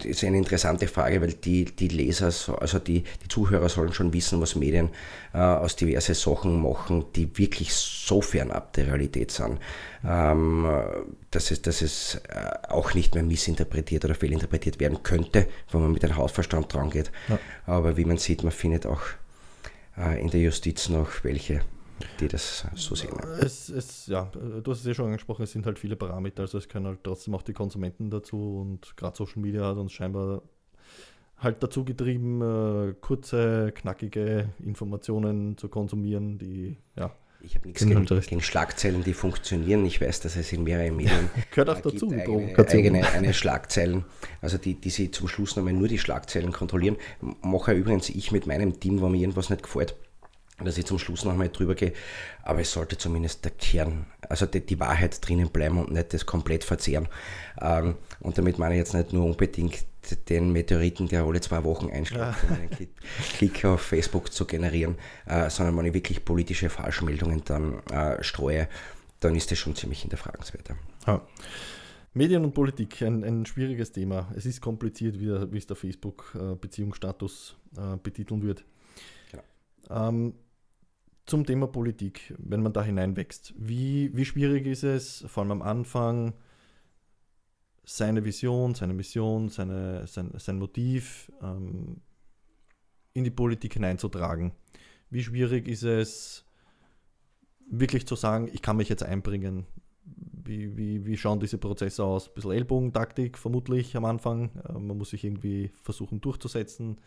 ist 0.05 0.25
eine 0.25 0.39
interessante 0.39 0.89
Frage, 0.89 1.21
weil 1.21 1.33
die, 1.33 1.65
die 1.65 1.89
Leser, 1.89 2.27
also 2.61 2.79
die, 2.79 3.03
die 3.03 3.29
Zuhörer 3.29 3.69
sollen 3.69 3.93
schon 3.93 4.13
wissen, 4.13 4.41
was 4.41 4.55
Medien 4.55 4.91
äh, 5.33 5.39
aus 5.39 5.77
diverse 5.77 6.15
Sachen 6.15 6.63
machen, 6.63 7.05
die 7.15 7.37
wirklich 7.39 7.73
so 7.75 8.21
fernab 8.21 8.73
der 8.75 8.89
Realität 8.89 9.31
sind, 9.31 9.59
ähm, 10.05 10.67
dass 11.31 11.51
es, 11.51 11.63
dass 11.63 11.83
es 11.83 12.21
äh, 12.29 12.69
auch 12.69 12.95
nicht 12.95 13.15
mehr 13.15 13.25
missinterpretiert 13.25 14.05
oder 14.05 14.15
fehlinterpretiert 14.15 14.81
werden 14.81 15.03
könnte, 15.03 15.47
wenn 15.71 15.83
man 15.83 15.93
mit 15.93 16.05
einem 16.05 16.17
Hausverstand 16.17 16.73
dran 16.73 16.91
geht. 16.91 17.11
Ja. 17.29 17.39
Aber 17.67 17.97
wie 17.97 18.05
man 18.05 18.19
sieht, 18.19 18.43
man 18.43 18.53
findet 18.53 18.87
auch 18.87 19.03
äh, 19.97 20.21
in 20.21 20.31
der 20.31 20.41
Justiz 20.41 20.89
noch 20.89 21.25
welche 21.25 21.61
die 22.21 22.29
das 22.29 22.67
so 22.75 22.95
sehen. 22.95 23.11
Es, 23.41 23.69
es, 23.69 24.07
ja, 24.07 24.31
du 24.63 24.71
hast 24.71 24.81
es 24.81 24.87
ja 24.87 24.95
schon 24.95 25.07
angesprochen, 25.07 25.43
es 25.43 25.53
sind 25.53 25.67
halt 25.67 25.79
viele 25.79 25.97
Parameter, 25.97 26.43
also 26.43 26.59
es 26.59 26.69
können 26.69 26.87
halt 26.87 27.01
trotzdem 27.03 27.35
auch 27.35 27.43
die 27.43 27.53
Konsumenten 27.53 28.11
dazu 28.11 28.59
und 28.61 28.97
gerade 28.97 29.17
Social 29.17 29.41
Media 29.41 29.65
hat 29.65 29.77
uns 29.77 29.93
scheinbar 29.93 30.43
halt 31.39 31.63
dazu 31.63 31.85
getrieben, 31.85 32.43
äh, 32.43 32.95
kurze, 33.01 33.73
knackige 33.75 34.51
Informationen 34.65 35.57
zu 35.57 35.69
konsumieren, 35.69 36.39
die 36.39 36.77
ja. 36.97 37.13
Ich 37.41 37.55
habe 37.55 37.69
nichts 37.69 37.87
gegen, 37.87 38.11
halt 38.11 38.29
gegen, 38.29 38.41
Schlagzeilen, 38.41 39.05
die 39.05 39.13
funktionieren. 39.13 39.87
Ich 39.87 40.01
weiß, 40.01 40.19
dass 40.23 40.35
es 40.35 40.53
in 40.53 40.65
mehreren 40.65 40.97
Medien 40.97 41.31
gehört 41.53 41.71
auch 41.71 41.81
dazu. 41.81 42.11
Eigene, 42.11 42.59
eigene 42.67 43.07
eine 43.07 43.33
Schlagzeilen, 43.33 44.05
also 44.41 44.59
die, 44.59 44.75
die 44.75 44.91
sie 44.91 45.13
zum 45.13 45.29
Schluss 45.29 45.55
nochmal 45.55 45.73
nur 45.73 45.87
die 45.87 46.01
Schlagzeilen 46.01 46.51
kontrollieren. 46.51 46.97
Mache 47.43 47.75
übrigens 47.75 48.09
ich 48.09 48.33
mit 48.33 48.49
meinem 48.49 48.81
Team, 48.81 49.01
wo 49.01 49.09
mir 49.09 49.21
irgendwas 49.21 49.51
nicht 49.51 49.63
gefällt 49.63 49.95
dass 50.65 50.79
ich 50.79 50.87
zum 50.87 50.99
Schluss 50.99 51.25
nochmal 51.25 51.49
drüber 51.49 51.75
gehe. 51.75 51.93
Aber 52.43 52.61
es 52.61 52.73
sollte 52.73 52.99
zumindest 52.99 53.45
der 53.45 53.53
Kern, 53.53 54.07
also 54.29 54.47
die, 54.47 54.65
die 54.65 54.81
Wahrheit 54.81 55.27
drinnen 55.27 55.51
bleiben 55.51 55.79
und 55.79 55.93
nicht 55.93 56.15
das 56.15 56.27
komplett 56.27 56.65
verzehren. 56.65 57.09
Ähm, 57.61 57.97
und 58.21 58.39
damit 58.39 58.59
meine 58.59 58.75
ich 58.75 58.79
jetzt 58.79 58.95
nicht 58.95 59.13
nur 59.13 59.25
unbedingt 59.25 59.85
den 60.29 60.53
Meteoriten, 60.53 61.09
der 61.09 61.25
alle 61.25 61.41
zwei 61.41 61.65
Wochen 61.65 61.91
einschlägt, 61.91 62.37
um 62.49 62.57
einen 62.57 62.71
Klick, 63.37 63.65
auf 63.65 63.83
Facebook 63.83 64.33
zu 64.33 64.47
generieren, 64.47 64.97
äh, 65.27 65.51
sondern 65.51 65.77
wenn 65.77 65.87
ich 65.87 65.95
wirklich 65.95 66.25
politische 66.25 66.71
Falschmeldungen 66.71 67.43
dann 67.45 67.81
äh, 67.91 68.23
streue, 68.23 68.69
dann 69.21 69.35
ist 69.35 69.51
das 69.51 69.59
schon 69.59 69.75
ziemlich 69.75 70.03
hinterfragenswert. 70.03 70.71
Ja. 71.07 71.27
Medien 72.15 72.45
und 72.45 72.55
Politik, 72.55 73.03
ein, 73.03 73.23
ein 73.23 73.47
schwieriges 73.47 73.93
Thema. 73.93 74.33
Es 74.35 74.47
ist 74.47 74.61
kompliziert, 74.61 75.21
wie, 75.21 75.53
wie 75.53 75.59
es 75.59 75.67
der 75.67 75.77
Facebook-Beziehungsstatus 75.77 77.57
äh, 77.77 77.97
betiteln 77.97 78.43
wird. 78.43 78.65
Genau. 79.31 80.09
Ähm, 80.09 80.35
zum 81.29 81.45
Thema 81.45 81.67
Politik, 81.67 82.35
wenn 82.39 82.63
man 82.63 82.73
da 82.73 82.83
hineinwächst. 82.83 83.55
Wie, 83.57 84.11
wie 84.17 84.25
schwierig 84.25 84.67
ist 84.67 84.83
es, 84.83 85.25
vor 85.29 85.43
allem 85.43 85.53
am 85.53 85.63
Anfang, 85.63 86.33
seine 87.85 88.25
Vision, 88.25 88.75
seine 88.75 88.95
Mission, 88.95 89.49
seine, 89.49 90.07
sein, 90.07 90.33
sein 90.37 90.59
Motiv 90.59 91.31
ähm, 91.43 92.01
in 93.13 93.25
die 93.25 93.31
Politik 93.31 93.75
hineinzutragen? 93.75 94.53
Wie 95.11 95.23
schwierig 95.23 95.69
ist 95.69 95.83
es, 95.83 96.45
wirklich 97.71 98.07
zu 98.07 98.17
sagen, 98.17 98.49
ich 98.53 98.63
kann 98.63 98.79
mich 98.79 98.89
jetzt 98.89 99.03
einbringen? 99.03 99.67
Wie, 100.05 100.79
wie, 100.79 101.05
wie 101.05 101.17
schauen 101.19 101.41
diese 101.41 101.59
Prozesse 101.59 102.05
aus? 102.05 102.29
Ein 102.29 102.35
bisschen 102.35 102.53
Ellbogentaktik 102.53 103.37
vermutlich 103.37 103.95
am 103.97 104.07
Anfang. 104.07 104.51
Äh, 104.67 104.73
man 104.79 104.97
muss 104.97 105.11
sich 105.11 105.25
irgendwie 105.25 105.73
versuchen 105.83 106.23
durchzusetzen. 106.23 106.99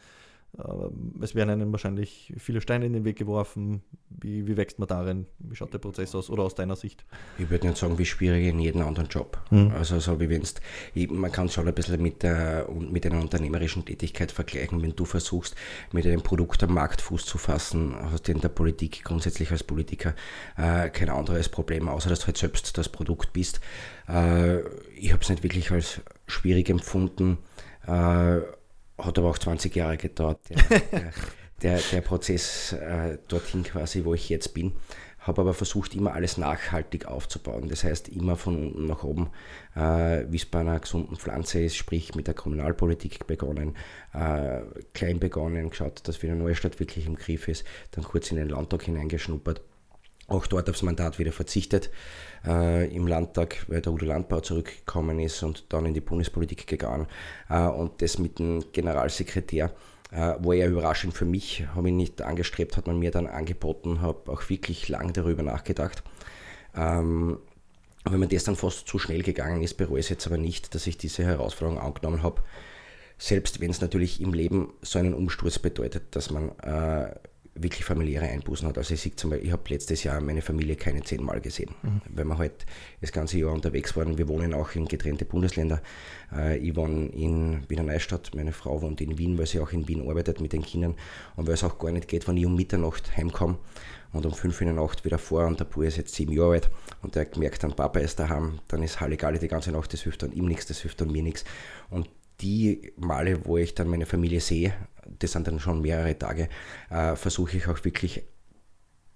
Es 1.22 1.34
werden 1.34 1.49
einem 1.49 1.72
wahrscheinlich 1.72 2.34
viele 2.38 2.60
Steine 2.60 2.86
in 2.86 2.91
den 2.91 3.06
Weg 3.06 3.18
geworfen. 3.18 3.82
Wie, 4.10 4.47
wie 4.47 4.58
wächst 4.58 4.80
man 4.80 4.88
darin? 4.88 5.26
Wie 5.39 5.56
schaut 5.56 5.74
der 5.74 5.80
Prozess 5.80 6.14
aus? 6.14 6.30
Oder 6.30 6.43
aus 6.43 6.56
deiner 6.56 6.76
Sicht? 6.76 7.06
Ich 7.38 7.49
würde 7.49 7.68
nicht 7.68 7.80
sagen, 7.80 7.97
wie 7.97 8.06
schwierig 8.06 8.47
in 8.47 8.60
jedem 8.60 8.82
anderen 8.82 9.08
Job. 9.08 9.41
Mhm. 9.49 9.72
Also 9.72 9.99
so 9.99 10.20
wie 10.20 10.30
wenn 10.30 10.43
man 11.10 11.32
kann 11.32 11.45
es 11.45 11.54
schon 11.54 11.68
ein 11.68 11.74
bisschen 11.74 12.02
mit, 12.02 12.22
der, 12.24 12.68
mit 12.70 13.06
einer 13.06 13.22
unternehmerischen 13.22 13.86
Tätigkeit 13.86 14.32
vergleichen. 14.32 14.82
Wenn 14.82 14.95
du 14.95 15.06
versuchst, 15.06 15.56
mit 15.93 16.06
einem 16.06 16.22
Produkt 16.22 16.64
am 16.64 16.74
Markt 16.74 17.02
Fuß 17.02 17.26
zu 17.26 17.38
fassen, 17.38 17.95
hast 18.12 18.28
du 18.28 18.34
in 18.34 18.41
der 18.41 18.49
Politik 18.49 19.06
grundsätzlich 19.06 19.52
als 19.52 19.64
Politiker 19.64 20.16
äh, 20.58 20.89
kein 20.89 21.10
anderes 21.10 21.47
Problem, 21.47 21.88
außer 21.88 22.10
dass 22.10 22.20
du 22.20 22.28
halt 22.28 22.38
selbst 22.38 22.78
das 22.78 22.89
Produkt 22.89 23.32
bist. 23.32 23.62
Äh, 24.10 24.60
ich 24.97 25.14
habe 25.14 25.24
es 25.24 25.30
nicht 25.30 25.43
wirklich 25.43 25.72
als 25.72 26.02
schwierig 26.28 26.70
empfunden. 26.70 27.38
Äh, 27.88 28.41
hat 29.02 29.18
aber 29.18 29.30
auch 29.30 29.38
20 29.38 29.76
Jahre 29.76 29.97
gedauert, 29.97 30.39
der, 30.49 30.58
der, 30.91 31.14
der, 31.62 31.80
der 31.91 32.02
Prozess 32.02 32.74
äh, 32.74 33.18
dorthin 33.28 33.64
quasi, 33.64 34.06
wo 34.06 34.14
ich 34.14 34.30
jetzt 34.30 34.54
bin. 34.54 34.74
Habe 35.20 35.41
aber 35.41 35.54
versucht, 35.54 35.93
immer 35.93 36.14
alles 36.14 36.38
nachhaltig 36.38 37.06
aufzubauen. 37.06 37.70
Das 37.70 37.84
heißt, 37.84 38.10
immer 38.10 38.36
von 38.38 38.58
unten 38.58 38.88
nach 38.88 39.04
oben, 39.04 39.30
äh, 39.76 40.26
wie 40.30 40.38
es 40.38 40.47
bei 40.47 40.62
einer 40.62 40.80
gesunden 40.80 41.16
Pflanze 41.16 41.62
ist, 41.62 41.76
sprich 41.76 42.16
mit 42.16 42.26
der 42.26 42.34
Kommunalpolitik 42.34 43.28
begonnen, 43.28 43.76
äh, 44.14 44.62
klein 44.93 45.20
begonnen, 45.20 45.70
geschaut, 45.70 46.08
dass 46.08 46.24
wieder 46.24 46.34
Neustadt 46.34 46.80
wirklich 46.80 47.06
im 47.06 47.18
Griff 47.18 47.47
ist, 47.47 47.66
dann 47.91 48.04
kurz 48.04 48.32
in 48.32 48.38
den 48.38 48.49
Landtag 48.49 48.82
hineingeschnuppert 48.84 49.62
auch 50.32 50.47
dort 50.47 50.70
aufs 50.70 50.82
Mandat 50.82 51.20
wieder 51.20 51.32
verzichtet 51.32 51.91
äh, 52.46 52.94
im 52.96 53.08
Landtag, 53.08 53.66
weil 53.68 53.82
der 53.82 53.92
Udo 53.92 54.06
Landbau 54.06 54.39
zurückgekommen 54.39 55.20
ist 55.20 55.44
und 55.44 55.66
dann 55.70 55.86
in 55.86 55.94
die 55.94 56.02
Bundespolitik 56.02 56.68
gegangen. 56.68 57.08
Äh, 57.50 57.68
und 57.68 58.02
das 58.02 58.18
mit 58.18 58.39
dem 58.39 58.64
Generalsekretär 58.72 59.72
Äh, 60.14 60.36
war 60.44 60.54
ja 60.54 60.68
überraschend 60.68 61.14
für 61.14 61.24
mich, 61.24 61.66
habe 61.74 61.88
ich 61.88 61.96
nicht 61.96 62.22
angestrebt, 62.22 62.76
hat 62.76 62.86
man 62.86 63.00
mir 63.00 63.12
dann 63.12 63.28
angeboten, 63.28 64.02
habe 64.02 64.30
auch 64.30 64.50
wirklich 64.50 64.89
lang 64.89 65.14
darüber 65.14 65.42
nachgedacht. 65.42 66.04
Ähm, 66.76 67.39
wenn 68.04 68.20
mir 68.20 68.28
das 68.28 68.44
dann 68.44 68.58
fast 68.58 68.89
zu 68.89 69.00
schnell 69.00 69.24
gegangen 69.24 69.64
ist, 69.64 69.76
bereue 69.78 70.00
ich 70.00 70.08
es 70.08 70.10
jetzt 70.10 70.28
aber 70.28 70.38
nicht, 70.38 70.76
dass 70.76 70.86
ich 70.86 70.98
diese 70.98 71.24
Herausforderung 71.24 71.80
angenommen 71.80 72.24
habe. 72.24 72.42
Selbst 73.18 73.62
wenn 73.62 73.72
es 73.72 73.80
natürlich 73.80 74.20
im 74.20 74.34
Leben 74.34 74.74
so 74.82 75.00
einen 75.00 75.14
Umsturz 75.14 75.60
bedeutet, 75.60 76.14
dass 76.14 76.30
man 76.30 76.50
äh, 76.60 77.16
wirklich 77.54 77.84
familiäre 77.84 78.26
Einbußen 78.30 78.68
hat. 78.68 78.78
Also 78.78 78.93
ich 78.93 79.02
sehe 79.02 79.16
zum 79.16 79.30
Beispiel, 79.30 79.47
ich 79.47 79.54
habe 79.54 79.64
letztes 79.68 80.04
Jahr 80.04 80.22
meine 80.22 80.41
Familie 80.41 80.76
keine 80.76 81.02
zehnmal 81.02 81.41
gesehen, 81.41 81.72
mhm. 81.82 82.02
weil 82.10 82.26
wir 82.26 82.38
halt 82.38 82.66
das 83.02 83.12
ganze 83.12 83.39
Jahr 83.39 83.52
unterwegs 83.52 83.95
waren. 83.97 84.18
Wir 84.18 84.28
wohnen 84.28 84.54
auch 84.54 84.74
in 84.76 84.86
getrennte 84.88 85.26
Bundesländer. 85.26 85.82
Äh, 86.34 86.58
ich 86.58 86.76
wohne 86.76 87.08
in 87.08 87.70
Wiener 87.70 87.84
Neustadt, 87.84 88.32
meine 88.36 88.54
Frau 88.54 88.82
wohnt 88.82 89.02
in 89.02 89.18
Wien, 89.18 89.38
weil 89.38 89.47
sie 89.47 89.60
auch 89.60 89.72
in 89.72 89.88
Wien 89.88 90.08
arbeitet 90.08 90.39
mit 90.39 90.54
den 90.54 90.62
Kindern 90.62 90.95
und 91.36 91.47
weil 91.47 91.56
es 91.56 91.64
auch 91.64 91.78
gar 91.78 91.91
nicht 91.91 92.08
geht, 92.08 92.28
wenn 92.28 92.38
ich 92.38 92.45
um 92.45 92.56
Mitternacht 92.56 93.16
heimkomme 93.18 93.58
und 94.14 94.26
um 94.26 94.34
fünf 94.34 94.62
in 94.62 94.68
der 94.68 94.76
Nacht 94.76 95.04
wieder 95.04 95.18
vor 95.18 95.45
und 95.45 95.60
der 95.60 95.66
Bub 95.66 95.84
ist 95.84 95.97
jetzt 95.97 96.16
sieben 96.16 96.34
Jahre 96.34 96.54
alt 96.54 96.70
und 97.02 97.16
der 97.16 97.28
merkt 97.36 97.64
dann, 97.64 97.76
Papa 97.76 97.99
ist 97.99 98.20
daheim, 98.20 98.60
dann 98.68 98.84
ist 98.84 99.02
Halligalli 99.02 99.39
die 99.39 99.47
ganze 99.47 99.72
Nacht, 99.72 99.91
das 99.93 100.02
hilft 100.02 100.24
dann 100.24 100.32
ihm 100.32 100.45
nichts, 100.45 100.68
das 100.68 100.80
hilft 100.80 101.02
dann 101.02 101.12
mir 101.12 101.24
nichts. 101.24 101.43
Und 101.89 102.10
die 102.41 102.91
Male, 102.97 103.45
wo 103.45 103.58
ich 103.58 103.76
dann 103.76 103.88
meine 103.88 104.06
Familie 104.06 104.41
sehe, 104.41 104.74
das 105.20 105.32
sind 105.34 105.47
dann 105.47 105.59
schon 105.59 105.82
mehrere 105.82 106.18
Tage, 106.18 106.49
äh, 106.89 107.16
versuche 107.16 107.57
ich 107.57 107.68
auch 107.68 107.84
wirklich 107.84 108.24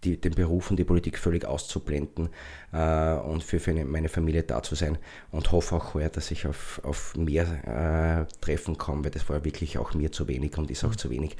die, 0.04 0.20
den 0.20 0.34
Beruf 0.34 0.70
und 0.70 0.78
die 0.78 0.84
Politik 0.84 1.18
völlig 1.18 1.46
auszublenden 1.46 2.30
äh, 2.72 3.14
und 3.16 3.44
für, 3.44 3.60
für 3.60 3.74
meine 3.74 4.10
Familie 4.10 4.44
da 4.44 4.62
zu 4.62 4.76
sein 4.76 4.98
und 5.32 5.52
hoffe 5.52 5.76
auch 5.76 5.94
heuer, 5.94 6.10
dass 6.10 6.32
ich 6.32 6.46
auf, 6.46 6.80
auf 6.84 7.16
mehr 7.16 8.28
äh, 8.28 8.42
treffen 8.42 8.78
komme, 8.78 9.04
weil 9.04 9.12
das 9.12 9.28
war 9.30 9.44
wirklich 9.44 9.78
auch 9.78 9.94
mir 9.94 10.12
zu 10.12 10.28
wenig 10.28 10.58
und 10.58 10.70
ist 10.70 10.84
auch 10.84 10.92
mhm. 10.92 10.98
zu 10.98 11.10
wenig 11.10 11.38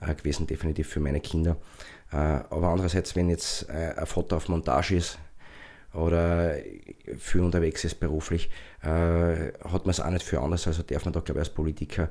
äh, 0.00 0.14
gewesen, 0.14 0.46
definitiv 0.46 0.88
für 0.88 1.00
meine 1.00 1.20
Kinder. 1.20 1.56
Äh, 2.12 2.16
aber 2.16 2.68
andererseits, 2.68 3.14
wenn 3.14 3.30
jetzt 3.30 3.68
äh, 3.68 3.94
ein 3.96 4.06
Foto 4.06 4.36
auf 4.36 4.48
Montage 4.48 4.96
ist, 4.96 5.18
oder 5.94 6.56
für 7.16 7.42
unterwegs 7.42 7.82
ist 7.84 7.98
beruflich, 7.98 8.50
äh, 8.82 8.86
hat 8.88 9.86
man 9.86 9.90
es 9.90 10.00
auch 10.00 10.10
nicht 10.10 10.22
für 10.22 10.40
anders. 10.40 10.66
Also 10.66 10.82
darf 10.82 11.06
man 11.06 11.14
da, 11.14 11.20
glaube 11.20 11.40
ich, 11.40 11.46
als 11.46 11.54
Politiker 11.54 12.10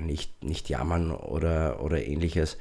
nicht, 0.00 0.44
nicht 0.44 0.68
jammern 0.68 1.10
oder, 1.10 1.82
oder 1.82 2.04
ähnliches. 2.04 2.58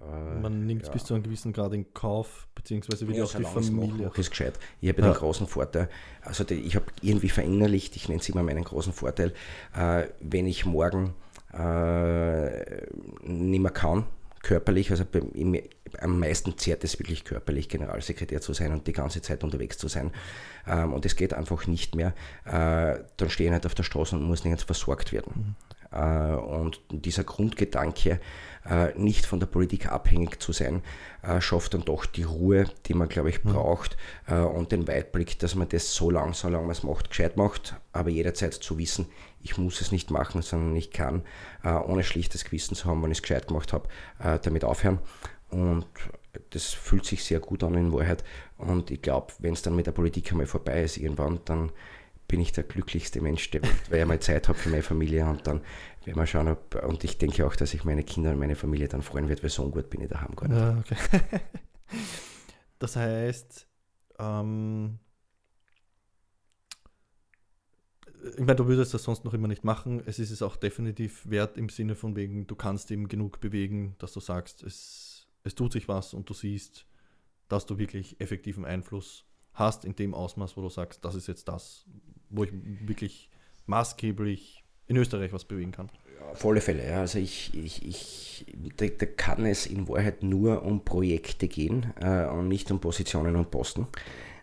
Äh, 0.00 0.40
man 0.40 0.66
nimmt 0.66 0.82
es 0.82 0.88
ja. 0.88 0.92
bis 0.92 1.04
zu 1.04 1.14
einem 1.14 1.22
gewissen 1.22 1.52
Grad 1.52 1.72
in 1.72 1.92
Kauf, 1.92 2.48
beziehungsweise 2.54 3.08
wieder 3.08 3.18
ja, 3.18 3.24
auch 3.24 3.34
die 3.34 3.44
Familie. 3.44 4.06
Mache, 4.06 4.20
ist 4.20 4.30
gescheit. 4.30 4.58
Ich 4.80 4.88
habe 4.88 5.00
ja. 5.00 5.10
den 5.10 5.14
großen 5.14 5.46
Vorteil, 5.46 5.88
also 6.22 6.44
die, 6.44 6.54
ich 6.54 6.76
habe 6.76 6.86
irgendwie 7.02 7.28
verinnerlicht, 7.28 7.96
ich 7.96 8.08
nenne 8.08 8.20
es 8.20 8.28
immer 8.28 8.42
meinen 8.42 8.64
großen 8.64 8.92
Vorteil, 8.92 9.32
äh, 9.76 10.04
wenn 10.20 10.46
ich 10.46 10.64
morgen 10.64 11.14
äh, 11.52 12.86
nicht 13.22 13.60
mehr 13.60 13.72
kann, 13.72 14.06
körperlich, 14.42 14.90
also 14.90 15.04
bei, 15.04 15.18
im, 15.34 15.60
am 16.00 16.18
meisten 16.18 16.56
zehrt 16.56 16.84
es 16.84 16.98
wirklich 16.98 17.24
körperlich, 17.24 17.68
Generalsekretär 17.68 18.40
zu 18.40 18.52
sein 18.52 18.72
und 18.72 18.86
die 18.86 18.92
ganze 18.92 19.20
Zeit 19.20 19.42
unterwegs 19.42 19.78
zu 19.78 19.88
sein. 19.88 20.12
Ähm, 20.66 20.92
und 20.92 21.04
es 21.06 21.16
geht 21.16 21.34
einfach 21.34 21.66
nicht 21.66 21.94
mehr. 21.94 22.14
Äh, 22.44 23.00
dann 23.16 23.30
stehe 23.30 23.48
ich 23.48 23.52
halt 23.52 23.66
auf 23.66 23.74
der 23.74 23.82
Straße 23.82 24.14
und 24.14 24.22
muss 24.22 24.44
nirgends 24.44 24.64
versorgt 24.64 25.12
werden. 25.12 25.32
Mhm. 25.36 25.67
Äh, 25.90 26.34
und 26.34 26.80
dieser 26.90 27.24
Grundgedanke, 27.24 28.20
äh, 28.68 28.98
nicht 28.98 29.24
von 29.26 29.40
der 29.40 29.46
Politik 29.46 29.90
abhängig 29.90 30.40
zu 30.42 30.52
sein, 30.52 30.82
äh, 31.22 31.40
schafft 31.40 31.74
dann 31.74 31.84
doch 31.84 32.04
die 32.04 32.24
Ruhe, 32.24 32.66
die 32.86 32.94
man, 32.94 33.08
glaube 33.08 33.30
ich, 33.30 33.44
mhm. 33.44 33.52
braucht 33.52 33.96
und 34.28 34.72
den 34.72 34.86
Weitblick, 34.86 35.38
dass 35.38 35.54
man 35.54 35.68
das 35.68 35.94
so 35.94 36.10
lang, 36.10 36.34
solange 36.34 36.64
man 36.64 36.72
es 36.72 36.82
macht, 36.82 37.08
gescheit 37.08 37.36
macht, 37.36 37.76
aber 37.92 38.10
jederzeit 38.10 38.54
zu 38.54 38.76
wissen, 38.76 39.06
ich 39.42 39.56
muss 39.56 39.80
es 39.80 39.90
nicht 39.90 40.10
machen, 40.10 40.42
sondern 40.42 40.76
ich 40.76 40.90
kann, 40.90 41.22
ohne 41.64 42.04
schlichtes 42.04 42.44
Gewissen 42.44 42.74
zu 42.74 42.86
haben, 42.86 43.02
wenn 43.02 43.10
ich 43.10 43.18
es 43.18 43.22
gescheit 43.22 43.48
gemacht 43.48 43.72
habe, 43.72 43.88
damit 44.42 44.64
aufhören. 44.64 44.98
Und 45.48 45.86
das 46.50 46.72
fühlt 46.72 47.06
sich 47.06 47.24
sehr 47.24 47.40
gut 47.40 47.64
an 47.64 47.74
in 47.74 47.92
Wahrheit. 47.92 48.22
Und 48.58 48.90
ich 48.90 49.00
glaube, 49.00 49.32
wenn 49.38 49.54
es 49.54 49.62
dann 49.62 49.76
mit 49.76 49.86
der 49.86 49.92
Politik 49.92 50.30
einmal 50.30 50.46
vorbei 50.46 50.82
ist, 50.82 50.98
irgendwann, 50.98 51.40
dann 51.46 51.72
bin 52.28 52.40
ich 52.40 52.52
der 52.52 52.64
glücklichste 52.64 53.20
Mensch 53.22 53.50
der 53.50 53.62
Welt, 53.62 53.90
weil 53.90 54.00
ich 54.00 54.06
mal 54.06 54.20
Zeit 54.20 54.48
habe 54.48 54.58
für 54.58 54.68
meine 54.68 54.82
Familie 54.82 55.26
und 55.26 55.46
dann 55.46 55.62
werden 56.04 56.18
wir 56.18 56.26
schauen, 56.26 56.48
ob, 56.48 56.74
und 56.84 57.02
ich 57.02 57.18
denke 57.18 57.46
auch, 57.46 57.56
dass 57.56 57.74
ich 57.74 57.84
meine 57.84 58.04
Kinder 58.04 58.30
und 58.30 58.38
meine 58.38 58.54
Familie 58.54 58.86
dann 58.86 59.02
freuen 59.02 59.28
wird, 59.28 59.42
weil 59.42 59.50
so 59.50 59.68
gut 59.70 59.90
bin 59.90 60.02
ich 60.02 60.08
daheim 60.08 60.36
gar 60.36 60.48
nicht. 60.48 60.58
Ja, 60.58 60.78
okay. 60.78 61.40
das 62.78 62.96
heißt, 62.96 63.66
ähm, 64.18 64.98
ich 68.36 68.40
meine, 68.40 68.56
du 68.56 68.66
würdest 68.66 68.92
das 68.92 69.04
sonst 69.04 69.24
noch 69.24 69.32
immer 69.32 69.48
nicht 69.48 69.64
machen. 69.64 70.02
Es 70.04 70.18
ist 70.18 70.30
es 70.30 70.42
auch 70.42 70.56
definitiv 70.56 71.28
wert 71.28 71.56
im 71.56 71.68
Sinne 71.68 71.94
von 71.94 72.14
wegen, 72.14 72.46
du 72.46 72.56
kannst 72.56 72.90
eben 72.90 73.08
genug 73.08 73.40
bewegen, 73.40 73.94
dass 73.98 74.12
du 74.12 74.20
sagst, 74.20 74.62
es, 74.62 75.28
es 75.44 75.54
tut 75.54 75.72
sich 75.72 75.88
was 75.88 76.14
und 76.14 76.28
du 76.28 76.34
siehst, 76.34 76.86
dass 77.48 77.64
du 77.64 77.78
wirklich 77.78 78.20
effektiven 78.20 78.64
Einfluss 78.64 79.24
hast 79.54 79.84
in 79.84 79.96
dem 79.96 80.14
Ausmaß, 80.14 80.56
wo 80.56 80.62
du 80.62 80.68
sagst, 80.68 81.04
das 81.04 81.14
ist 81.14 81.26
jetzt 81.26 81.48
das, 81.48 81.86
wo 82.30 82.44
ich 82.44 82.50
wirklich 82.52 83.28
maßgeblich 83.66 84.64
in 84.86 84.96
Österreich 84.96 85.32
was 85.32 85.44
bewegen 85.44 85.72
kann. 85.72 85.90
Ja, 86.18 86.30
auf 86.32 86.44
alle 86.44 86.60
Fälle. 86.60 86.86
Ja. 86.86 87.00
Also 87.00 87.18
ich, 87.18 87.54
ich, 87.54 87.86
ich 87.86 88.46
da, 88.76 88.86
da, 88.86 89.06
kann 89.06 89.44
es 89.46 89.66
in 89.66 89.88
Wahrheit 89.88 90.22
nur 90.22 90.62
um 90.62 90.84
Projekte 90.84 91.48
gehen 91.48 91.92
äh, 92.00 92.26
und 92.26 92.48
nicht 92.48 92.70
um 92.70 92.80
Positionen 92.80 93.36
und 93.36 93.50
Posten. 93.50 93.86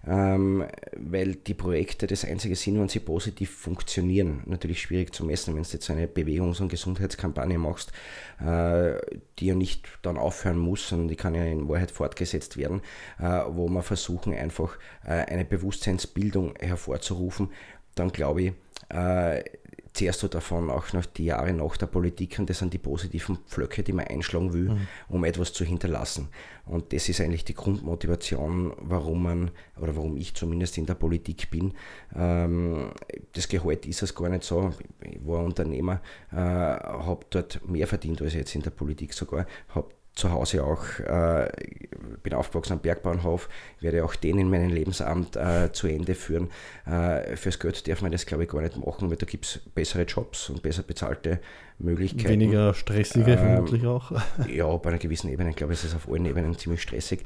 Ähm, 0.08 0.64
weil 0.96 1.34
die 1.34 1.56
Projekte 1.56 2.06
das 2.06 2.26
einzige 2.26 2.56
sind, 2.56 2.80
wenn 2.80 2.90
sie 2.90 3.00
positiv 3.00 3.50
funktionieren. 3.50 4.44
Natürlich 4.46 4.82
schwierig 4.82 5.16
zu 5.16 5.26
messen, 5.26 5.56
wenn 5.56 5.64
du 5.64 5.70
jetzt 5.70 5.90
eine 5.90 6.08
Bewegungs- 6.08 6.62
und 6.62 6.70
Gesundheitskampagne 6.70 7.58
machst, 7.58 7.92
äh, 8.40 9.00
die 9.40 9.48
ja 9.48 9.56
nicht 9.56 9.88
dann 10.04 10.18
aufhören 10.18 10.60
muss, 10.60 10.88
sondern 10.88 11.08
die 11.08 11.16
kann 11.16 11.34
ja 11.34 11.44
in 11.44 11.68
Wahrheit 11.68 11.90
fortgesetzt 11.90 12.56
werden, 12.56 12.82
äh, 13.18 13.42
wo 13.50 13.68
wir 13.68 13.82
versuchen 13.82 14.34
einfach 14.36 14.78
äh, 15.04 15.10
eine 15.10 15.44
Bewusstseinsbildung 15.44 16.54
hervorzurufen, 16.60 17.50
dann 17.96 18.12
glaube 18.12 18.42
ich, 18.44 18.54
äh, 18.90 19.44
zehrst 19.96 20.22
du 20.24 20.28
davon 20.28 20.70
auch 20.70 20.92
noch 20.94 21.06
die 21.06 21.26
Jahre 21.26 21.54
nach 21.54 21.78
der 21.78 21.86
Politik 21.88 22.38
und 22.38 22.50
das 22.50 22.60
sind 22.60 22.74
die 22.74 22.78
positiven 22.78 23.38
Pflöcke, 23.48 23.82
die 23.82 23.94
man 23.94 24.06
einschlagen 24.06 24.54
will, 24.54 24.70
mhm. 24.70 24.88
um 25.08 25.24
etwas 25.24 25.54
zu 25.54 25.64
hinterlassen. 25.64 26.28
Und 26.66 26.92
das 26.92 27.08
ist 27.08 27.22
eigentlich 27.22 27.46
die 27.46 27.54
Grundmotivation, 27.54 28.74
warum 28.78 29.24
man 29.24 29.52
oder 29.80 29.96
warum 29.96 30.18
ich 30.18 30.34
zumindest 30.34 30.78
in 30.78 30.86
der 30.86 30.96
Politik 30.96 31.50
bin. 31.50 31.74
Ähm, 32.16 32.92
das 33.34 33.48
Gehalt 33.48 33.86
ist 33.86 34.04
es 34.04 34.14
gar 34.14 34.30
nicht 34.30 34.44
so. 34.44 34.74
Ich 35.02 35.26
war 35.26 35.44
Unternehmer, 35.44 36.02
äh, 36.32 36.36
habe 36.36 37.26
dort 37.30 37.66
mehr 37.68 37.88
verdient 37.88 38.22
als 38.22 38.34
jetzt 38.34 38.56
in 38.56 38.64
der 38.64 38.72
Politik 38.72 39.14
sogar, 39.14 39.46
habe 39.70 39.90
zu 40.16 40.32
Hause 40.32 40.64
auch, 40.64 41.00
äh, 41.00 41.50
bin 42.24 42.34
aufgewachsen 42.34 42.74
am 42.74 42.80
Bergbauernhof, 42.80 43.50
werde 43.82 44.06
auch 44.06 44.16
den 44.16 44.40
in 44.40 44.50
meinem 44.50 44.70
Lebensabend 44.70 45.36
äh, 45.36 45.72
zu 45.74 45.88
Ende 45.88 46.16
führen. 46.16 46.50
Äh, 46.86 47.36
fürs 47.36 47.60
Geld 47.60 47.88
darf 47.88 48.02
man 48.02 48.12
das, 48.12 48.26
glaube 48.26 48.44
ich, 48.44 48.50
gar 48.50 48.62
nicht 48.62 48.78
machen, 48.78 49.10
weil 49.10 49.18
da 49.18 49.26
gibt 49.26 49.46
es 49.46 49.60
bessere 49.76 50.04
Jobs 50.04 50.50
und 50.50 50.64
besser 50.64 50.84
bezahlte 50.84 51.40
Möglichkeiten. 51.80 52.30
Weniger 52.30 52.74
stressige 52.74 53.34
ähm, 53.34 53.40
vermutlich 53.40 53.86
auch. 53.86 54.12
Ja, 54.48 54.66
bei 54.78 54.90
einer 54.90 55.00
gewissen 55.00 55.30
Ebene. 55.30 55.50
Ich 55.50 55.56
glaube, 55.58 55.74
es 55.74 55.84
ist 55.84 55.96
auf 55.96 56.10
allen 56.10 56.26
Ebenen 56.26 56.58
ziemlich 56.58 56.82
stressig, 56.82 57.24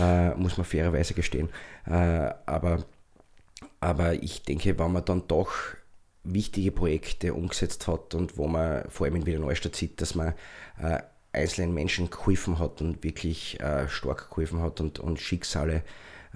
äh, 0.00 0.34
muss 0.34 0.56
man 0.56 0.66
fairerweise 0.66 1.14
gestehen. 1.14 1.48
Äh, 1.86 2.30
aber, 2.46 2.84
aber 3.78 4.14
ich 4.14 4.42
denke, 4.42 4.78
wenn 4.78 4.92
man 4.92 5.04
dann 5.04 5.28
doch 5.28 5.52
wichtige 6.24 6.72
Projekte 6.72 7.34
umgesetzt 7.34 7.86
hat 7.86 8.14
und 8.14 8.36
wo 8.36 8.46
man 8.46 8.84
vor 8.88 9.06
allem 9.06 9.16
in 9.16 9.26
Wiener 9.26 9.40
Neustadt 9.40 9.76
sieht, 9.76 10.00
dass 10.00 10.14
man 10.14 10.34
äh, 10.80 10.98
einzelnen 11.32 11.74
Menschen 11.74 12.10
geholfen 12.10 12.58
hat 12.58 12.80
und 12.80 13.02
wirklich 13.04 13.60
äh, 13.60 13.88
stark 13.88 14.30
geholfen 14.30 14.60
hat 14.60 14.80
und, 14.80 14.98
und 14.98 15.20
Schicksale 15.20 15.82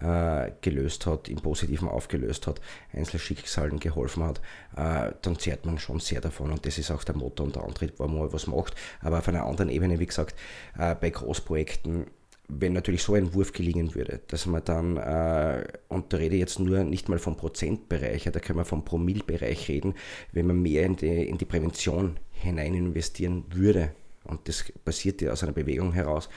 äh, 0.00 0.50
gelöst 0.60 1.06
hat, 1.06 1.28
im 1.28 1.36
Positiven 1.36 1.88
aufgelöst 1.88 2.46
hat, 2.46 2.60
einzelnen 2.92 3.20
Schicksalen 3.20 3.80
geholfen 3.80 4.24
hat, 4.24 4.40
äh, 4.76 5.12
dann 5.22 5.38
zehrt 5.38 5.64
man 5.64 5.78
schon 5.78 6.00
sehr 6.00 6.20
davon 6.20 6.50
und 6.50 6.66
das 6.66 6.78
ist 6.78 6.90
auch 6.90 7.04
der 7.04 7.16
Motto 7.16 7.44
und 7.44 7.56
der 7.56 7.64
Antritt, 7.64 7.98
wo 7.98 8.06
man 8.06 8.32
was 8.32 8.46
macht. 8.46 8.74
Aber 9.00 9.18
auf 9.18 9.28
einer 9.28 9.44
anderen 9.44 9.70
Ebene, 9.70 9.98
wie 9.98 10.06
gesagt, 10.06 10.34
äh, 10.78 10.94
bei 10.94 11.10
Großprojekten 11.10 12.06
wenn 12.48 12.74
natürlich 12.74 13.02
so 13.02 13.14
ein 13.14 13.34
Wurf 13.34 13.52
gelingen 13.52 13.94
würde, 13.94 14.20
dass 14.28 14.46
man 14.46 14.62
dann, 14.64 14.96
äh, 14.96 15.66
und 15.88 16.12
da 16.12 16.16
rede 16.16 16.36
ich 16.36 16.40
jetzt 16.40 16.60
nur 16.60 16.84
nicht 16.84 17.08
mal 17.08 17.18
vom 17.18 17.36
Prozentbereich, 17.36 18.24
da 18.32 18.38
können 18.38 18.58
wir 18.58 18.64
vom 18.64 18.84
Promillbereich 18.84 19.68
reden, 19.68 19.94
wenn 20.32 20.46
man 20.46 20.62
mehr 20.62 20.84
in 20.84 20.96
die, 20.96 21.28
in 21.28 21.38
die 21.38 21.44
Prävention 21.44 22.18
hinein 22.30 22.74
investieren 22.74 23.44
würde, 23.52 23.92
und 24.26 24.48
das 24.48 24.64
passiert 24.84 25.22
ja 25.22 25.32
aus 25.32 25.42
einer 25.42 25.52
Bewegung 25.52 25.92
heraus, 25.92 26.28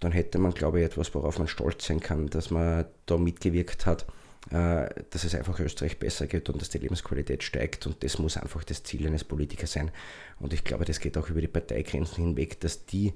dann 0.00 0.12
hätte 0.12 0.38
man, 0.38 0.54
glaube 0.54 0.80
ich, 0.80 0.86
etwas, 0.86 1.14
worauf 1.14 1.38
man 1.38 1.48
stolz 1.48 1.86
sein 1.86 2.00
kann, 2.00 2.28
dass 2.28 2.50
man 2.50 2.86
da 3.06 3.16
mitgewirkt 3.16 3.86
hat, 3.86 4.06
äh, 4.50 4.88
dass 5.10 5.24
es 5.24 5.34
einfach 5.34 5.58
Österreich 5.58 5.98
besser 5.98 6.26
geht 6.26 6.48
und 6.48 6.60
dass 6.60 6.68
die 6.68 6.78
Lebensqualität 6.78 7.42
steigt. 7.42 7.86
Und 7.86 8.02
das 8.04 8.18
muss 8.18 8.36
einfach 8.36 8.62
das 8.64 8.84
Ziel 8.84 9.06
eines 9.06 9.24
Politikers 9.24 9.72
sein. 9.72 9.90
Und 10.38 10.52
ich 10.52 10.62
glaube, 10.62 10.84
das 10.84 11.00
geht 11.00 11.18
auch 11.18 11.28
über 11.28 11.40
die 11.40 11.48
Parteigrenzen 11.48 12.24
hinweg, 12.24 12.60
dass 12.60 12.86
die, 12.86 13.12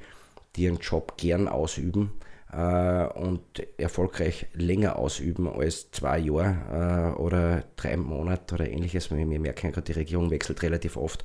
die 0.57 0.65
ihren 0.65 0.79
Job 0.79 1.17
gern 1.17 1.47
ausüben, 1.47 2.13
und 2.53 3.41
erfolgreich 3.79 4.47
länger 4.53 4.97
ausüben 4.97 5.49
als 5.49 5.91
zwei 5.91 6.19
Jahre 6.19 7.15
äh, 7.17 7.19
oder 7.19 7.65
drei 7.77 7.97
Monate 7.97 8.55
oder 8.55 8.69
ähnliches. 8.69 9.11
Wir 9.11 9.25
merken 9.25 9.73
gerade, 9.73 9.87
die 9.87 9.99
Regierung 9.99 10.31
wechselt 10.31 10.63
relativ 10.63 10.99
oft, 10.99 11.25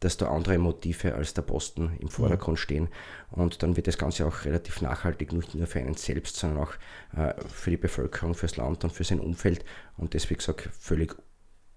dass 0.00 0.16
da 0.16 0.28
andere 0.28 0.58
Motive 0.58 1.14
als 1.14 1.32
der 1.32 1.42
Posten 1.42 1.96
im 2.00 2.08
Vordergrund 2.08 2.58
stehen. 2.58 2.88
Und 3.30 3.62
dann 3.62 3.76
wird 3.76 3.86
das 3.86 3.98
Ganze 3.98 4.26
auch 4.26 4.44
relativ 4.44 4.82
nachhaltig, 4.82 5.32
nicht 5.32 5.54
nur 5.54 5.68
für 5.68 5.78
einen 5.78 5.94
selbst, 5.94 6.36
sondern 6.36 6.64
auch 6.64 6.72
äh, 7.16 7.34
für 7.46 7.70
die 7.70 7.76
Bevölkerung, 7.76 8.34
fürs 8.34 8.56
Land 8.56 8.82
und 8.82 8.92
für 8.92 9.04
sein 9.04 9.20
Umfeld. 9.20 9.64
Und 9.96 10.14
das, 10.14 10.28
wie 10.28 10.34
gesagt, 10.34 10.68
völlig 10.78 11.14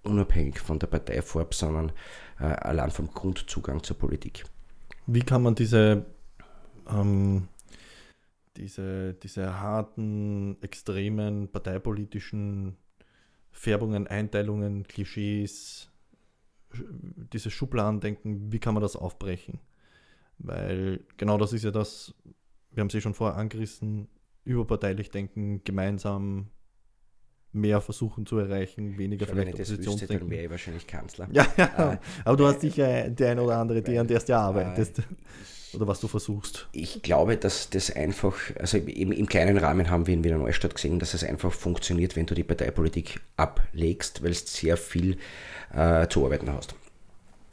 unabhängig 0.02 0.58
von 0.58 0.78
der 0.78 0.88
Parteifarbe, 0.88 1.54
sondern 1.54 1.92
äh, 2.40 2.44
allein 2.44 2.90
vom 2.90 3.12
Grundzugang 3.12 3.82
zur 3.82 3.96
Politik. 3.96 4.44
Wie 5.06 5.22
kann 5.22 5.42
man 5.42 5.54
diese 5.54 6.04
ähm, 6.90 7.48
diese, 8.58 9.14
diese 9.14 9.60
harten, 9.60 10.56
extremen 10.60 11.48
parteipolitischen 11.48 12.76
Färbungen, 13.50 14.06
Einteilungen, 14.06 14.86
Klischees, 14.86 15.90
dieses 17.32 17.52
Schubladendenken, 17.52 18.52
wie 18.52 18.58
kann 18.58 18.74
man 18.74 18.82
das 18.82 18.96
aufbrechen? 18.96 19.60
Weil 20.38 21.00
genau 21.16 21.38
das 21.38 21.52
ist 21.52 21.64
ja 21.64 21.70
das, 21.70 22.14
wir 22.70 22.82
haben 22.82 22.88
es 22.88 22.94
eh 22.94 23.00
schon 23.00 23.14
vorher 23.14 23.38
angerissen, 23.38 24.08
überparteilich 24.44 25.10
denken, 25.10 25.62
gemeinsam 25.64 26.48
mehr 27.52 27.80
versuchen 27.80 28.26
zu 28.26 28.38
erreichen, 28.38 28.98
weniger 28.98 29.24
ich 29.24 29.30
vielleicht 29.30 29.54
Oppositionsdenken. 29.54 30.20
Dann 30.20 30.30
wäre 30.30 30.44
ich 30.44 30.50
wahrscheinlich 30.50 30.86
Kanzler. 30.86 31.28
Ja, 31.32 31.46
ja. 31.56 31.92
Äh, 31.94 31.98
aber 32.24 32.36
du 32.36 32.46
hast 32.46 32.60
sicher 32.60 33.08
die 33.08 33.24
eine 33.24 33.42
oder 33.42 33.58
andere, 33.58 33.82
die 33.82 33.98
an 33.98 34.06
der 34.06 34.20
du 34.20 34.36
arbeitest. 34.36 34.98
Äh, 34.98 35.02
oder 35.74 35.86
was 35.86 36.00
du 36.00 36.08
versuchst? 36.08 36.68
Ich 36.72 37.02
glaube, 37.02 37.36
dass 37.36 37.70
das 37.70 37.94
einfach, 37.94 38.34
also 38.58 38.78
im, 38.78 39.12
im 39.12 39.26
kleinen 39.26 39.58
Rahmen 39.58 39.90
haben 39.90 40.06
wir 40.06 40.14
in 40.14 40.24
Wiener 40.24 40.38
Neustadt 40.38 40.74
gesehen, 40.74 40.98
dass 40.98 41.14
es 41.14 41.24
einfach 41.24 41.52
funktioniert, 41.52 42.16
wenn 42.16 42.26
du 42.26 42.34
die 42.34 42.44
Parteipolitik 42.44 43.20
ablegst, 43.36 44.22
weil 44.22 44.30
es 44.30 44.52
sehr 44.52 44.76
viel 44.76 45.18
äh, 45.74 46.08
zu 46.08 46.24
arbeiten 46.24 46.52
hast. 46.52 46.74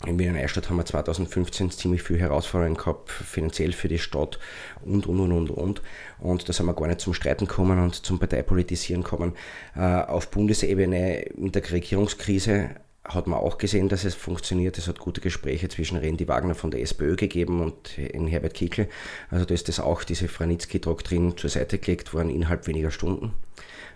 In 0.05 0.19
Wiener 0.19 0.33
Neustadt 0.33 0.69
haben 0.69 0.77
wir 0.77 0.85
2015 0.85 1.71
ziemlich 1.71 2.03
viel 2.03 2.19
Herausforderungen 2.19 2.77
gehabt, 2.77 3.09
finanziell 3.09 3.71
für 3.71 3.87
die 3.87 3.97
Stadt 3.97 4.39
und, 4.83 5.07
und, 5.07 5.19
und, 5.19 5.31
und, 5.31 5.49
und. 5.49 5.81
Und 6.19 6.47
da 6.47 6.53
sind 6.53 6.65
wir 6.65 6.73
gar 6.73 6.87
nicht 6.87 7.01
zum 7.01 7.13
Streiten 7.13 7.47
kommen 7.47 7.79
und 7.79 7.95
zum 8.05 8.19
Parteipolitisieren 8.19 9.03
kommen. 9.03 9.33
Äh, 9.75 9.79
auf 9.79 10.29
Bundesebene 10.29 11.25
mit 11.35 11.55
der 11.55 11.71
Regierungskrise 11.71 12.75
hat 13.07 13.27
man 13.27 13.39
auch 13.39 13.57
gesehen, 13.57 13.89
dass 13.89 14.03
es 14.03 14.15
funktioniert. 14.15 14.77
Es 14.77 14.87
hat 14.87 14.99
gute 14.99 15.21
Gespräche 15.21 15.69
zwischen 15.69 15.97
Randy 15.97 16.27
Wagner 16.27 16.55
von 16.55 16.71
der 16.71 16.81
SPÖ 16.81 17.15
gegeben 17.15 17.61
und 17.61 17.97
in 17.97 18.27
Herbert 18.27 18.55
Kickl. 18.55 18.87
Also 19.29 19.45
da 19.45 19.53
ist 19.53 19.67
das 19.67 19.79
auch, 19.79 20.03
diese 20.03 20.27
Franitzky-Doktrin 20.27 21.37
zur 21.37 21.49
Seite 21.49 21.77
gelegt 21.77 22.13
worden 22.13 22.29
innerhalb 22.29 22.67
weniger 22.67 22.91
Stunden. 22.91 23.33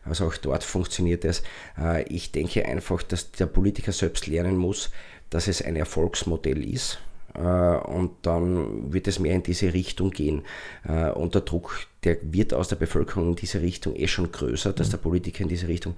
Also 0.06 0.28
auch 0.28 0.38
dort 0.38 0.64
funktioniert 0.64 1.26
es. 1.26 1.44
Äh, 1.78 2.04
ich 2.04 2.32
denke 2.32 2.66
einfach, 2.66 3.04
dass 3.04 3.32
der 3.32 3.48
Politiker 3.48 3.92
selbst 3.92 4.28
lernen 4.28 4.58
muss, 4.58 4.92
dass 5.30 5.48
es 5.48 5.62
ein 5.62 5.76
Erfolgsmodell 5.76 6.64
ist. 6.64 7.00
Äh, 7.34 7.40
und 7.40 8.12
dann 8.22 8.94
wird 8.94 9.08
es 9.08 9.20
mehr 9.20 9.36
in 9.36 9.44
diese 9.44 9.74
Richtung 9.74 10.12
gehen. 10.12 10.44
Äh, 10.88 11.10
und 11.10 11.36
der 11.36 11.42
Druck, 11.42 11.88
der 12.04 12.18
wird 12.22 12.54
aus 12.54 12.70
der 12.70 12.78
Bevölkerung 12.78 13.30
in 13.30 13.36
diese 13.36 13.62
Richtung 13.62 13.96
eh 13.96 14.08
schon 14.08 14.32
größer, 14.32 14.72
dass 14.72 14.88
mhm. 14.88 14.92
der 14.92 14.98
Politiker 15.00 15.42
in 15.44 15.50
diese 15.50 15.68
Richtung 15.68 15.96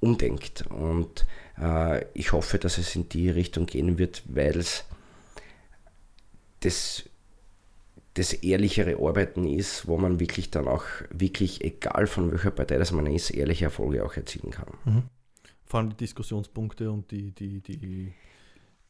umdenkt. 0.00 0.64
Und 0.68 1.22
äh, 1.22 1.45
ich 2.14 2.32
hoffe, 2.32 2.58
dass 2.58 2.78
es 2.78 2.94
in 2.94 3.08
die 3.08 3.30
Richtung 3.30 3.66
gehen 3.66 3.98
wird, 3.98 4.22
weil 4.26 4.58
es 4.58 4.84
das, 6.60 7.04
das 8.14 8.32
ehrlichere 8.32 8.96
Arbeiten 8.98 9.46
ist, 9.46 9.86
wo 9.86 9.96
man 9.96 10.20
wirklich 10.20 10.50
dann 10.50 10.68
auch, 10.68 10.84
wirklich 11.10 11.64
egal 11.64 12.06
von 12.06 12.30
welcher 12.32 12.50
Partei 12.50 12.78
das 12.78 12.92
man 12.92 13.06
ist, 13.06 13.30
ehrliche 13.30 13.66
Erfolge 13.66 14.04
auch 14.04 14.16
erzielen 14.16 14.50
kann. 14.50 14.68
Mhm. 14.84 15.02
Vor 15.64 15.80
allem 15.80 15.90
die 15.90 15.96
Diskussionspunkte 15.96 16.90
und 16.90 17.10
die, 17.10 17.32
die, 17.32 17.60
die, 17.60 18.12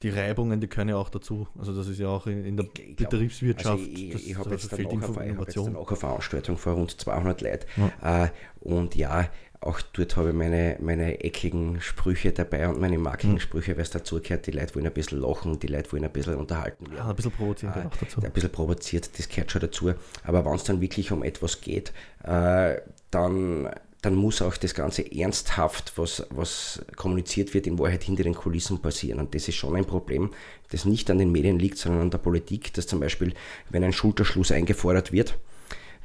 die 0.03 0.09
Reibungen, 0.11 0.61
die 0.61 0.67
können 0.67 0.91
ja 0.91 0.97
auch 0.97 1.09
dazu. 1.09 1.49
Also 1.59 1.75
das 1.75 1.89
ist 1.89 1.99
ja 1.99 2.09
auch 2.09 2.27
in, 2.27 2.57
der 2.57 2.67
ich 2.75 2.97
Betriebswirtschaft. 2.97 3.79
Also 3.79 3.91
ich, 3.91 4.15
ich, 4.15 4.31
ich 4.31 4.39
habe 4.39 4.51
jetzt, 4.51 4.71
dann 4.71 4.87
auch 4.87 5.17
eine, 5.17 5.39
hab 5.39 5.47
jetzt 5.47 5.57
dann 5.57 5.77
auch 5.77 5.89
eine 5.89 5.97
Veranstaltung 5.97 6.59
vor 6.59 6.75
rund 6.75 7.01
200 7.01 7.41
Leuten. 7.41 7.67
Ja. 8.03 8.25
Äh, 8.25 8.31
und 8.61 8.95
ja, 8.95 9.31
auch 9.67 9.81
dort 9.93 10.17
habe 10.17 10.31
ich 10.31 10.35
meine, 10.35 10.77
meine 10.81 11.23
eckigen 11.23 11.81
Sprüche 11.81 12.33
dabei 12.33 12.69
und 12.69 12.81
meine 12.81 12.99
markigen 12.99 13.35
hm. 13.35 13.41
Sprüche, 13.41 13.77
weil 13.77 13.83
es 13.83 13.91
dazu 13.91 14.21
gehört, 14.21 14.47
die 14.47 14.53
Leute 14.53 14.75
wollen 14.75 14.87
ein 14.87 14.93
bisschen 14.93 15.21
lachen, 15.21 15.59
die 15.59 15.67
Leute 15.67 15.93
wollen 15.93 16.05
ein 16.05 16.13
bisschen 16.13 16.37
unterhalten 16.37 16.87
werden. 16.87 16.99
Ja, 16.99 17.09
ein 17.09 17.17
bisschen 17.17 17.33
provoziert 17.33 17.77
äh, 17.77 17.81
auch 17.81 17.97
dazu. 17.97 18.23
Ein 18.23 18.33
bisschen 18.33 18.53
provoziert, 18.53 19.19
das 19.19 19.29
gehört 19.29 19.51
schon 19.51 19.61
dazu. 19.61 19.93
Aber 20.25 20.45
wenn 20.45 20.55
es 20.55 20.65
dann 20.65 20.81
wirklich 20.81 21.13
um 21.13 21.23
etwas 21.23 21.61
geht, 21.61 21.93
äh, 22.23 22.77
dann, 23.11 23.71
dann 24.03 24.15
muss 24.15 24.43
auch 24.43 24.57
das 24.57 24.75
Ganze 24.75 25.11
ernsthaft, 25.11 25.93
was, 25.97 26.27
was 26.31 26.85
kommuniziert 26.97 27.55
wird, 27.55 27.67
in 27.67 27.79
Wahrheit 27.79 28.05
hinter 28.05 28.23
den 28.23 28.35
Kulissen 28.35 28.81
passieren. 28.81 29.21
Und 29.21 29.35
das 29.35 29.49
ist 29.49 29.57
schon 29.57 29.77
ein 29.77 29.85
Problem, 29.85 30.31
das 30.71 30.85
nicht 30.85 31.11
an 31.11 31.19
den 31.19 31.33
Medien 31.33 31.59
liegt, 31.59 31.79
sondern 31.79 32.03
an 32.03 32.11
der 32.11 32.19
Politik, 32.19 32.73
dass 32.75 32.87
zum 32.87 33.01
Beispiel, 33.01 33.35
wenn 33.71 33.85
ein 33.85 33.93
Schulterschluss 33.93 34.53
eingefordert 34.53 35.13
wird, 35.13 35.39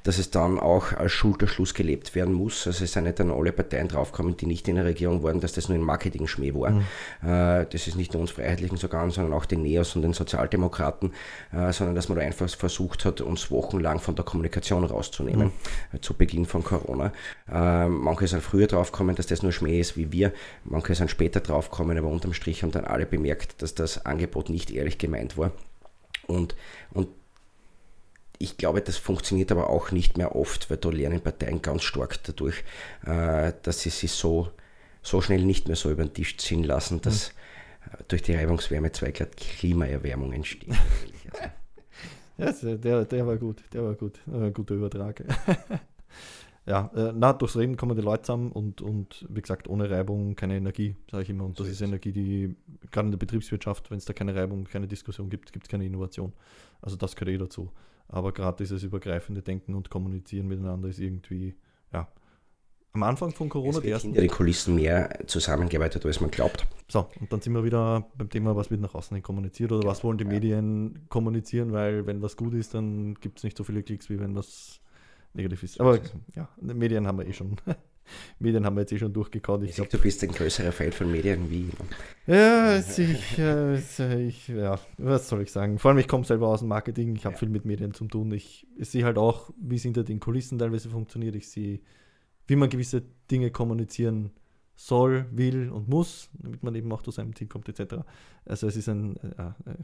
dass 0.04 0.18
es 0.18 0.32
dann 0.32 0.60
auch 0.60 0.94
als 0.94 1.12
Schulterschluss 1.12 1.74
gelebt 1.74 2.16
werden 2.16 2.34
muss. 2.34 2.66
Also 2.68 2.84
es 2.84 2.94
sind 2.94 3.04
nicht 3.04 3.20
dann 3.20 3.32
alle 3.32 3.52
Parteien 3.52 3.88
draufgekommen, 3.88 4.38
die 4.38 4.46
nicht 4.46 4.68
in 4.68 4.76
der 4.76 4.86
Regierung 4.86 5.24
waren, 5.24 5.40
dass 5.40 5.54
das 5.54 5.70
nur 5.70 5.78
ein 5.78 5.84
Marketing-Schmäh 5.84 6.54
war. 6.54 6.72
Mhm. 6.72 6.86
Äh, 7.24 7.66
das 7.70 7.88
ist 7.88 7.96
nicht 7.96 8.14
nur 8.14 8.22
uns 8.22 8.32
Freiheitlichen 8.32 8.78
sogar, 8.78 9.10
sondern 9.12 9.34
auch 9.34 9.46
den 9.46 9.62
Neos 9.62 9.96
und 9.96 10.02
den 10.02 10.14
Sozialdemokraten, 10.14 11.14
äh, 11.54 11.72
sondern 11.72 11.96
dass 11.96 12.10
man 12.10 12.18
da 12.18 12.24
einfach 12.24 12.50
versucht 12.50 13.06
hat, 13.06 13.22
uns 13.22 13.52
wochenlang 13.52 14.00
von 14.00 14.16
der 14.16 14.26
Kommunikation 14.26 14.84
rauszunehmen, 14.84 15.48
mhm. 15.48 15.52
Äh, 15.98 16.02
zu 16.02 16.14
Beginn 16.14 16.46
von 16.46 16.64
Corona. 16.64 17.12
manche 17.48 18.28
sind 18.28 18.42
früher 18.42 18.68
draufgekommen, 18.68 19.16
dass 19.16 19.28
das 19.28 19.44
nur 19.44 19.52
Schmäh 19.52 19.80
ist 19.80 19.98
wie 19.98 20.12
wir, 20.12 20.34
manche 20.64 20.96
sind 20.96 21.10
später 21.10 21.40
draufgekommen, 21.40 21.98
aber 21.98 22.08
unterm 22.08 22.34
Strich 22.34 22.64
haben 22.64 22.72
dann 22.72 22.86
alle 22.86 23.06
bemerkt, 23.06 23.62
dass 23.62 23.76
das 23.76 24.06
Angebot 24.06 24.50
nicht 24.50 24.72
ehrlich 24.72 24.98
gemeint 24.98 25.38
war. 25.38 25.52
Und, 26.28 26.56
und 26.92 27.08
ich 28.42 28.58
glaube, 28.58 28.82
das 28.82 28.98
funktioniert 28.98 29.52
aber 29.52 29.70
auch 29.70 29.92
nicht 29.92 30.18
mehr 30.18 30.36
oft, 30.36 30.70
weil 30.70 30.78
da 30.78 30.90
lernen 30.90 31.22
Parteien 31.22 31.62
ganz 31.62 31.84
stark 31.84 32.24
dadurch, 32.24 32.64
äh, 33.06 33.54
dass 33.64 33.82
sie 33.82 33.90
sich 33.90 34.12
so, 34.12 34.50
so 35.02 35.22
schnell 35.22 35.44
nicht 35.46 35.68
mehr 35.68 35.76
so 35.76 35.92
über 35.92 36.04
den 36.04 36.14
Tisch 36.14 36.38
ziehen 36.38 36.64
lassen, 36.64 37.02
dass 37.02 37.30
mhm. 37.32 38.04
durch 38.08 38.24
die 38.24 38.34
Reibungswärme 38.34 38.92
zwei 38.92 39.12
Grad 39.12 39.38
Klimaerwärmung 39.38 40.34
entsteht. 40.34 40.70
ja, 42.38 42.52
der, 42.52 43.06
der 43.06 43.28
war 43.28 43.38
gut, 43.38 43.64
der 43.74 43.84
war 43.84 43.94
gut, 43.94 44.20
ein 44.28 44.54
guter 44.54 44.76
Übertrag. 44.76 45.24
ja, 46.66 46.90
äh, 46.96 47.14
na, 47.16 47.34
durchs 47.34 47.56
Reden 47.56 47.78
kommen 47.78 47.96
die 47.96 48.02
Leute 48.02 48.24
zusammen 48.24 48.52
und, 48.52 48.82
und 48.82 49.26
wie 49.30 49.42
gesagt, 49.42 49.68
ohne 49.68 49.90
Reibung 49.90 50.36
keine 50.36 50.58
Energie, 50.58 50.96
sage 51.12 51.24
ich 51.24 51.30
immer. 51.30 51.46
Und 51.46 51.60
das 51.60 51.68
so 51.68 51.72
ist 51.72 51.82
Energie, 51.82 52.12
die 52.12 52.56
gerade 52.90 53.08
in 53.08 53.12
der 53.12 53.20
Betriebswirtschaft, 53.20 53.92
wenn 53.92 54.00
es 54.00 54.06
da 54.06 54.14
keine 54.14 54.34
Reibung, 54.34 54.64
keine 54.64 54.88
Diskussion 54.88 55.30
gibt, 55.30 55.54
gibt 55.54 55.68
es 55.68 55.70
keine 55.70 55.86
Innovation. 55.86 56.34
Also 56.82 56.96
das 56.98 57.16
gehört 57.16 57.36
eh 57.36 57.38
dazu. 57.38 57.70
Aber 58.12 58.34
gerade 58.34 58.58
dieses 58.58 58.84
übergreifende 58.84 59.42
Denken 59.42 59.74
und 59.74 59.90
Kommunizieren 59.90 60.48
miteinander 60.48 60.90
ist 60.90 61.00
irgendwie, 61.00 61.56
ja, 61.94 62.08
am 62.94 63.04
Anfang 63.04 63.32
von 63.32 63.48
Corona 63.48 63.78
es 63.78 63.84
wird 63.84 64.02
hinter 64.02 64.22
den 64.22 64.30
Kulissen 64.30 64.76
mehr 64.76 65.20
zusammengearbeitet, 65.26 66.06
als 66.06 66.20
man 66.20 66.30
glaubt. 66.30 66.68
So, 66.90 67.08
und 67.22 67.32
dann 67.32 67.40
sind 67.40 67.54
wir 67.54 67.64
wieder 67.64 68.06
beim 68.18 68.30
Thema, 68.30 68.56
was 68.56 68.70
wird 68.70 68.82
nach 68.82 68.94
außen 68.94 69.16
hin 69.16 69.24
kommuniziert 69.24 69.72
oder 69.72 69.88
was 69.88 70.04
wollen 70.04 70.18
die 70.18 70.26
ja. 70.26 70.30
Medien 70.30 71.06
kommunizieren, 71.08 71.72
weil 71.72 72.06
wenn 72.06 72.22
was 72.22 72.36
gut 72.36 72.54
ist, 72.54 72.74
dann 72.74 73.16
gibt 73.16 73.38
es 73.38 73.46
nicht 73.46 73.58
so 73.58 73.64
viele 73.64 73.82
Klicks, 73.82 74.10
wie 74.10 74.20
wenn 74.20 74.36
das 74.36 74.82
negativ 75.34 75.64
ist. 75.64 75.80
Aber 75.80 76.00
ja, 76.36 76.50
Medien 76.60 77.08
haben 77.08 77.20
wir 77.20 77.26
eh 77.26 77.34
schon 77.34 77.56
Medien 78.40 78.66
haben 78.66 78.76
wir 78.76 78.82
jetzt 78.82 78.92
eh 78.92 78.98
schon 78.98 79.14
durchgekaut. 79.14 79.64
Ich, 79.64 79.70
ich 79.70 79.76
glaub, 79.76 79.90
du 79.90 79.98
bist 79.98 80.24
ein 80.24 80.32
größerer 80.32 80.72
Fan 80.72 80.92
von 80.92 81.12
Medien 81.12 81.50
wie. 81.50 81.70
Ja, 82.28 82.78
ich, 82.78 83.38
äh, 83.38 84.26
ich, 84.26 84.48
ja, 84.48 84.80
was 84.98 85.30
soll 85.30 85.42
ich 85.42 85.52
sagen? 85.52 85.80
Vor 85.80 85.90
allem, 85.90 85.98
ich 86.00 86.08
komme 86.08 86.24
selber 86.24 86.48
aus 86.48 86.60
dem 86.60 86.70
Marketing, 86.70 87.16
ich 87.16 87.26
habe 87.26 87.34
ja. 87.34 87.40
viel 87.40 87.50
mit 87.50 87.66
Medien 87.66 87.94
zu 87.94 88.06
tun. 88.06 88.32
Ich, 88.32 88.68
ich 88.78 88.90
sehe 88.90 89.06
halt 89.06 89.18
auch, 89.18 89.52
wie 89.58 89.76
es 89.76 89.84
hinter 89.84 90.04
den 90.04 90.20
Kulissen 90.20 90.60
teilweise 90.60 90.90
funktioniert. 90.90 91.36
Ich 91.36 91.50
sehe, 91.50 91.80
wie 92.48 92.56
man 92.56 92.70
gewisse 92.70 93.04
Dinge 93.30 93.52
kommunizieren 93.52 94.32
soll, 94.76 95.26
will 95.32 95.70
und 95.70 95.88
muss, 95.88 96.30
damit 96.34 96.64
man 96.64 96.76
eben 96.76 96.92
auch 96.92 97.04
zu 97.04 97.12
seinem 97.12 97.36
Ziel 97.36 97.48
kommt, 97.48 97.70
etc. 97.70 98.04
Also 98.46 98.68
es 98.68 98.76
ist 98.76 98.90
ein, 98.90 99.16
äh, 99.18 99.70
äh, 99.70 99.76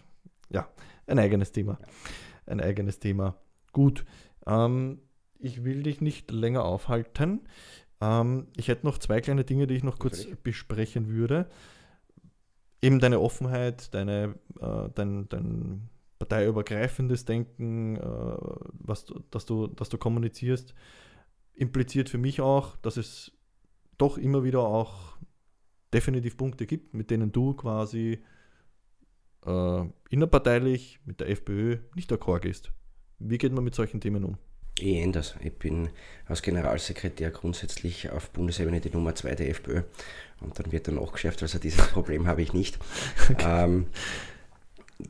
ja, 0.50 0.68
ein 1.06 1.20
eigenes 1.20 1.52
Thema. 1.52 1.80
Ein 2.46 2.62
eigenes 2.62 3.00
Thema. 3.00 3.36
Gut. 3.74 4.06
Ähm, 4.46 5.00
ich 5.40 5.64
will 5.64 5.84
dich 5.84 6.02
nicht 6.02 6.32
länger 6.32 6.66
aufhalten. 6.66 7.42
Ähm, 8.02 8.48
ich 8.56 8.68
hätte 8.68 8.86
noch 8.86 8.98
zwei 8.98 9.22
kleine 9.22 9.44
Dinge, 9.44 9.68
die 9.68 9.76
ich 9.76 9.84
noch 9.84 10.00
kurz 10.00 10.20
Natürlich. 10.20 10.40
besprechen 10.40 11.08
würde. 11.10 11.48
Eben 12.82 13.00
deine 13.00 13.20
Offenheit, 13.20 13.94
deine, 13.94 14.36
äh, 14.60 14.90
dein, 14.94 15.28
dein 15.30 15.90
parteiübergreifendes 16.20 17.26
Denken, 17.26 17.96
äh, 17.96 18.02
was 18.02 19.06
du, 19.06 19.24
dass, 19.32 19.46
du, 19.46 19.68
dass 19.68 19.90
du 19.90 19.98
kommunizierst, 19.98 20.74
impliziert 21.54 22.10
für 22.10 22.18
mich 22.18 22.42
auch, 22.42 22.78
dass 22.78 22.98
es 22.98 23.32
doch 23.98 24.18
immer 24.18 24.44
wieder 24.44 24.62
auch 24.62 25.18
definitiv 25.94 26.38
Punkte 26.38 26.68
gibt, 26.68 26.94
mit 26.94 27.10
denen 27.10 27.32
du 27.32 27.54
quasi 27.54 28.24
äh, 29.46 29.86
innerparteilich 30.10 31.00
mit 31.06 31.20
der 31.20 31.30
FPÖ 31.30 31.80
nicht 31.96 32.12
d'accord 32.12 32.42
gehst. 32.42 32.72
Wie 33.20 33.38
geht 33.38 33.54
man 33.54 33.64
mit 33.64 33.74
solchen 33.74 34.00
Themen 34.00 34.24
um? 34.24 34.38
Ich 34.80 34.98
ändere 34.98 35.24
das. 35.24 35.36
Ich 35.42 35.54
bin 35.54 35.90
als 36.28 36.42
Generalsekretär 36.42 37.32
grundsätzlich 37.32 38.10
auf 38.12 38.30
Bundesebene 38.30 38.80
die 38.80 38.92
Nummer 38.92 39.16
2 39.16 39.36
der 39.36 39.50
FPÖ 39.50 39.84
und 40.42 40.58
dann 40.60 40.72
wird 40.72 40.88
er 40.88 40.94
nachgeschärft, 40.94 41.42
also 41.42 41.60
dieses 41.60 41.88
Problem 41.92 42.28
habe 42.28 42.42
ich 42.42 42.54
nicht. 42.54 42.78
Okay. 43.30 43.64
Ähm, 43.64 43.88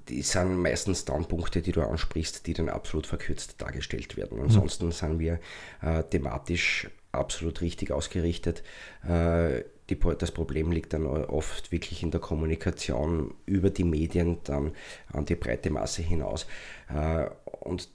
die 0.09 0.21
sind 0.21 0.57
meistens 0.57 1.01
Standpunkte, 1.01 1.61
die 1.61 1.71
du 1.71 1.81
ansprichst, 1.81 2.45
die 2.45 2.53
dann 2.53 2.69
absolut 2.69 3.07
verkürzt 3.07 3.61
dargestellt 3.61 4.17
werden. 4.17 4.41
Ansonsten 4.41 4.87
mhm. 4.87 4.91
sind 4.91 5.19
wir 5.19 5.39
äh, 5.81 6.03
thematisch 6.03 6.89
absolut 7.13 7.61
richtig 7.61 7.91
ausgerichtet. 7.91 8.63
Äh, 9.07 9.63
die, 9.89 9.97
das 10.17 10.31
Problem 10.31 10.71
liegt 10.71 10.91
dann 10.91 11.05
oft 11.05 11.71
wirklich 11.71 12.03
in 12.03 12.11
der 12.11 12.19
Kommunikation 12.19 13.33
über 13.45 13.69
die 13.69 13.85
Medien 13.85 14.39
dann 14.43 14.73
an 15.13 15.25
die 15.25 15.35
breite 15.35 15.69
Masse 15.69 16.01
hinaus. 16.01 16.47
Äh, 16.93 17.27
und 17.61 17.89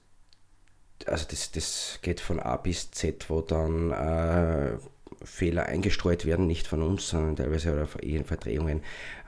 also 1.07 1.25
das, 1.29 1.51
das 1.51 1.99
geht 2.01 2.19
von 2.19 2.39
A 2.39 2.57
bis 2.57 2.91
Z, 2.91 3.29
wo 3.29 3.41
dann 3.41 3.91
äh, 3.91 4.77
Fehler 5.23 5.65
eingestreut 5.65 6.25
werden, 6.25 6.47
nicht 6.47 6.67
von 6.67 6.81
uns, 6.81 7.09
sondern 7.09 7.35
teilweise 7.35 7.73
oder 7.73 8.03
in 8.03 8.25
Verdrehungen. 8.25 8.81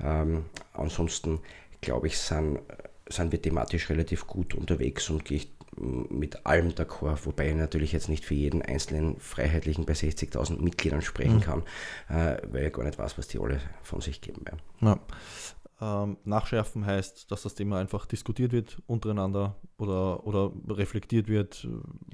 Ähm, 0.04 0.46
ansonsten 0.74 1.40
glaube 1.82 2.08
ich, 2.08 2.18
sind, 2.18 2.60
sind 3.08 3.32
wir 3.32 3.42
thematisch 3.42 3.90
relativ 3.90 4.28
gut 4.28 4.56
unterwegs 4.56 5.10
und 5.10 5.26
gehe 5.26 5.46
mit 5.78 6.46
allem 6.46 6.70
d'accord, 6.70 7.26
wobei 7.26 7.50
ich 7.50 7.56
natürlich 7.56 7.92
jetzt 7.92 8.08
nicht 8.08 8.24
für 8.24 8.34
jeden 8.34 8.62
einzelnen 8.62 9.20
Freiheitlichen 9.20 9.86
bei 9.86 9.94
60.000 9.94 10.62
Mitgliedern 10.62 11.02
sprechen 11.02 11.38
mhm. 11.38 11.42
kann, 11.42 11.64
äh, 12.10 12.38
weil 12.50 12.68
ich 12.68 12.74
gar 12.74 12.86
nicht 12.86 12.98
weiß, 12.98 13.18
was 13.18 13.28
die 13.28 13.40
alle 13.40 13.60
von 13.84 14.00
sich 14.00 14.22
geben 14.22 14.46
werden. 14.46 14.62
Ja. 14.82 15.00
Ähm, 15.82 16.16
nachschärfen 16.24 16.86
heißt, 16.86 17.30
dass 17.32 17.42
das 17.42 17.54
Thema 17.54 17.80
einfach 17.80 18.06
diskutiert 18.06 18.54
wird 18.54 18.82
untereinander 18.88 19.58
oder, 19.78 20.26
oder 20.26 20.54
reflektiert 20.70 21.28
wird, 21.28 21.68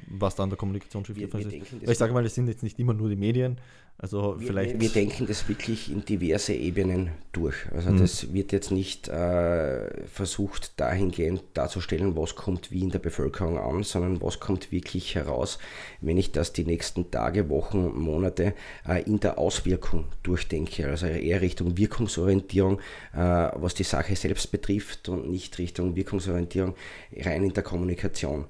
was 0.09 0.33
da 0.33 0.43
an 0.43 0.49
der 0.49 0.57
Kommunikation 0.57 1.05
schiefgelaufen 1.05 1.61
ist. 1.61 1.73
ich 1.83 1.97
sage 1.97 2.11
mal, 2.11 2.25
es 2.25 2.33
sind 2.33 2.47
jetzt 2.47 2.63
nicht 2.63 2.79
immer 2.79 2.95
nur 2.95 3.09
die 3.09 3.15
Medien, 3.15 3.61
also 4.01 4.39
wir, 4.39 4.47
vielleicht. 4.47 4.81
Wir 4.81 4.89
denken 4.89 5.27
das 5.27 5.47
wirklich 5.47 5.91
in 5.91 6.03
diverse 6.03 6.53
Ebenen 6.53 7.11
durch. 7.33 7.55
Also 7.71 7.91
mhm. 7.91 7.99
das 7.99 8.33
wird 8.33 8.51
jetzt 8.51 8.71
nicht 8.71 9.07
äh, 9.09 10.07
versucht 10.07 10.79
dahingehend 10.79 11.43
darzustellen, 11.53 12.17
was 12.17 12.35
kommt 12.35 12.71
wie 12.71 12.81
in 12.81 12.89
der 12.89 12.97
Bevölkerung 12.97 13.59
an, 13.59 13.83
sondern 13.83 14.19
was 14.19 14.39
kommt 14.39 14.71
wirklich 14.71 15.13
heraus, 15.13 15.59
wenn 16.01 16.17
ich 16.17 16.31
das 16.31 16.51
die 16.51 16.65
nächsten 16.65 17.11
Tage, 17.11 17.47
Wochen, 17.49 17.95
Monate 17.95 18.55
äh, 18.87 19.03
in 19.03 19.19
der 19.19 19.37
Auswirkung 19.37 20.05
durchdenke. 20.23 20.87
Also 20.87 21.05
eher 21.05 21.41
Richtung 21.41 21.77
Wirkungsorientierung, 21.77 22.79
äh, 23.13 23.17
was 23.53 23.75
die 23.75 23.83
Sache 23.83 24.15
selbst 24.15 24.51
betrifft 24.51 25.09
und 25.09 25.29
nicht 25.29 25.59
Richtung 25.59 25.95
Wirkungsorientierung 25.95 26.73
rein 27.17 27.43
in 27.43 27.53
der 27.53 27.61
Kommunikation. 27.61 28.45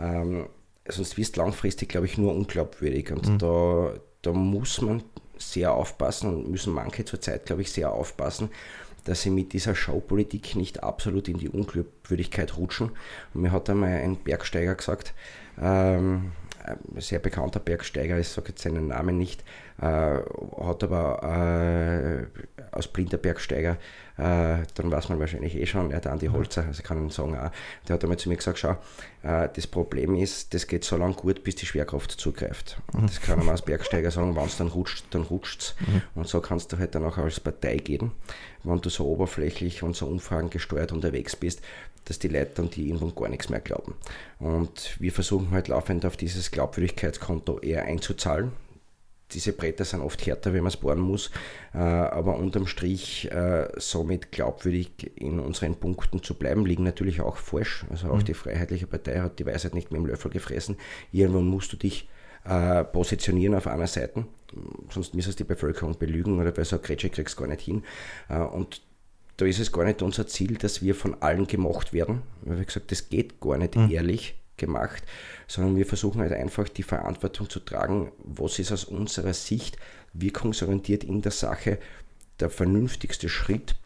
Ähm, 0.00 0.46
sonst 0.88 1.16
wirst 1.16 1.36
du 1.36 1.42
langfristig, 1.42 1.90
glaube 1.90 2.06
ich, 2.06 2.18
nur 2.18 2.34
unglaubwürdig. 2.34 3.12
Und 3.12 3.28
mhm. 3.28 3.38
da 3.38 3.94
da 4.26 4.32
muss 4.32 4.80
man 4.80 5.02
sehr 5.38 5.72
aufpassen 5.72 6.34
und 6.34 6.50
müssen 6.50 6.72
manche 6.72 7.04
zurzeit, 7.04 7.46
glaube 7.46 7.62
ich, 7.62 7.70
sehr 7.70 7.92
aufpassen, 7.92 8.50
dass 9.04 9.22
sie 9.22 9.30
mit 9.30 9.52
dieser 9.52 9.74
Showpolitik 9.74 10.56
nicht 10.56 10.82
absolut 10.82 11.28
in 11.28 11.38
die 11.38 11.48
Unglaubwürdigkeit 11.48 12.56
rutschen. 12.56 12.90
Und 13.32 13.42
mir 13.42 13.52
hat 13.52 13.70
einmal 13.70 13.90
ein 13.90 14.16
Bergsteiger 14.16 14.74
gesagt, 14.74 15.14
ähm, 15.60 16.32
ein 16.64 17.00
sehr 17.00 17.20
bekannter 17.20 17.60
Bergsteiger, 17.60 18.18
ich 18.18 18.28
sage 18.28 18.48
jetzt 18.48 18.62
seinen 18.62 18.88
Namen 18.88 19.16
nicht, 19.16 19.44
äh, 19.80 19.84
hat 19.84 20.82
aber 20.82 21.22
äh, 21.22 22.66
als 22.72 22.88
blinder 22.88 23.18
Bergsteiger, 23.18 23.76
äh, 24.18 24.64
dann 24.74 24.90
weiß 24.90 25.10
man 25.10 25.20
wahrscheinlich 25.20 25.54
eh 25.56 25.66
schon, 25.66 25.90
er 25.90 25.98
hat 25.98 26.06
Andi 26.06 26.26
Holzer, 26.26 26.64
also 26.64 26.82
kann 26.82 27.02
ihn 27.02 27.10
sagen 27.10 27.36
auch, 27.36 27.50
der 27.86 27.94
hat 27.94 28.02
einmal 28.02 28.18
zu 28.18 28.28
mir 28.28 28.36
gesagt, 28.36 28.58
schau, 28.58 28.76
äh, 29.22 29.48
das 29.54 29.66
Problem 29.66 30.14
ist, 30.14 30.54
das 30.54 30.66
geht 30.66 30.84
so 30.84 30.96
lange 30.96 31.14
gut, 31.14 31.44
bis 31.44 31.56
die 31.56 31.66
Schwerkraft 31.66 32.12
zugreift. 32.12 32.78
Und 32.94 33.10
das 33.10 33.20
kann 33.20 33.38
man 33.38 33.50
als 33.50 33.62
Bergsteiger 33.62 34.10
sagen, 34.10 34.34
wenn 34.34 34.44
es 34.44 34.56
dann 34.56 34.68
rutscht, 34.68 35.04
dann 35.10 35.22
rutscht 35.22 35.60
es. 35.60 35.74
Mhm. 35.86 36.02
Und 36.14 36.28
so 36.28 36.40
kannst 36.40 36.72
du 36.72 36.78
halt 36.78 36.94
dann 36.94 37.04
auch 37.04 37.18
als 37.18 37.40
Partei 37.40 37.76
gehen, 37.76 38.12
wenn 38.64 38.80
du 38.80 38.88
so 38.88 39.06
oberflächlich 39.06 39.82
und 39.82 39.94
so 39.94 40.06
umfragengesteuert 40.06 40.92
unterwegs 40.92 41.36
bist, 41.36 41.60
dass 42.06 42.18
die 42.18 42.28
Leute 42.28 42.52
dann 42.54 42.70
die 42.70 42.88
irgendwann 42.88 43.14
gar 43.14 43.28
nichts 43.28 43.48
mehr 43.48 43.60
glauben. 43.60 43.94
Und 44.38 44.96
wir 44.98 45.12
versuchen 45.12 45.50
halt 45.50 45.68
laufend 45.68 46.06
auf 46.06 46.16
dieses 46.16 46.50
Glaubwürdigkeitskonto 46.50 47.58
eher 47.58 47.84
einzuzahlen. 47.84 48.52
Diese 49.32 49.52
Bretter 49.52 49.84
sind 49.84 50.02
oft 50.02 50.24
härter, 50.24 50.52
wenn 50.52 50.62
man 50.62 50.68
es 50.68 50.76
bohren 50.76 51.00
muss, 51.00 51.30
äh, 51.74 51.78
aber 51.78 52.36
unterm 52.36 52.66
Strich 52.66 53.30
äh, 53.32 53.68
somit 53.76 54.30
glaubwürdig 54.30 55.12
in 55.16 55.40
unseren 55.40 55.74
Punkten 55.74 56.22
zu 56.22 56.34
bleiben, 56.34 56.64
liegen 56.64 56.84
natürlich 56.84 57.20
auch 57.20 57.36
falsch. 57.36 57.84
Also 57.90 58.08
auch 58.08 58.18
mhm. 58.18 58.24
die 58.24 58.34
Freiheitliche 58.34 58.86
Partei 58.86 59.18
hat 59.18 59.38
die 59.38 59.46
Weisheit 59.46 59.74
nicht 59.74 59.90
mit 59.90 60.00
dem 60.00 60.06
Löffel 60.06 60.30
gefressen. 60.30 60.76
Irgendwann 61.10 61.46
musst 61.46 61.72
du 61.72 61.76
dich 61.76 62.08
äh, 62.44 62.84
positionieren 62.84 63.56
auf 63.56 63.66
einer 63.66 63.88
Seite, 63.88 64.26
sonst 64.90 65.14
müsstest 65.14 65.40
du 65.40 65.44
die 65.44 65.48
Bevölkerung 65.48 65.98
belügen 65.98 66.38
oder 66.38 66.52
bei 66.52 66.62
so 66.62 66.76
einer 66.76 66.84
Grätsche 66.84 67.10
kriegst 67.10 67.36
du 67.36 67.42
gar 67.42 67.48
nicht 67.48 67.62
hin. 67.62 67.82
und 68.28 68.82
da 69.36 69.44
ist 69.44 69.58
es 69.58 69.72
gar 69.72 69.84
nicht 69.84 70.02
unser 70.02 70.26
Ziel, 70.26 70.54
dass 70.54 70.82
wir 70.82 70.94
von 70.94 71.20
allen 71.20 71.46
gemocht 71.46 71.92
werden. 71.92 72.22
Wie 72.42 72.64
gesagt, 72.64 72.90
das 72.90 73.08
geht 73.08 73.40
gar 73.40 73.58
nicht 73.58 73.76
mhm. 73.76 73.90
ehrlich 73.90 74.36
gemacht, 74.56 75.02
sondern 75.46 75.76
wir 75.76 75.86
versuchen 75.86 76.20
halt 76.20 76.32
einfach 76.32 76.68
die 76.68 76.82
Verantwortung 76.82 77.48
zu 77.48 77.60
tragen, 77.60 78.12
was 78.18 78.58
ist 78.58 78.72
aus 78.72 78.84
unserer 78.84 79.34
Sicht 79.34 79.76
wirkungsorientiert 80.12 81.04
in 81.04 81.22
der 81.22 81.32
Sache 81.32 81.78
der 82.40 82.50
vernünftigste 82.50 83.28
Schritt 83.28 83.76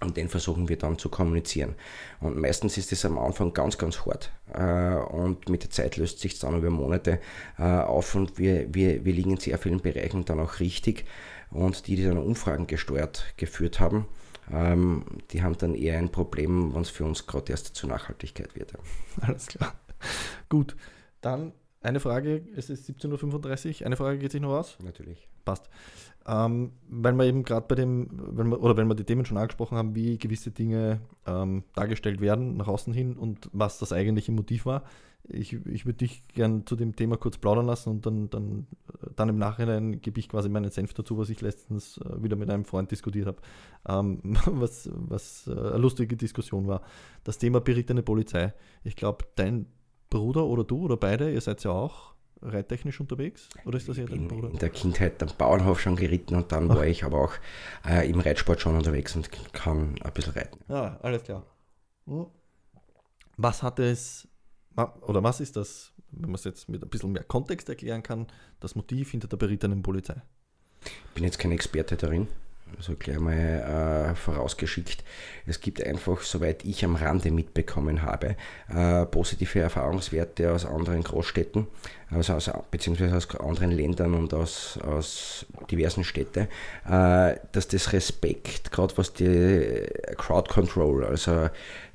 und 0.00 0.16
den 0.18 0.28
versuchen 0.28 0.68
wir 0.68 0.76
dann 0.76 0.98
zu 0.98 1.08
kommunizieren. 1.08 1.74
Und 2.20 2.36
meistens 2.36 2.76
ist 2.76 2.92
es 2.92 3.04
am 3.06 3.18
Anfang 3.18 3.54
ganz, 3.54 3.78
ganz 3.78 4.04
hart. 4.04 4.30
Äh, 4.52 4.94
und 4.94 5.48
mit 5.48 5.62
der 5.62 5.70
Zeit 5.70 5.96
löst 5.96 6.20
sich 6.20 6.38
dann 6.38 6.58
über 6.58 6.68
Monate 6.68 7.18
äh, 7.58 7.62
auf 7.62 8.14
und 8.14 8.38
wir, 8.38 8.74
wir, 8.74 9.04
wir 9.06 9.12
liegen 9.14 9.30
in 9.30 9.38
sehr 9.38 9.56
vielen 9.58 9.80
Bereichen 9.80 10.26
dann 10.26 10.40
auch 10.40 10.60
richtig. 10.60 11.06
Und 11.50 11.86
die, 11.86 11.96
die 11.96 12.04
dann 12.04 12.18
Umfragen 12.18 12.66
gesteuert 12.66 13.24
geführt 13.38 13.80
haben, 13.80 14.06
ähm, 14.52 15.04
die 15.30 15.42
haben 15.42 15.56
dann 15.56 15.74
eher 15.74 15.98
ein 15.98 16.10
Problem, 16.10 16.74
wenn 16.74 16.82
es 16.82 16.90
für 16.90 17.04
uns 17.04 17.26
gerade 17.26 17.52
erst 17.52 17.74
zur 17.74 17.88
Nachhaltigkeit 17.88 18.54
wird. 18.54 18.74
Alles 19.22 19.46
klar. 19.46 19.72
Gut, 20.48 20.76
dann 21.20 21.52
eine 21.80 22.00
Frage, 22.00 22.42
es 22.56 22.68
ist 22.70 22.88
17.35 22.88 23.80
Uhr, 23.80 23.86
eine 23.86 23.96
Frage 23.96 24.18
geht 24.18 24.32
sich 24.32 24.40
noch 24.40 24.54
aus? 24.54 24.76
Natürlich. 24.82 25.28
Passt. 25.44 25.68
Ähm, 26.26 26.72
weil 26.88 27.14
wir 27.14 27.24
eben 27.24 27.44
gerade 27.44 27.66
bei 27.68 27.76
dem, 27.76 28.08
wenn 28.10 28.48
wir, 28.48 28.60
oder 28.60 28.76
wenn 28.76 28.88
wir 28.88 28.96
die 28.96 29.04
Themen 29.04 29.24
schon 29.24 29.36
angesprochen 29.36 29.78
haben, 29.78 29.94
wie 29.94 30.18
gewisse 30.18 30.50
Dinge 30.50 31.00
ähm, 31.26 31.62
dargestellt 31.74 32.20
werden 32.20 32.56
nach 32.56 32.66
außen 32.66 32.92
hin 32.92 33.16
und 33.16 33.48
was 33.52 33.78
das 33.78 33.92
eigentliche 33.92 34.32
Motiv 34.32 34.66
war, 34.66 34.82
ich, 35.28 35.52
ich 35.66 35.86
würde 35.86 35.98
dich 35.98 36.26
gern 36.28 36.66
zu 36.66 36.76
dem 36.76 36.94
Thema 36.94 37.16
kurz 37.16 37.38
plaudern 37.38 37.66
lassen 37.66 37.90
und 37.90 38.06
dann, 38.06 38.30
dann, 38.30 38.66
dann 39.14 39.28
im 39.28 39.38
Nachhinein 39.38 40.00
gebe 40.00 40.20
ich 40.20 40.28
quasi 40.28 40.48
meinen 40.48 40.70
Senf 40.70 40.94
dazu, 40.94 41.18
was 41.18 41.30
ich 41.30 41.40
letztens 41.40 41.98
äh, 41.98 42.22
wieder 42.22 42.36
mit 42.36 42.50
einem 42.50 42.64
Freund 42.64 42.90
diskutiert 42.90 43.26
habe, 43.26 43.38
ähm, 43.88 44.20
was, 44.46 44.88
was 44.92 45.46
äh, 45.46 45.52
eine 45.52 45.78
lustige 45.78 46.16
Diskussion 46.16 46.66
war. 46.66 46.82
Das 47.24 47.38
Thema 47.38 47.60
berittene 47.60 48.02
Polizei. 48.02 48.52
Ich 48.84 48.96
glaube, 48.96 49.24
dein 49.36 49.66
Bruder 50.10 50.44
oder 50.44 50.64
du 50.64 50.84
oder 50.84 50.96
beide, 50.96 51.32
ihr 51.32 51.40
seid 51.40 51.62
ja 51.64 51.70
auch 51.70 52.14
reittechnisch 52.42 53.00
unterwegs? 53.00 53.48
Oder 53.64 53.78
ist 53.78 53.88
das 53.88 53.96
ja 53.96 54.06
dein 54.06 54.28
Bruder? 54.28 54.50
In 54.50 54.58
der 54.58 54.70
Kindheit 54.70 55.22
am 55.22 55.30
Bauernhof 55.36 55.80
schon 55.80 55.96
geritten 55.96 56.34
und 56.34 56.52
dann 56.52 56.70
Ach. 56.70 56.76
war 56.76 56.86
ich 56.86 57.04
aber 57.04 57.20
auch 57.20 57.32
äh, 57.88 58.08
im 58.08 58.20
Reitsport 58.20 58.60
schon 58.60 58.76
unterwegs 58.76 59.16
und 59.16 59.30
kann 59.52 59.96
ein 60.02 60.12
bisschen 60.12 60.34
reiten. 60.34 60.58
Ja, 60.68 60.98
alles 61.02 61.22
klar. 61.24 61.44
Hm. 62.06 62.26
Was 63.36 63.62
hat 63.62 63.78
es 63.78 64.28
oder 65.00 65.22
was 65.22 65.40
ist 65.40 65.56
das, 65.56 65.92
wenn 66.10 66.30
man 66.30 66.34
es 66.34 66.44
jetzt 66.44 66.68
mit 66.68 66.82
ein 66.82 66.88
bisschen 66.90 67.12
mehr 67.12 67.24
Kontext 67.24 67.68
erklären 67.68 68.02
kann, 68.02 68.26
das 68.60 68.74
Motiv 68.74 69.10
hinter 69.10 69.28
der 69.28 69.38
berittenen 69.38 69.82
Polizei? 69.82 70.20
Ich 70.84 71.14
bin 71.14 71.24
jetzt 71.24 71.38
kein 71.38 71.52
Experte 71.52 71.96
darin, 71.96 72.28
also 72.76 72.94
gleich 72.98 73.18
mal 73.18 73.32
äh, 74.12 74.14
vorausgeschickt. 74.14 75.04
Es 75.46 75.60
gibt 75.60 75.82
einfach, 75.82 76.20
soweit 76.20 76.64
ich 76.64 76.84
am 76.84 76.96
Rande 76.96 77.30
mitbekommen 77.30 78.02
habe, 78.02 78.36
äh, 78.68 79.06
positive 79.06 79.60
Erfahrungswerte 79.60 80.52
aus 80.52 80.66
anderen 80.66 81.02
Großstädten, 81.02 81.66
also 82.10 82.34
aus, 82.34 82.50
beziehungsweise 82.70 83.16
aus 83.16 83.30
anderen 83.36 83.70
Ländern 83.70 84.14
und 84.14 84.34
aus, 84.34 84.78
aus 84.82 85.46
diversen 85.70 86.04
Städten, 86.04 86.48
äh, 86.88 87.36
dass 87.52 87.68
das 87.68 87.92
Respekt, 87.92 88.72
gerade 88.72 88.96
was 88.96 89.12
die 89.12 89.86
Crowd 90.16 90.50
Control, 90.50 91.04
also 91.04 91.48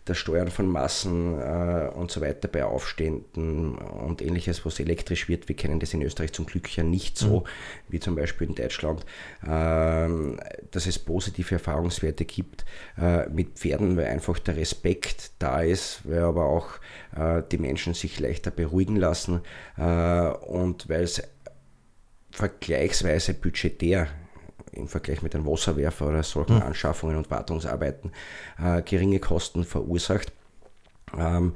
das 0.05 0.17
Steuern 0.17 0.49
von 0.49 0.67
Massen 0.67 1.39
äh, 1.39 1.89
und 1.93 2.09
so 2.09 2.21
weiter 2.21 2.47
bei 2.47 2.63
Aufständen 2.63 3.75
und 3.75 4.21
ähnliches, 4.21 4.65
was 4.65 4.79
elektrisch 4.79 5.29
wird. 5.29 5.47
Wir 5.47 5.55
kennen 5.55 5.79
das 5.79 5.93
in 5.93 6.01
Österreich 6.01 6.33
zum 6.33 6.45
Glück 6.45 6.75
ja 6.75 6.83
nicht 6.83 7.17
so, 7.17 7.41
mhm. 7.41 7.45
wie 7.89 7.99
zum 7.99 8.15
Beispiel 8.15 8.47
in 8.47 8.55
Deutschland, 8.55 9.05
äh, 9.43 10.07
dass 10.71 10.87
es 10.87 10.97
positive 10.97 11.55
Erfahrungswerte 11.55 12.25
gibt 12.25 12.65
äh, 12.99 13.29
mit 13.29 13.59
Pferden, 13.59 13.95
weil 13.95 14.07
einfach 14.07 14.39
der 14.39 14.57
Respekt 14.57 15.31
da 15.39 15.61
ist, 15.61 16.01
weil 16.03 16.19
aber 16.19 16.45
auch 16.45 16.69
äh, 17.15 17.43
die 17.51 17.59
Menschen 17.59 17.93
sich 17.93 18.19
leichter 18.19 18.51
beruhigen 18.51 18.95
lassen 18.95 19.41
äh, 19.77 20.27
und 20.29 20.89
weil 20.89 21.03
es 21.03 21.21
vergleichsweise 22.31 23.33
budgetär 23.33 24.07
im 24.71 24.87
Vergleich 24.87 25.21
mit 25.21 25.35
einem 25.35 25.45
Wasserwerfer 25.45 26.07
oder 26.07 26.23
solchen 26.23 26.55
mhm. 26.55 26.61
Anschaffungen 26.61 27.17
und 27.17 27.29
Wartungsarbeiten 27.31 28.11
äh, 28.61 28.81
geringe 28.81 29.19
Kosten 29.19 29.63
verursacht. 29.63 30.31
Ähm, 31.17 31.53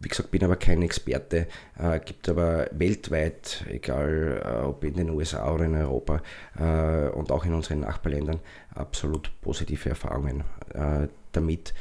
wie 0.00 0.08
gesagt, 0.08 0.30
bin 0.30 0.42
aber 0.42 0.56
kein 0.56 0.80
Experte, 0.80 1.46
äh, 1.78 2.00
gibt 2.00 2.28
aber 2.28 2.68
weltweit, 2.72 3.66
egal 3.68 4.40
äh, 4.42 4.64
ob 4.64 4.82
in 4.82 4.94
den 4.94 5.10
USA 5.10 5.52
oder 5.52 5.66
in 5.66 5.74
Europa 5.74 6.22
äh, 6.58 7.08
und 7.10 7.30
auch 7.30 7.44
in 7.44 7.52
unseren 7.52 7.80
Nachbarländern, 7.80 8.40
absolut 8.74 9.30
positive 9.42 9.90
Erfahrungen 9.90 10.44
äh, 10.72 11.08
damit. 11.32 11.74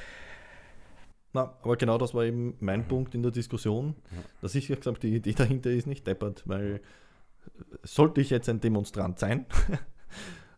Na, 1.31 1.53
aber 1.61 1.77
genau 1.77 1.97
das 1.97 2.13
war 2.13 2.25
eben 2.25 2.55
mein 2.59 2.87
Punkt 2.87 3.15
in 3.15 3.23
der 3.23 3.31
Diskussion, 3.31 3.95
ja. 4.11 4.17
dass 4.41 4.55
ich 4.55 4.67
gesagt 4.67 5.03
die 5.03 5.15
Idee 5.15 5.33
dahinter 5.33 5.69
ist 5.69 5.87
nicht 5.87 6.05
deppert, 6.05 6.43
weil 6.45 6.81
sollte 7.83 8.19
ich 8.19 8.31
jetzt 8.31 8.49
ein 8.49 8.59
Demonstrant 8.59 9.17
sein 9.19 9.45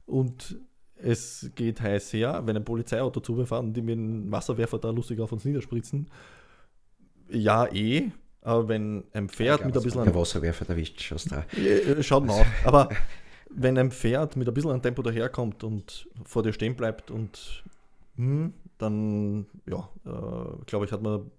und 0.06 0.58
es 0.96 1.52
geht 1.56 1.82
heiß 1.82 2.14
her, 2.14 2.42
wenn 2.46 2.56
ein 2.56 2.66
Polizeiauto 2.66 3.20
zu 3.20 3.34
mir 3.34 3.46
fahren 3.46 3.68
und 3.68 3.74
die 3.74 3.82
mit 3.82 3.98
einem 3.98 4.32
Wasserwerfer 4.32 4.78
da 4.78 4.92
lustig 4.92 5.20
auf 5.20 5.32
uns 5.32 5.46
niederspritzen, 5.46 6.08
ja, 7.32 7.66
eh. 7.72 8.12
Aber 8.42 8.68
wenn 8.68 9.04
ein 9.14 9.30
Pferd 9.30 9.66
mit 9.66 9.76
ein 9.76 9.84
bisschen. 9.84 10.04
Der 10.04 10.16
Wasserwerfer 10.16 10.68
erwischt, 10.70 11.02
schaust 11.02 11.32
da. 11.32 11.46
Schaut 12.02 12.26
mal 12.26 12.42
auf. 12.42 12.48
Aber 12.66 12.90
wenn 13.50 13.78
ein 13.78 13.92
Pferd 13.92 14.36
mit 14.36 14.48
ein 14.48 14.54
bisschen 14.54 14.72
an 14.72 14.82
Tempo 14.82 15.02
daherkommt 15.02 15.64
und 15.64 16.10
vor 16.26 16.44
dir 16.44 16.54
stehen 16.54 16.76
bleibt 16.76 17.12
und 17.12 17.64
hm, 18.16 18.54
dann, 18.78 19.46
ja, 19.68 19.90
äh, 20.06 20.66
glaube 20.66 20.86
ich, 20.86 20.92
hat 20.92 21.02
man, 21.02 21.30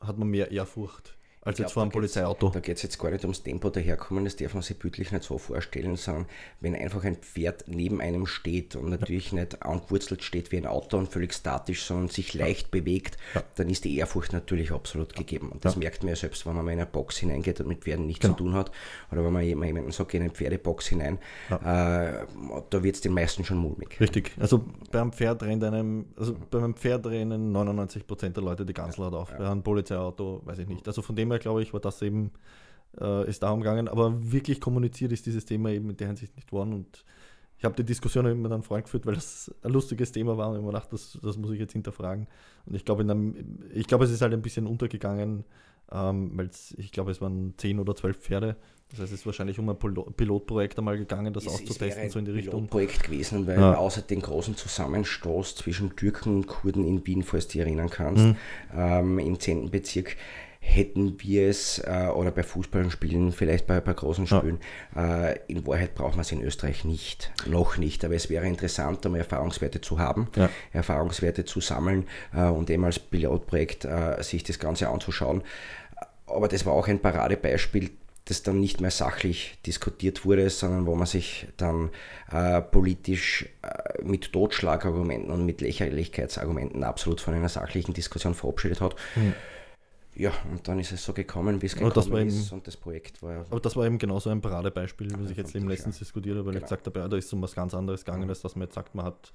hat 0.00 0.16
man 0.16 0.28
mehr 0.28 0.50
Ehrfurcht 0.52 1.16
als 1.44 1.58
jetzt 1.58 1.72
vor 1.72 1.82
einem 1.82 1.92
Polizeiauto. 1.92 2.50
Da 2.50 2.60
geht 2.60 2.76
es 2.76 2.82
jetzt 2.82 2.98
gar 2.98 3.10
nicht 3.10 3.24
ums 3.24 3.42
Tempo 3.42 3.70
daherkommen, 3.70 4.24
das 4.24 4.36
darf 4.36 4.54
man 4.54 4.62
sich 4.62 4.78
bildlich 4.78 5.12
nicht 5.12 5.24
so 5.24 5.38
vorstellen, 5.38 5.96
sondern 5.96 6.26
wenn 6.60 6.74
einfach 6.74 7.04
ein 7.04 7.16
Pferd 7.16 7.64
neben 7.66 8.00
einem 8.00 8.26
steht 8.26 8.76
und 8.76 8.88
natürlich 8.88 9.32
ja. 9.32 9.40
nicht 9.40 9.62
angewurzelt 9.62 10.22
steht 10.22 10.52
wie 10.52 10.56
ein 10.56 10.66
Auto 10.66 10.96
und 10.96 11.08
völlig 11.08 11.34
statisch, 11.34 11.84
sondern 11.84 12.08
sich 12.08 12.34
leicht 12.34 12.70
bewegt, 12.70 13.16
ja. 13.34 13.42
dann 13.56 13.68
ist 13.68 13.84
die 13.84 13.96
Ehrfurcht 13.96 14.32
natürlich 14.32 14.72
absolut 14.72 15.14
gegeben. 15.14 15.50
Und 15.50 15.64
das 15.64 15.76
merkt 15.76 16.02
man 16.02 16.10
ja 16.10 16.16
selbst, 16.16 16.46
wenn 16.46 16.54
man 16.54 16.64
mal 16.64 16.72
in 16.72 16.78
eine 16.78 16.86
Box 16.86 17.18
hineingeht 17.18 17.60
und 17.60 17.68
mit 17.68 17.84
Pferden 17.84 18.06
nichts 18.06 18.22
genau. 18.22 18.34
zu 18.34 18.44
tun 18.44 18.54
hat, 18.54 18.70
oder 19.12 19.24
wenn 19.24 19.32
man 19.32 19.42
jemanden 19.42 19.90
sagt, 19.92 20.12
geh 20.12 20.16
in 20.16 20.24
eine 20.24 20.32
Pferdebox 20.32 20.86
hinein, 20.86 21.18
äh, 21.50 21.56
da 21.60 22.82
wird 22.82 22.94
es 22.94 23.00
den 23.00 23.12
meisten 23.12 23.44
schon 23.44 23.58
mulmig. 23.58 24.00
Richtig. 24.00 24.32
Also 24.38 24.64
beim 24.90 25.12
Pferd 25.12 25.42
rennt 25.42 25.62
einem, 25.64 26.06
also 26.16 26.36
beim 26.50 26.74
Pferd 26.74 27.06
rennen 27.06 27.54
99% 27.54 28.30
der 28.30 28.42
Leute 28.42 28.64
die 28.64 28.72
ganz 28.72 28.96
laut 28.96 29.14
auf. 29.14 29.30
Bei 29.36 29.48
einem 29.48 29.62
Polizeiauto 29.62 30.42
weiß 30.44 30.58
ich 30.58 30.68
nicht. 30.68 30.86
Also 30.86 31.02
von 31.02 31.14
dem 31.14 31.33
her, 31.34 31.40
glaube 31.40 31.62
ich, 31.62 31.72
war 31.72 31.80
das 31.80 32.00
eben, 32.02 32.32
äh, 33.00 33.28
ist 33.28 33.42
darum 33.42 33.60
gegangen. 33.60 33.88
Aber 33.88 34.32
wirklich 34.32 34.60
kommuniziert 34.60 35.12
ist 35.12 35.26
dieses 35.26 35.44
Thema 35.44 35.70
eben 35.70 35.90
in 35.90 35.96
der 35.96 36.06
Hinsicht 36.08 36.34
nicht 36.36 36.52
worden. 36.52 36.72
Und 36.72 37.04
ich 37.58 37.64
habe 37.64 37.76
die 37.76 37.84
Diskussion 37.84 38.26
immer 38.26 38.48
dann 38.48 38.62
Freund 38.62 38.86
weil 39.06 39.14
das 39.14 39.54
ein 39.62 39.72
lustiges 39.72 40.12
Thema 40.12 40.36
war 40.36 40.50
und 40.50 40.56
ich 40.56 40.62
mir 40.62 40.68
gedacht, 40.68 40.92
das, 40.92 41.18
das 41.22 41.36
muss 41.36 41.52
ich 41.52 41.58
jetzt 41.58 41.72
hinterfragen. 41.72 42.26
Und 42.66 42.74
ich 42.74 42.84
glaube, 42.84 43.04
ich 43.72 43.86
glaube, 43.86 44.04
es 44.04 44.10
ist 44.10 44.22
halt 44.22 44.32
ein 44.32 44.42
bisschen 44.42 44.66
untergegangen, 44.66 45.44
ähm, 45.92 46.32
weil 46.34 46.50
ich 46.76 46.92
glaube, 46.92 47.10
es 47.10 47.20
waren 47.20 47.54
zehn 47.56 47.78
oder 47.78 47.94
zwölf 47.94 48.18
Pferde. 48.18 48.56
Das 48.90 49.00
heißt, 49.00 49.12
es 49.12 49.20
ist 49.20 49.26
wahrscheinlich 49.26 49.58
um 49.58 49.68
ein 49.68 49.78
Pilotprojekt 49.78 50.78
einmal 50.78 50.98
gegangen, 50.98 51.32
das 51.32 51.46
es, 51.46 51.52
auszutesten, 51.52 52.04
es 52.04 52.12
so 52.12 52.18
in 52.18 52.26
die 52.26 52.32
Richtung. 52.32 52.52
Pilotprojekt 52.52 53.04
gewesen, 53.04 53.46
weil 53.46 53.58
ja. 53.58 53.76
außer 53.76 54.02
den 54.02 54.20
großen 54.20 54.56
Zusammenstoß 54.56 55.56
zwischen 55.56 55.96
Türken 55.96 56.36
und 56.36 56.46
Kurden 56.46 56.84
in 56.84 57.06
Wien, 57.06 57.22
falls 57.22 57.48
du 57.48 57.52
dich 57.54 57.62
erinnern 57.62 57.90
kannst, 57.90 58.24
mhm. 58.24 58.36
ähm, 58.74 59.18
im 59.18 59.40
10. 59.40 59.70
Bezirk, 59.70 60.16
hätten 60.64 61.20
wir 61.20 61.48
es, 61.48 61.78
äh, 61.78 62.08
oder 62.14 62.30
bei 62.30 62.42
Fußballspielen, 62.42 63.32
vielleicht 63.32 63.66
bei, 63.66 63.80
bei 63.80 63.92
großen 63.92 64.26
Spielen, 64.26 64.58
ja. 64.96 65.28
äh, 65.28 65.38
in 65.46 65.66
Wahrheit 65.66 65.94
braucht 65.94 66.12
man 66.12 66.22
es 66.22 66.32
in 66.32 66.42
Österreich 66.42 66.84
nicht, 66.84 67.30
noch 67.46 67.76
nicht, 67.76 68.04
aber 68.04 68.14
es 68.14 68.30
wäre 68.30 68.46
interessant, 68.46 69.04
um 69.04 69.14
Erfahrungswerte 69.14 69.82
zu 69.82 69.98
haben, 69.98 70.28
ja. 70.34 70.48
Erfahrungswerte 70.72 71.44
zu 71.44 71.60
sammeln 71.60 72.06
äh, 72.34 72.44
und 72.46 72.70
eben 72.70 72.84
als 72.84 72.98
Pilotprojekt 72.98 73.84
äh, 73.84 74.22
sich 74.22 74.42
das 74.42 74.58
Ganze 74.58 74.88
anzuschauen. 74.88 75.42
Aber 76.26 76.48
das 76.48 76.64
war 76.64 76.72
auch 76.72 76.88
ein 76.88 77.00
Paradebeispiel, 77.00 77.90
das 78.24 78.42
dann 78.42 78.58
nicht 78.58 78.80
mehr 78.80 78.90
sachlich 78.90 79.58
diskutiert 79.66 80.24
wurde, 80.24 80.48
sondern 80.48 80.86
wo 80.86 80.94
man 80.94 81.06
sich 81.06 81.46
dann 81.58 81.90
äh, 82.32 82.62
politisch 82.62 83.46
äh, 83.62 84.02
mit 84.02 84.32
Totschlagargumenten 84.32 85.30
und 85.30 85.44
mit 85.44 85.60
Lächerlichkeitsargumenten 85.60 86.84
absolut 86.84 87.20
von 87.20 87.34
einer 87.34 87.50
sachlichen 87.50 87.92
Diskussion 87.92 88.34
verabschiedet 88.34 88.80
hat. 88.80 88.96
Mhm 89.14 89.34
ja, 90.16 90.32
und 90.50 90.66
dann 90.68 90.78
ist 90.78 90.92
es 90.92 91.04
so 91.04 91.12
gekommen, 91.12 91.60
wie 91.60 91.66
es 91.66 91.74
gekommen 91.74 91.92
das 91.94 92.06
ist 92.06 92.12
eben, 92.12 92.56
und 92.58 92.66
das 92.66 92.76
Projekt 92.76 93.22
war 93.22 93.32
ja. 93.32 93.40
Aber 93.50 93.60
das 93.60 93.74
war 93.76 93.84
eben 93.84 93.98
genauso 93.98 94.30
ein 94.30 94.40
Paradebeispiel, 94.40 95.08
wie 95.18 95.30
ich 95.30 95.36
jetzt 95.36 95.54
eben 95.54 95.68
letztens 95.68 95.98
diskutiert 95.98 96.36
habe, 96.36 96.46
weil 96.46 96.54
genau. 96.54 96.64
ich 96.64 96.70
gesagt 96.70 96.86
habe, 96.86 97.00
ja, 97.00 97.08
da 97.08 97.16
ist 97.16 97.32
um 97.32 97.42
was 97.42 97.54
ganz 97.54 97.74
anderes 97.74 98.04
gegangen, 98.04 98.24
mhm. 98.24 98.30
als 98.30 98.40
dass 98.40 98.54
man 98.54 98.66
jetzt 98.66 98.74
sagt, 98.74 98.94
man 98.94 99.06
hat 99.06 99.32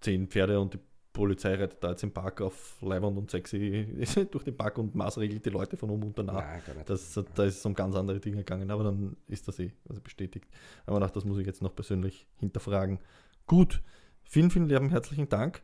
zehn 0.00 0.28
Pferde 0.28 0.60
und 0.60 0.74
die 0.74 0.80
Polizei 1.16 1.54
reitet 1.54 1.82
da 1.82 1.90
jetzt 1.90 2.02
im 2.02 2.12
Park 2.12 2.42
auf 2.42 2.76
Leibwand 2.82 3.16
und 3.16 3.30
sexy 3.30 3.86
durch 4.30 4.44
den 4.44 4.56
Park 4.56 4.76
und 4.76 4.94
maßregelt 4.94 5.44
die 5.44 5.50
Leute 5.50 5.76
von 5.76 5.88
oben 5.90 6.04
und 6.04 6.18
danach. 6.18 6.44
Nein, 6.44 6.62
das, 6.84 7.14
da 7.34 7.44
ist 7.44 7.58
es 7.58 7.66
um 7.66 7.74
ganz 7.74 7.96
andere 7.96 8.20
Dinge 8.20 8.38
gegangen, 8.38 8.70
aber 8.70 8.84
dann 8.84 9.16
ist 9.26 9.48
das 9.48 9.58
eh 9.58 9.72
also 9.88 10.02
bestätigt. 10.02 10.46
Aber 10.84 11.00
nach 11.00 11.10
das 11.10 11.24
muss 11.24 11.38
ich 11.38 11.46
jetzt 11.46 11.62
noch 11.62 11.74
persönlich 11.74 12.26
hinterfragen. 12.36 12.98
Gut, 13.46 13.82
vielen, 14.24 14.50
vielen 14.50 14.68
lieben 14.68 14.90
herzlichen 14.90 15.28
Dank. 15.30 15.62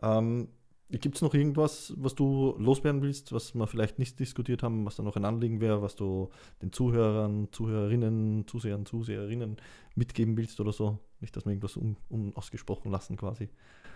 Ähm, 0.00 0.48
Gibt 0.90 1.16
es 1.16 1.22
noch 1.22 1.34
irgendwas, 1.34 1.94
was 1.96 2.14
du 2.14 2.54
loswerden 2.58 3.02
willst, 3.02 3.32
was 3.32 3.54
wir 3.54 3.66
vielleicht 3.66 3.98
nicht 3.98 4.20
diskutiert 4.20 4.62
haben, 4.62 4.84
was 4.84 4.96
da 4.96 5.02
noch 5.02 5.16
ein 5.16 5.24
Anliegen 5.24 5.60
wäre, 5.60 5.82
was 5.82 5.96
du 5.96 6.30
den 6.60 6.72
Zuhörern, 6.72 7.48
Zuhörerinnen, 7.50 8.46
Zusehern, 8.46 8.84
Zuseherinnen 8.84 9.56
mitgeben 9.94 10.36
willst 10.36 10.60
oder 10.60 10.72
so? 10.72 10.98
Nicht, 11.20 11.34
dass 11.36 11.46
wir 11.46 11.52
irgendwas 11.52 11.76
un 11.76 11.96
unausgesprochen 12.10 12.92
lassen 12.92 13.16
quasi. 13.16 13.48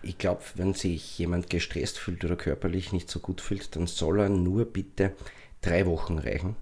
Ich 0.03 0.17
glaube, 0.17 0.43
wenn 0.55 0.75
sich 0.75 1.19
jemand 1.19 1.51
gestresst 1.51 1.99
fühlt 1.99 2.25
oder 2.25 2.37
körperlich 2.37 2.93
nicht 2.93 3.11
so 3.11 3.21
gut 3.21 3.41
fühlt, 3.41 3.77
dann 3.77 3.87
soll 3.87 4.21
er 4.21 4.29
nur 4.29 4.65
bitte 4.65 5.15
drei 5.61 5.87
Wochen 5.87 6.19
reichen 6.19 6.57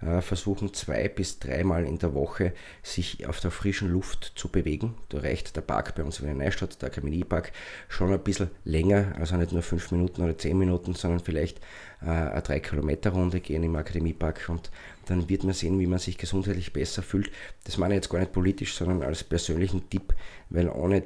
versuchen 0.00 0.72
zwei 0.72 1.08
bis 1.08 1.38
dreimal 1.38 1.84
in 1.84 1.98
der 1.98 2.14
Woche 2.14 2.54
sich 2.82 3.26
auf 3.26 3.40
der 3.40 3.50
frischen 3.50 3.92
Luft 3.92 4.32
zu 4.34 4.48
bewegen. 4.48 4.94
Da 5.10 5.18
reicht 5.18 5.54
der 5.56 5.60
Park 5.60 5.94
bei 5.94 6.02
uns 6.02 6.20
in 6.20 6.26
der 6.26 6.34
Neustadt, 6.34 6.80
der 6.80 6.88
Kamini-Park, 6.88 7.52
schon 7.88 8.10
ein 8.10 8.20
bisschen 8.20 8.50
länger, 8.64 9.12
also 9.18 9.36
nicht 9.36 9.52
nur 9.52 9.62
fünf 9.62 9.90
Minuten 9.90 10.22
oder 10.22 10.38
zehn 10.38 10.56
Minuten, 10.56 10.94
sondern 10.94 11.20
vielleicht 11.20 11.60
äh, 12.00 12.06
eine 12.06 12.40
drei 12.40 12.60
Kilometer 12.60 13.10
Runde 13.10 13.40
gehen 13.40 13.62
im 13.62 13.76
Akademiepark 13.76 14.48
und 14.48 14.70
dann 15.06 15.28
wird 15.28 15.44
man 15.44 15.52
sehen, 15.52 15.78
wie 15.78 15.86
man 15.86 15.98
sich 15.98 16.16
gesundheitlich 16.16 16.72
besser 16.72 17.02
fühlt. 17.02 17.30
Das 17.64 17.76
meine 17.76 17.94
ich 17.94 17.98
jetzt 17.98 18.08
gar 18.08 18.20
nicht 18.20 18.32
politisch, 18.32 18.74
sondern 18.74 19.02
als 19.02 19.22
persönlichen 19.22 19.90
Tipp, 19.90 20.14
weil 20.48 20.70
ohne 20.70 21.02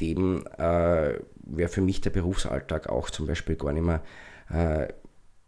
dem 0.00 0.44
äh, 0.58 1.14
wäre 1.44 1.68
für 1.68 1.80
mich 1.80 2.00
der 2.00 2.10
Berufsalltag 2.10 2.88
auch 2.88 3.10
zum 3.10 3.26
Beispiel 3.26 3.56
gar 3.56 3.72
nicht 3.72 3.84
mehr 3.84 4.02
äh, 4.50 4.92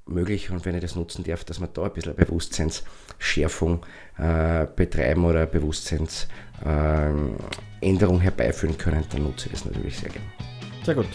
möglich 0.07 0.50
und 0.50 0.64
wenn 0.64 0.74
ich 0.74 0.82
das 0.82 0.96
nutzen 0.96 1.24
darf, 1.24 1.44
dass 1.44 1.61
wir 1.61 1.66
da 1.66 1.84
ein 1.84 1.92
bisschen 1.92 2.14
Bewusstseinsschärfung 2.14 3.84
äh, 4.18 4.66
betreiben 4.74 5.24
oder 5.24 5.46
Bewusstseinsänderung 5.46 7.38
äh, 7.80 8.22
herbeiführen 8.22 8.76
können, 8.76 9.05
dann 9.11 9.22
nutze 9.22 9.46
ich 9.46 9.52
das 9.52 9.64
natürlich 9.64 9.98
sehr 9.98 10.11
gerne. 10.11 10.26
Sehr 10.84 10.94
gut, 10.94 11.07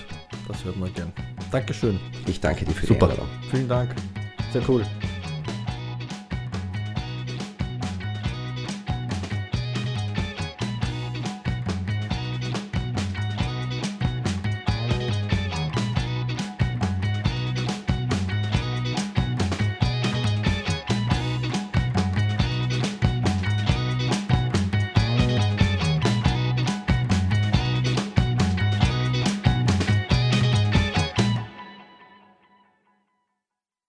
das 0.48 0.64
hört 0.66 0.78
man 0.78 0.92
gern. 0.94 1.14
Dankeschön. 1.52 2.00
Ich 2.26 2.40
danke 2.40 2.66
dir 2.66 2.74
für 2.74 2.88
Super. 2.88 3.08
die 3.08 3.12
Einladung. 3.14 3.30
Vielen 3.52 3.68
Dank. 3.68 3.96
Sehr 4.52 4.68
cool. 4.68 4.84